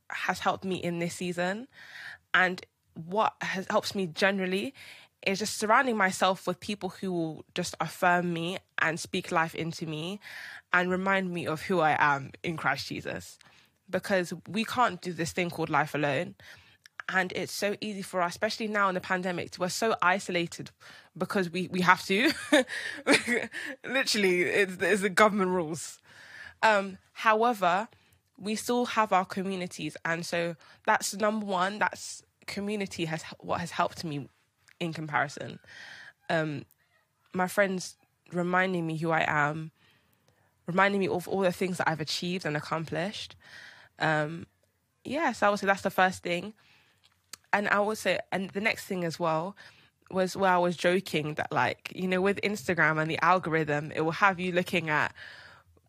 has 0.09 0.38
helped 0.38 0.64
me 0.64 0.76
in 0.76 1.00
this 1.00 1.14
season. 1.14 1.66
And 2.33 2.64
what 2.94 3.35
has 3.40 3.66
helps 3.68 3.94
me 3.94 4.07
generally 4.07 4.72
is 5.26 5.38
just 5.40 5.59
surrounding 5.59 5.96
myself 5.96 6.46
with 6.46 6.61
people 6.61 6.90
who 6.90 7.12
will 7.12 7.44
just 7.55 7.74
affirm 7.81 8.33
me 8.33 8.59
and 8.79 8.98
speak 8.98 9.33
life 9.33 9.55
into 9.55 9.87
me 9.87 10.20
and 10.72 10.90
remind 10.90 11.31
me 11.31 11.46
of 11.46 11.62
who 11.62 11.81
I 11.81 11.96
am 11.98 12.31
in 12.42 12.57
Christ 12.57 12.87
Jesus. 12.87 13.38
Because 13.90 14.33
we 14.48 14.64
can't 14.64 15.00
do 15.00 15.12
this 15.12 15.33
thing 15.33 15.50
called 15.50 15.70
life 15.70 15.94
alone. 15.94 16.35
And 17.09 17.33
it's 17.33 17.53
so 17.53 17.74
easy 17.81 18.03
for 18.03 18.22
us, 18.22 18.33
especially 18.33 18.68
now 18.68 18.88
in 18.88 18.94
the 18.94 19.00
pandemic, 19.00 19.57
we're 19.59 19.68
so 19.68 19.96
isolated 20.00 20.70
because 21.18 21.50
we, 21.50 21.68
we 21.72 21.81
have 21.81 22.05
to. 22.07 22.31
Literally, 23.85 24.42
it's, 24.42 24.76
it's 24.81 25.03
the 25.03 25.09
government 25.09 25.50
rules. 25.50 25.98
Um, 26.62 26.98
however, 27.12 27.88
we 28.38 28.55
still 28.55 28.87
have 28.87 29.12
our 29.12 29.24
communities, 29.24 29.96
and 30.05 30.24
so 30.24 30.57
that's 30.87 31.14
number 31.14 31.46
one. 31.46 31.79
That's 31.79 32.22
community 32.46 33.05
has 33.07 33.22
what 33.38 33.61
has 33.61 33.70
helped 33.70 34.05
me 34.05 34.29
in 34.79 34.92
comparison. 34.92 35.59
Um, 36.29 36.64
my 37.33 37.46
friends 37.46 37.96
reminding 38.33 38.87
me 38.87 38.96
who 38.96 39.11
I 39.11 39.24
am, 39.26 39.72
reminding 40.66 41.00
me 41.00 41.09
of 41.09 41.29
all 41.29 41.40
the 41.40 41.53
things 41.53 41.79
that 41.79 41.88
I've 41.88 42.00
achieved 42.00 42.44
and 42.46 42.57
accomplished. 42.57 43.37
Um, 44.00 44.46
yeah, 45.04 45.32
so 45.32 45.46
I 45.46 45.50
would 45.50 45.58
say 45.58 45.66
that's 45.66 45.82
the 45.82 45.90
first 45.90 46.22
thing. 46.22 46.54
And 47.52 47.68
I 47.68 47.80
would 47.80 47.98
say, 47.98 48.18
and 48.32 48.50
the 48.50 48.60
next 48.60 48.86
thing 48.86 49.04
as 49.04 49.18
well 49.18 49.56
was 50.10 50.36
where 50.36 50.52
I 50.52 50.58
was 50.58 50.76
joking 50.76 51.34
that, 51.34 51.52
like, 51.52 51.92
you 51.94 52.08
know, 52.08 52.20
with 52.20 52.40
Instagram 52.42 53.00
and 53.00 53.10
the 53.10 53.18
algorithm, 53.22 53.92
it 53.94 54.02
will 54.02 54.12
have 54.12 54.40
you 54.40 54.52
looking 54.52 54.88
at 54.88 55.12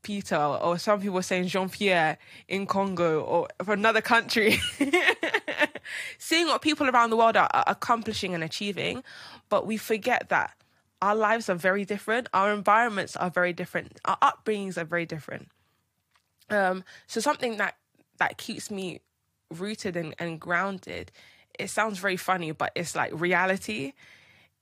Peter, 0.01 0.35
or 0.35 0.77
some 0.79 0.99
people 0.99 1.21
saying 1.21 1.47
Jean 1.47 1.69
Pierre 1.69 2.17
in 2.47 2.65
Congo 2.65 3.21
or 3.21 3.47
for 3.63 3.73
another 3.73 4.01
country. 4.01 4.59
Seeing 6.17 6.47
what 6.47 6.61
people 6.61 6.89
around 6.89 7.11
the 7.11 7.17
world 7.17 7.37
are, 7.37 7.49
are 7.53 7.63
accomplishing 7.67 8.33
and 8.33 8.43
achieving, 8.43 9.03
but 9.49 9.67
we 9.67 9.77
forget 9.77 10.29
that 10.29 10.53
our 11.01 11.15
lives 11.15 11.49
are 11.49 11.55
very 11.55 11.85
different, 11.85 12.29
our 12.33 12.53
environments 12.53 13.15
are 13.15 13.29
very 13.29 13.53
different, 13.53 13.99
our 14.05 14.17
upbringings 14.17 14.77
are 14.77 14.85
very 14.85 15.05
different. 15.05 15.49
Um, 16.49 16.83
so 17.07 17.19
something 17.19 17.57
that 17.57 17.75
that 18.21 18.37
keeps 18.37 18.69
me 18.69 19.01
rooted 19.49 19.95
and, 19.95 20.13
and 20.19 20.39
grounded. 20.39 21.11
It 21.57 21.71
sounds 21.71 21.97
very 21.97 22.17
funny, 22.17 22.51
but 22.51 22.71
it's 22.75 22.95
like 22.95 23.11
reality 23.19 23.93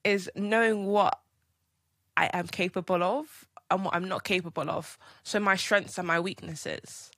is 0.05 0.29
knowing 0.33 0.85
what 0.85 1.19
I 2.15 2.29
am 2.31 2.47
capable 2.47 3.03
of 3.03 3.45
and 3.69 3.83
what 3.83 3.93
I'm 3.93 4.07
not 4.07 4.23
capable 4.23 4.69
of. 4.69 4.97
So 5.23 5.41
my 5.41 5.57
strengths 5.57 5.97
and 5.97 6.07
my 6.07 6.21
weaknesses. 6.21 7.11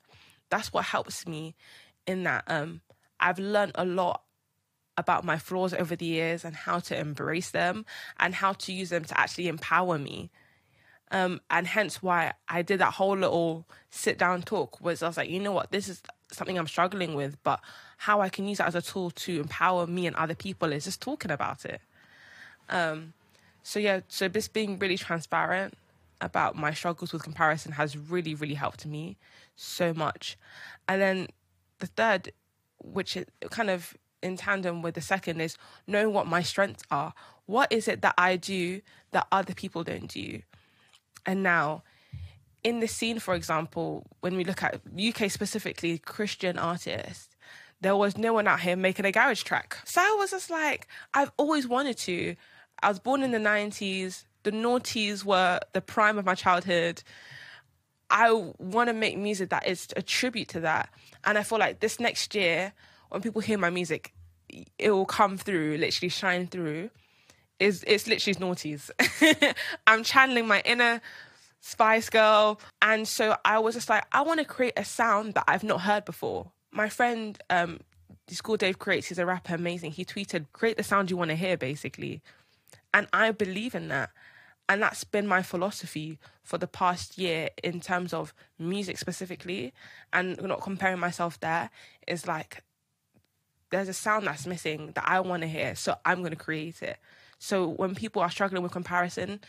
That's 0.50 0.74
what 0.74 0.86
helps 0.86 1.28
me 1.28 1.56
in 2.08 2.24
that 2.24 2.44
um 2.48 2.82
I've 3.20 3.38
learned 3.38 3.74
a 3.76 3.86
lot 3.86 4.24
about 4.98 5.24
my 5.24 5.38
flaws 5.38 5.76
over 5.76 5.96
the 5.96 6.06
years 6.06 6.44
and 6.44 6.56
how 6.56 6.80
to 6.80 6.98
embrace 6.98 7.52
them 7.52 7.86
and 8.20 8.34
how 8.34 8.54
to 8.54 8.74
use 8.74 8.90
them 8.90 9.06
to 9.06 9.20
actually 9.20 9.48
empower 9.48 10.00
me. 10.00 10.32
Um, 11.12 11.42
and 11.50 11.68
hence 11.68 12.02
why 12.02 12.34
I 12.48 12.62
did 12.62 12.80
that 12.80 12.94
whole 12.94 13.18
little 13.18 13.68
sit 13.90 14.18
down 14.18 14.42
talk 14.44 14.80
was 14.80 15.04
I 15.04 15.08
was 15.08 15.18
like, 15.18 15.30
you 15.30 15.42
know 15.42 15.52
what, 15.52 15.72
this 15.72 15.90
is 15.90 16.02
something 16.32 16.58
I'm 16.58 16.68
struggling 16.68 17.16
with, 17.16 17.38
but 17.44 17.60
how 17.98 18.22
I 18.22 18.30
can 18.30 18.48
use 18.48 18.60
that 18.60 18.68
as 18.68 18.76
a 18.76 18.82
tool 18.82 19.12
to 19.12 19.42
empower 19.42 19.86
me 19.88 20.08
and 20.08 20.16
other 20.16 20.36
people 20.36 20.72
is 20.72 20.86
just 20.86 21.02
talking 21.02 21.30
about 21.30 21.66
it. 21.66 21.82
Um, 22.70 23.14
so 23.62 23.80
yeah, 23.80 24.00
so 24.08 24.30
just 24.30 24.54
being 24.54 24.80
really 24.80 24.98
transparent 24.98 25.78
about 26.22 26.56
my 26.56 26.74
struggles 26.74 27.12
with 27.12 27.24
comparison 27.24 27.74
has 27.74 27.98
really, 27.98 28.34
really 28.34 28.54
helped 28.54 28.86
me 28.86 29.18
so 29.56 29.94
much. 29.94 30.38
And 30.88 31.02
then 31.02 31.28
the 31.80 31.88
third, 31.88 32.32
which 32.82 33.18
is 33.18 33.26
kind 33.50 33.70
of 33.70 33.98
in 34.24 34.38
tandem 34.38 34.82
with 34.82 34.96
the 34.96 35.02
second, 35.02 35.42
is 35.42 35.58
knowing 35.88 36.14
what 36.14 36.28
my 36.28 36.42
strengths 36.42 36.84
are. 36.90 37.14
What 37.48 37.72
is 37.72 37.88
it 37.88 38.02
that 38.02 38.14
I 38.18 38.38
do 38.38 38.82
that 39.12 39.28
other 39.32 39.54
people 39.54 39.84
don't 39.84 40.08
do? 40.08 40.42
And 41.26 41.44
now, 41.44 41.84
in 42.64 42.80
the 42.80 42.88
scene, 42.88 43.20
for 43.20 43.34
example, 43.34 44.06
when 44.22 44.36
we 44.36 44.44
look 44.44 44.64
at 44.64 44.82
UK 44.98 45.30
specifically, 45.32 45.98
Christian 45.98 46.58
artists, 46.58 47.30
there 47.82 47.96
was 47.96 48.18
no 48.18 48.34
one 48.34 48.48
out 48.48 48.60
here 48.60 48.76
making 48.76 49.06
a 49.06 49.12
garage 49.12 49.44
track. 49.44 49.78
So 49.86 50.02
I 50.02 50.16
was 50.20 50.32
just 50.32 50.50
like, 50.50 50.88
I've 51.14 51.32
always 51.38 51.68
wanted 51.68 51.98
to. 52.00 52.36
I 52.84 52.90
was 52.90 53.00
born 53.00 53.24
in 53.24 53.32
the 53.32 53.40
90s 53.40 54.26
the 54.44 54.52
noughties 54.52 55.24
were 55.24 55.60
the 55.74 55.82
prime 55.82 56.18
of 56.18 56.26
my 56.26 56.36
childhood. 56.36 57.04
I 58.10 58.32
want 58.58 58.90
to 58.90 58.94
make 58.94 59.18
music 59.18 59.50
that 59.50 59.68
is 59.68 59.88
a 59.96 60.02
tribute 60.02 60.50
to 60.50 60.62
that. 60.62 60.90
And 61.24 61.38
I 61.38 61.44
feel 61.44 61.60
like 61.60 61.80
this 61.80 62.00
next 62.00 62.34
year, 62.36 62.74
when 63.10 63.22
people 63.22 63.42
hear 63.42 63.58
my 63.58 63.70
music, 63.70 64.14
it 64.78 64.92
will 64.92 65.06
come 65.06 65.38
through, 65.38 65.78
literally 65.78 66.10
shine 66.10 66.48
through. 66.48 66.90
Is 67.62 67.84
it's 67.86 68.08
literally 68.08 68.36
noughties. 68.36 68.90
I'm 69.88 70.04
channeling 70.04 70.48
my 70.48 70.62
inner 70.66 71.00
Spice 71.60 72.10
Girl, 72.10 72.60
and 72.82 73.08
so 73.08 73.38
I 73.46 73.60
was 73.60 73.76
just 73.76 73.88
like, 73.88 74.04
I 74.12 74.24
want 74.24 74.40
to 74.40 74.46
create 74.46 74.74
a 74.78 74.84
sound 74.84 75.36
that 75.36 75.44
I've 75.48 75.64
not 75.64 75.82
heard 75.82 76.04
before. 76.04 76.52
My 76.72 76.90
friend, 76.90 77.38
um, 77.52 77.82
School 78.30 78.58
Dave 78.58 78.80
creates. 78.80 79.08
He's 79.08 79.20
a 79.20 79.26
rapper, 79.28 79.54
amazing. 79.54 79.92
He 79.92 80.06
tweeted, 80.06 80.48
"Create 80.54 80.78
the 80.78 80.84
sound 80.84 81.12
you 81.12 81.18
want 81.18 81.30
to 81.30 81.36
hear," 81.36 81.56
basically, 81.56 82.24
and 82.94 83.08
I 83.14 83.32
believe 83.32 83.76
in 83.76 83.90
that 83.90 84.10
and 84.72 84.82
that's 84.82 85.04
been 85.04 85.28
my 85.28 85.42
philosophy 85.42 86.18
for 86.44 86.58
the 86.58 86.68
past 86.68 87.18
year 87.18 87.50
in 87.62 87.82
terms 87.82 88.14
of 88.14 88.34
music 88.58 88.98
specifically 88.98 89.74
and 90.14 90.42
not 90.42 90.62
comparing 90.62 90.98
myself 90.98 91.38
there 91.42 91.70
is 92.08 92.26
like 92.26 92.64
there's 93.70 93.90
a 93.90 93.94
sound 93.94 94.28
that's 94.28 94.48
missing 94.48 94.92
that 94.96 95.04
I 95.06 95.20
want 95.20 95.42
to 95.42 95.48
hear 95.48 95.76
so 95.76 95.96
I'm 96.06 96.20
going 96.20 96.32
to 96.32 96.38
create 96.38 96.82
it 96.82 96.98
so 97.42 97.68
when 97.68 97.96
people 97.96 98.22
are 98.22 98.30
struggling 98.30 98.62
with 98.62 98.72
comparison 98.72 99.40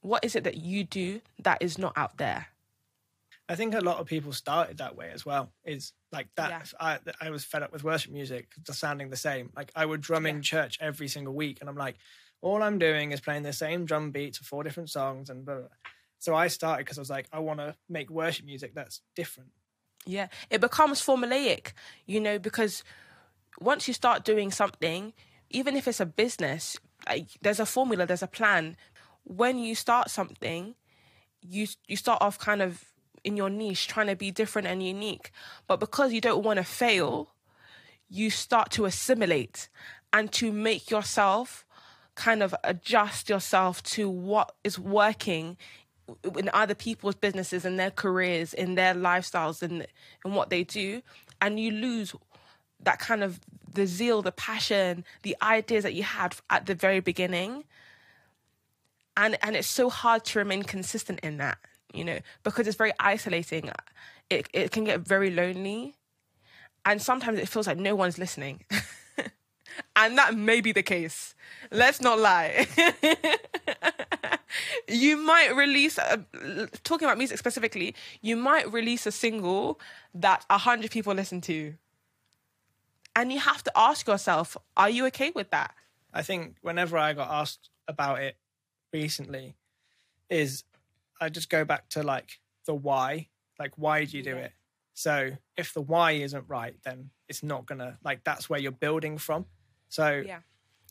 what 0.00 0.24
is 0.24 0.36
it 0.36 0.44
that 0.44 0.56
you 0.56 0.84
do 0.84 1.20
that 1.38 1.58
is 1.60 1.78
not 1.78 1.92
out 1.96 2.18
there 2.18 2.48
I 3.48 3.54
think 3.54 3.74
a 3.74 3.80
lot 3.80 3.98
of 3.98 4.06
people 4.06 4.32
started 4.32 4.78
that 4.78 4.96
way 4.96 5.10
as 5.12 5.26
well. 5.26 5.50
Is 5.64 5.92
like 6.10 6.28
that. 6.36 6.50
Yeah. 6.50 6.98
I 7.20 7.26
I 7.26 7.30
was 7.30 7.44
fed 7.44 7.62
up 7.62 7.70
with 7.70 7.84
worship 7.84 8.10
music 8.10 8.48
just 8.64 8.78
sounding 8.78 9.10
the 9.10 9.16
same. 9.16 9.50
Like 9.54 9.70
I 9.74 9.84
would 9.84 10.00
drum 10.00 10.24
yeah. 10.24 10.32
in 10.32 10.42
church 10.42 10.78
every 10.80 11.08
single 11.08 11.34
week, 11.34 11.58
and 11.60 11.68
I'm 11.68 11.76
like, 11.76 11.96
all 12.40 12.62
I'm 12.62 12.78
doing 12.78 13.12
is 13.12 13.20
playing 13.20 13.42
the 13.42 13.52
same 13.52 13.84
drum 13.84 14.10
beat 14.10 14.34
to 14.34 14.44
four 14.44 14.64
different 14.64 14.90
songs 14.90 15.28
and 15.28 15.44
blah, 15.44 15.56
blah. 15.56 15.68
so 16.18 16.34
I 16.34 16.48
started 16.48 16.84
because 16.84 16.96
I 16.96 17.02
was 17.02 17.10
like 17.10 17.26
I 17.30 17.40
want 17.40 17.58
to 17.58 17.74
make 17.90 18.10
worship 18.10 18.46
music 18.46 18.74
that's 18.74 19.02
different. 19.14 19.50
Yeah, 20.06 20.28
it 20.48 20.60
becomes 20.60 21.04
formulaic, 21.04 21.72
you 22.06 22.20
know, 22.20 22.38
because 22.38 22.82
once 23.60 23.86
you 23.86 23.94
start 23.94 24.24
doing 24.24 24.50
something, 24.50 25.12
even 25.50 25.76
if 25.76 25.86
it's 25.86 26.00
a 26.00 26.06
business, 26.06 26.78
there's 27.40 27.60
a 27.60 27.66
formula, 27.66 28.06
there's 28.06 28.22
a 28.22 28.28
plan. 28.28 28.76
When 29.24 29.58
you 29.58 29.74
start 29.74 30.10
something, 30.10 30.74
you 31.40 31.66
you 31.86 31.96
start 31.96 32.22
off 32.22 32.38
kind 32.38 32.62
of 32.62 32.84
in 33.24 33.36
your 33.36 33.50
niche, 33.50 33.86
trying 33.86 34.08
to 34.08 34.16
be 34.16 34.30
different 34.30 34.68
and 34.68 34.82
unique. 34.82 35.30
But 35.66 35.80
because 35.80 36.12
you 36.12 36.20
don't 36.20 36.42
want 36.44 36.58
to 36.58 36.64
fail, 36.64 37.34
you 38.08 38.30
start 38.30 38.70
to 38.72 38.84
assimilate 38.84 39.68
and 40.12 40.30
to 40.32 40.52
make 40.52 40.90
yourself 40.90 41.64
kind 42.14 42.42
of 42.42 42.54
adjust 42.64 43.28
yourself 43.28 43.82
to 43.82 44.08
what 44.08 44.54
is 44.64 44.78
working 44.78 45.56
in 46.36 46.50
other 46.52 46.74
people's 46.74 47.14
businesses 47.14 47.64
and 47.64 47.78
their 47.78 47.90
careers, 47.90 48.52
in 48.52 48.74
their 48.74 48.94
lifestyles, 48.94 49.62
and 49.62 49.86
and 50.24 50.34
what 50.34 50.50
they 50.50 50.64
do, 50.64 51.02
and 51.40 51.58
you 51.58 51.70
lose 51.70 52.14
that 52.82 52.98
kind 52.98 53.22
of 53.22 53.40
the 53.74 53.86
zeal, 53.86 54.22
the 54.22 54.32
passion, 54.32 55.04
the 55.22 55.36
ideas 55.42 55.84
that 55.84 55.94
you 55.94 56.02
had 56.02 56.36
at 56.50 56.66
the 56.66 56.74
very 56.74 57.00
beginning. 57.00 57.64
And 59.16 59.36
and 59.42 59.56
it's 59.56 59.68
so 59.68 59.90
hard 59.90 60.24
to 60.26 60.38
remain 60.38 60.62
consistent 60.62 61.20
in 61.20 61.36
that, 61.38 61.58
you 61.92 62.04
know, 62.04 62.18
because 62.42 62.66
it's 62.66 62.76
very 62.76 62.92
isolating. 62.98 63.70
It 64.30 64.48
it 64.52 64.70
can 64.70 64.84
get 64.84 65.00
very 65.00 65.30
lonely. 65.30 65.94
And 66.84 67.00
sometimes 67.00 67.38
it 67.38 67.48
feels 67.48 67.66
like 67.66 67.78
no 67.78 67.94
one's 67.94 68.18
listening. 68.18 68.64
and 69.96 70.18
that 70.18 70.34
may 70.34 70.60
be 70.60 70.72
the 70.72 70.82
case. 70.82 71.34
Let's 71.70 72.00
not 72.00 72.18
lie. 72.18 72.66
you 74.88 75.16
might 75.16 75.54
release 75.54 75.98
a, 75.98 76.24
talking 76.82 77.06
about 77.06 77.18
music 77.18 77.38
specifically 77.38 77.94
you 78.20 78.36
might 78.36 78.70
release 78.70 79.06
a 79.06 79.12
single 79.12 79.80
that 80.14 80.44
100 80.50 80.90
people 80.90 81.14
listen 81.14 81.40
to 81.40 81.74
and 83.14 83.32
you 83.32 83.40
have 83.40 83.62
to 83.62 83.72
ask 83.76 84.06
yourself 84.06 84.56
are 84.76 84.90
you 84.90 85.06
okay 85.06 85.32
with 85.34 85.50
that 85.50 85.74
I 86.12 86.22
think 86.22 86.56
whenever 86.60 86.98
I 86.98 87.14
got 87.14 87.30
asked 87.30 87.70
about 87.88 88.20
it 88.20 88.36
recently, 88.92 89.56
is 90.28 90.64
I 91.20 91.28
just 91.28 91.48
go 91.48 91.64
back 91.64 91.88
to 91.90 92.02
like 92.02 92.38
the 92.66 92.74
why. 92.74 93.28
Like, 93.58 93.72
why 93.76 94.04
do 94.04 94.16
you 94.16 94.22
do 94.22 94.36
it? 94.36 94.52
So 94.94 95.32
if 95.56 95.72
the 95.72 95.80
why 95.80 96.12
isn't 96.12 96.44
right, 96.48 96.74
then 96.84 97.10
it's 97.28 97.42
not 97.42 97.66
gonna 97.66 97.98
like 98.04 98.24
that's 98.24 98.50
where 98.50 98.60
you're 98.60 98.72
building 98.72 99.18
from. 99.18 99.46
So 99.88 100.22
yeah 100.24 100.40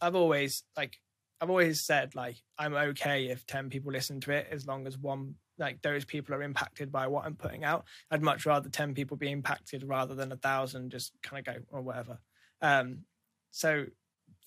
I've 0.01 0.15
always 0.15 0.63
like 0.75 0.97
I've 1.39 1.49
always 1.49 1.85
said 1.85 2.15
like 2.15 2.37
I'm 2.57 2.73
okay 2.73 3.27
if 3.27 3.45
ten 3.45 3.69
people 3.69 3.91
listen 3.91 4.19
to 4.21 4.31
it 4.31 4.47
as 4.51 4.65
long 4.65 4.87
as 4.87 4.97
one 4.97 5.35
like 5.61 5.81
those 5.81 6.03
people 6.03 6.35
are 6.35 6.43
impacted 6.43 6.91
by 6.91 7.07
what 7.07 7.25
I'm 7.25 7.35
putting 7.35 7.63
out. 7.63 7.85
I'd 8.11 8.21
much 8.21 8.45
rather 8.45 8.67
ten 8.69 8.93
people 8.93 9.15
be 9.15 9.31
impacted 9.31 9.83
rather 9.87 10.13
than 10.15 10.31
a 10.33 10.35
thousand 10.37 10.91
just 10.91 11.13
kind 11.21 11.47
of 11.47 11.53
go 11.55 11.61
or 11.71 11.81
whatever. 11.81 12.19
Um, 12.61 13.05
so 13.51 13.85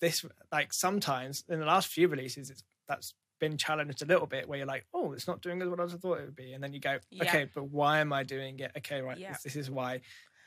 this 0.01 0.23
like 0.51 0.73
sometimes 0.73 1.43
in 1.49 1.59
the 1.59 1.65
last 1.65 1.87
few 1.87 2.07
releases 2.07 2.49
it's 2.49 2.63
that's 2.87 3.13
been 3.39 3.57
challenged 3.57 4.01
a 4.01 4.05
little 4.05 4.27
bit 4.27 4.47
where 4.47 4.57
you're 4.57 4.67
like 4.67 4.85
oh 4.93 5.13
it's 5.13 5.27
not 5.27 5.41
doing 5.41 5.61
as 5.61 5.67
well 5.69 5.81
as 5.81 5.93
i 5.93 5.97
thought 5.97 6.19
it 6.19 6.25
would 6.25 6.35
be 6.35 6.53
and 6.53 6.63
then 6.63 6.73
you 6.73 6.79
go 6.79 6.97
Yeah. 7.11 7.23
okay 7.23 7.49
but 7.53 7.65
why 7.69 7.99
am 7.99 8.11
i 8.13 8.23
doing 8.23 8.59
it 8.59 8.71
okay 8.77 9.01
right 9.01 9.17
Yeah. 9.17 9.31
this, 9.33 9.43
this 9.43 9.55
is 9.55 9.69
why 9.71 10.01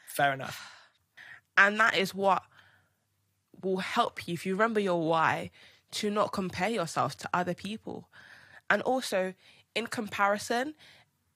fair 0.07 0.33
enough 0.33 0.71
and 1.57 1.79
that 1.81 1.97
is 1.97 2.15
what 2.15 2.43
will 3.63 3.79
help 3.79 4.27
you 4.29 4.35
if 4.35 4.45
you 4.47 4.53
remember 4.55 4.81
your 4.81 5.01
why 5.07 5.51
to 5.93 6.11
not 6.11 6.33
compare 6.33 6.69
yourself 6.71 7.17
to 7.19 7.29
other 7.33 7.55
people 7.55 8.09
and 8.71 8.83
also 8.83 9.35
in 9.79 9.87
comparison 9.87 10.75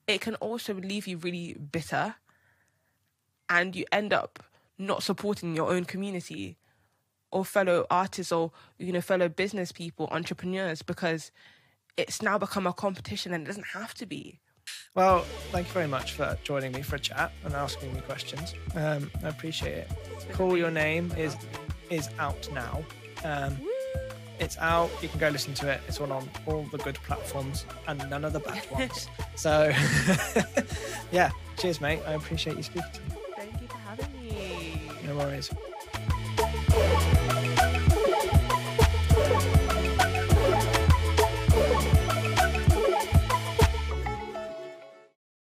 it 0.07 0.21
can 0.21 0.35
also 0.37 0.75
leave 0.75 1.07
you 1.07 1.17
really 1.17 1.55
bitter 1.55 2.17
and 3.49 3.77
you 3.77 3.85
end 3.93 4.13
up 4.13 4.43
not 4.79 5.03
supporting 5.03 5.55
your 5.55 5.71
own 5.71 5.85
community 5.85 6.57
or 7.31 7.45
fellow 7.45 7.87
artists 7.91 8.33
or 8.33 8.51
you 8.79 8.93
know 8.93 9.01
fellow 9.01 9.29
business 9.29 9.73
people 9.73 10.09
entrepreneurs 10.11 10.83
because 10.83 11.31
it's 11.97 12.23
now 12.23 12.39
become 12.39 12.67
a 12.67 12.73
competition 12.73 13.33
and 13.33 13.45
it 13.45 13.47
doesn't 13.47 13.67
have 13.75 13.95
to 13.95 14.07
be. 14.07 14.41
Well 14.95 15.21
thank 15.51 15.67
you 15.69 15.73
very 15.73 15.89
much 15.89 16.13
for 16.13 16.37
joining 16.45 16.73
me 16.73 16.83
for 16.83 16.97
a 16.97 17.01
chat 17.01 17.33
and 17.45 17.55
asking 17.55 17.95
me 17.95 18.01
questions. 18.01 18.55
Um, 18.75 19.11
i 19.23 19.29
appreciate 19.29 19.79
it. 19.79 19.91
Call 20.33 20.57
your 20.57 20.71
name 20.71 21.13
is 21.17 21.37
is 21.91 22.09
out 22.19 22.49
now. 22.53 22.83
Um, 23.25 23.57
it's 24.43 24.59
out. 24.59 24.91
You 25.01 25.09
can 25.09 25.21
go 25.21 25.29
listen 25.29 25.55
to 25.55 25.71
it. 25.71 25.81
It's 25.87 26.01
all 26.01 26.13
on 26.13 26.29
all 26.47 26.65
the 26.73 26.79
good 26.79 26.97
platforms 26.97 27.65
and 27.87 27.99
none 28.11 28.25
of 28.25 28.33
the 28.33 28.41
bad 28.41 28.69
ones. 28.73 29.09
So, 29.37 29.73
yeah, 31.13 31.31
cheers, 31.57 31.81
mate. 31.81 32.01
I 32.09 32.15
appreciate 32.15 32.57
you 32.57 32.65
speaking 32.65 32.91
to 32.93 33.01
me. 33.03 33.07
Thank 33.37 33.61
you 33.63 33.69
for 33.69 33.79
having 33.79 34.13
me. 34.21 34.91
No 35.07 35.17
worries. 35.17 35.49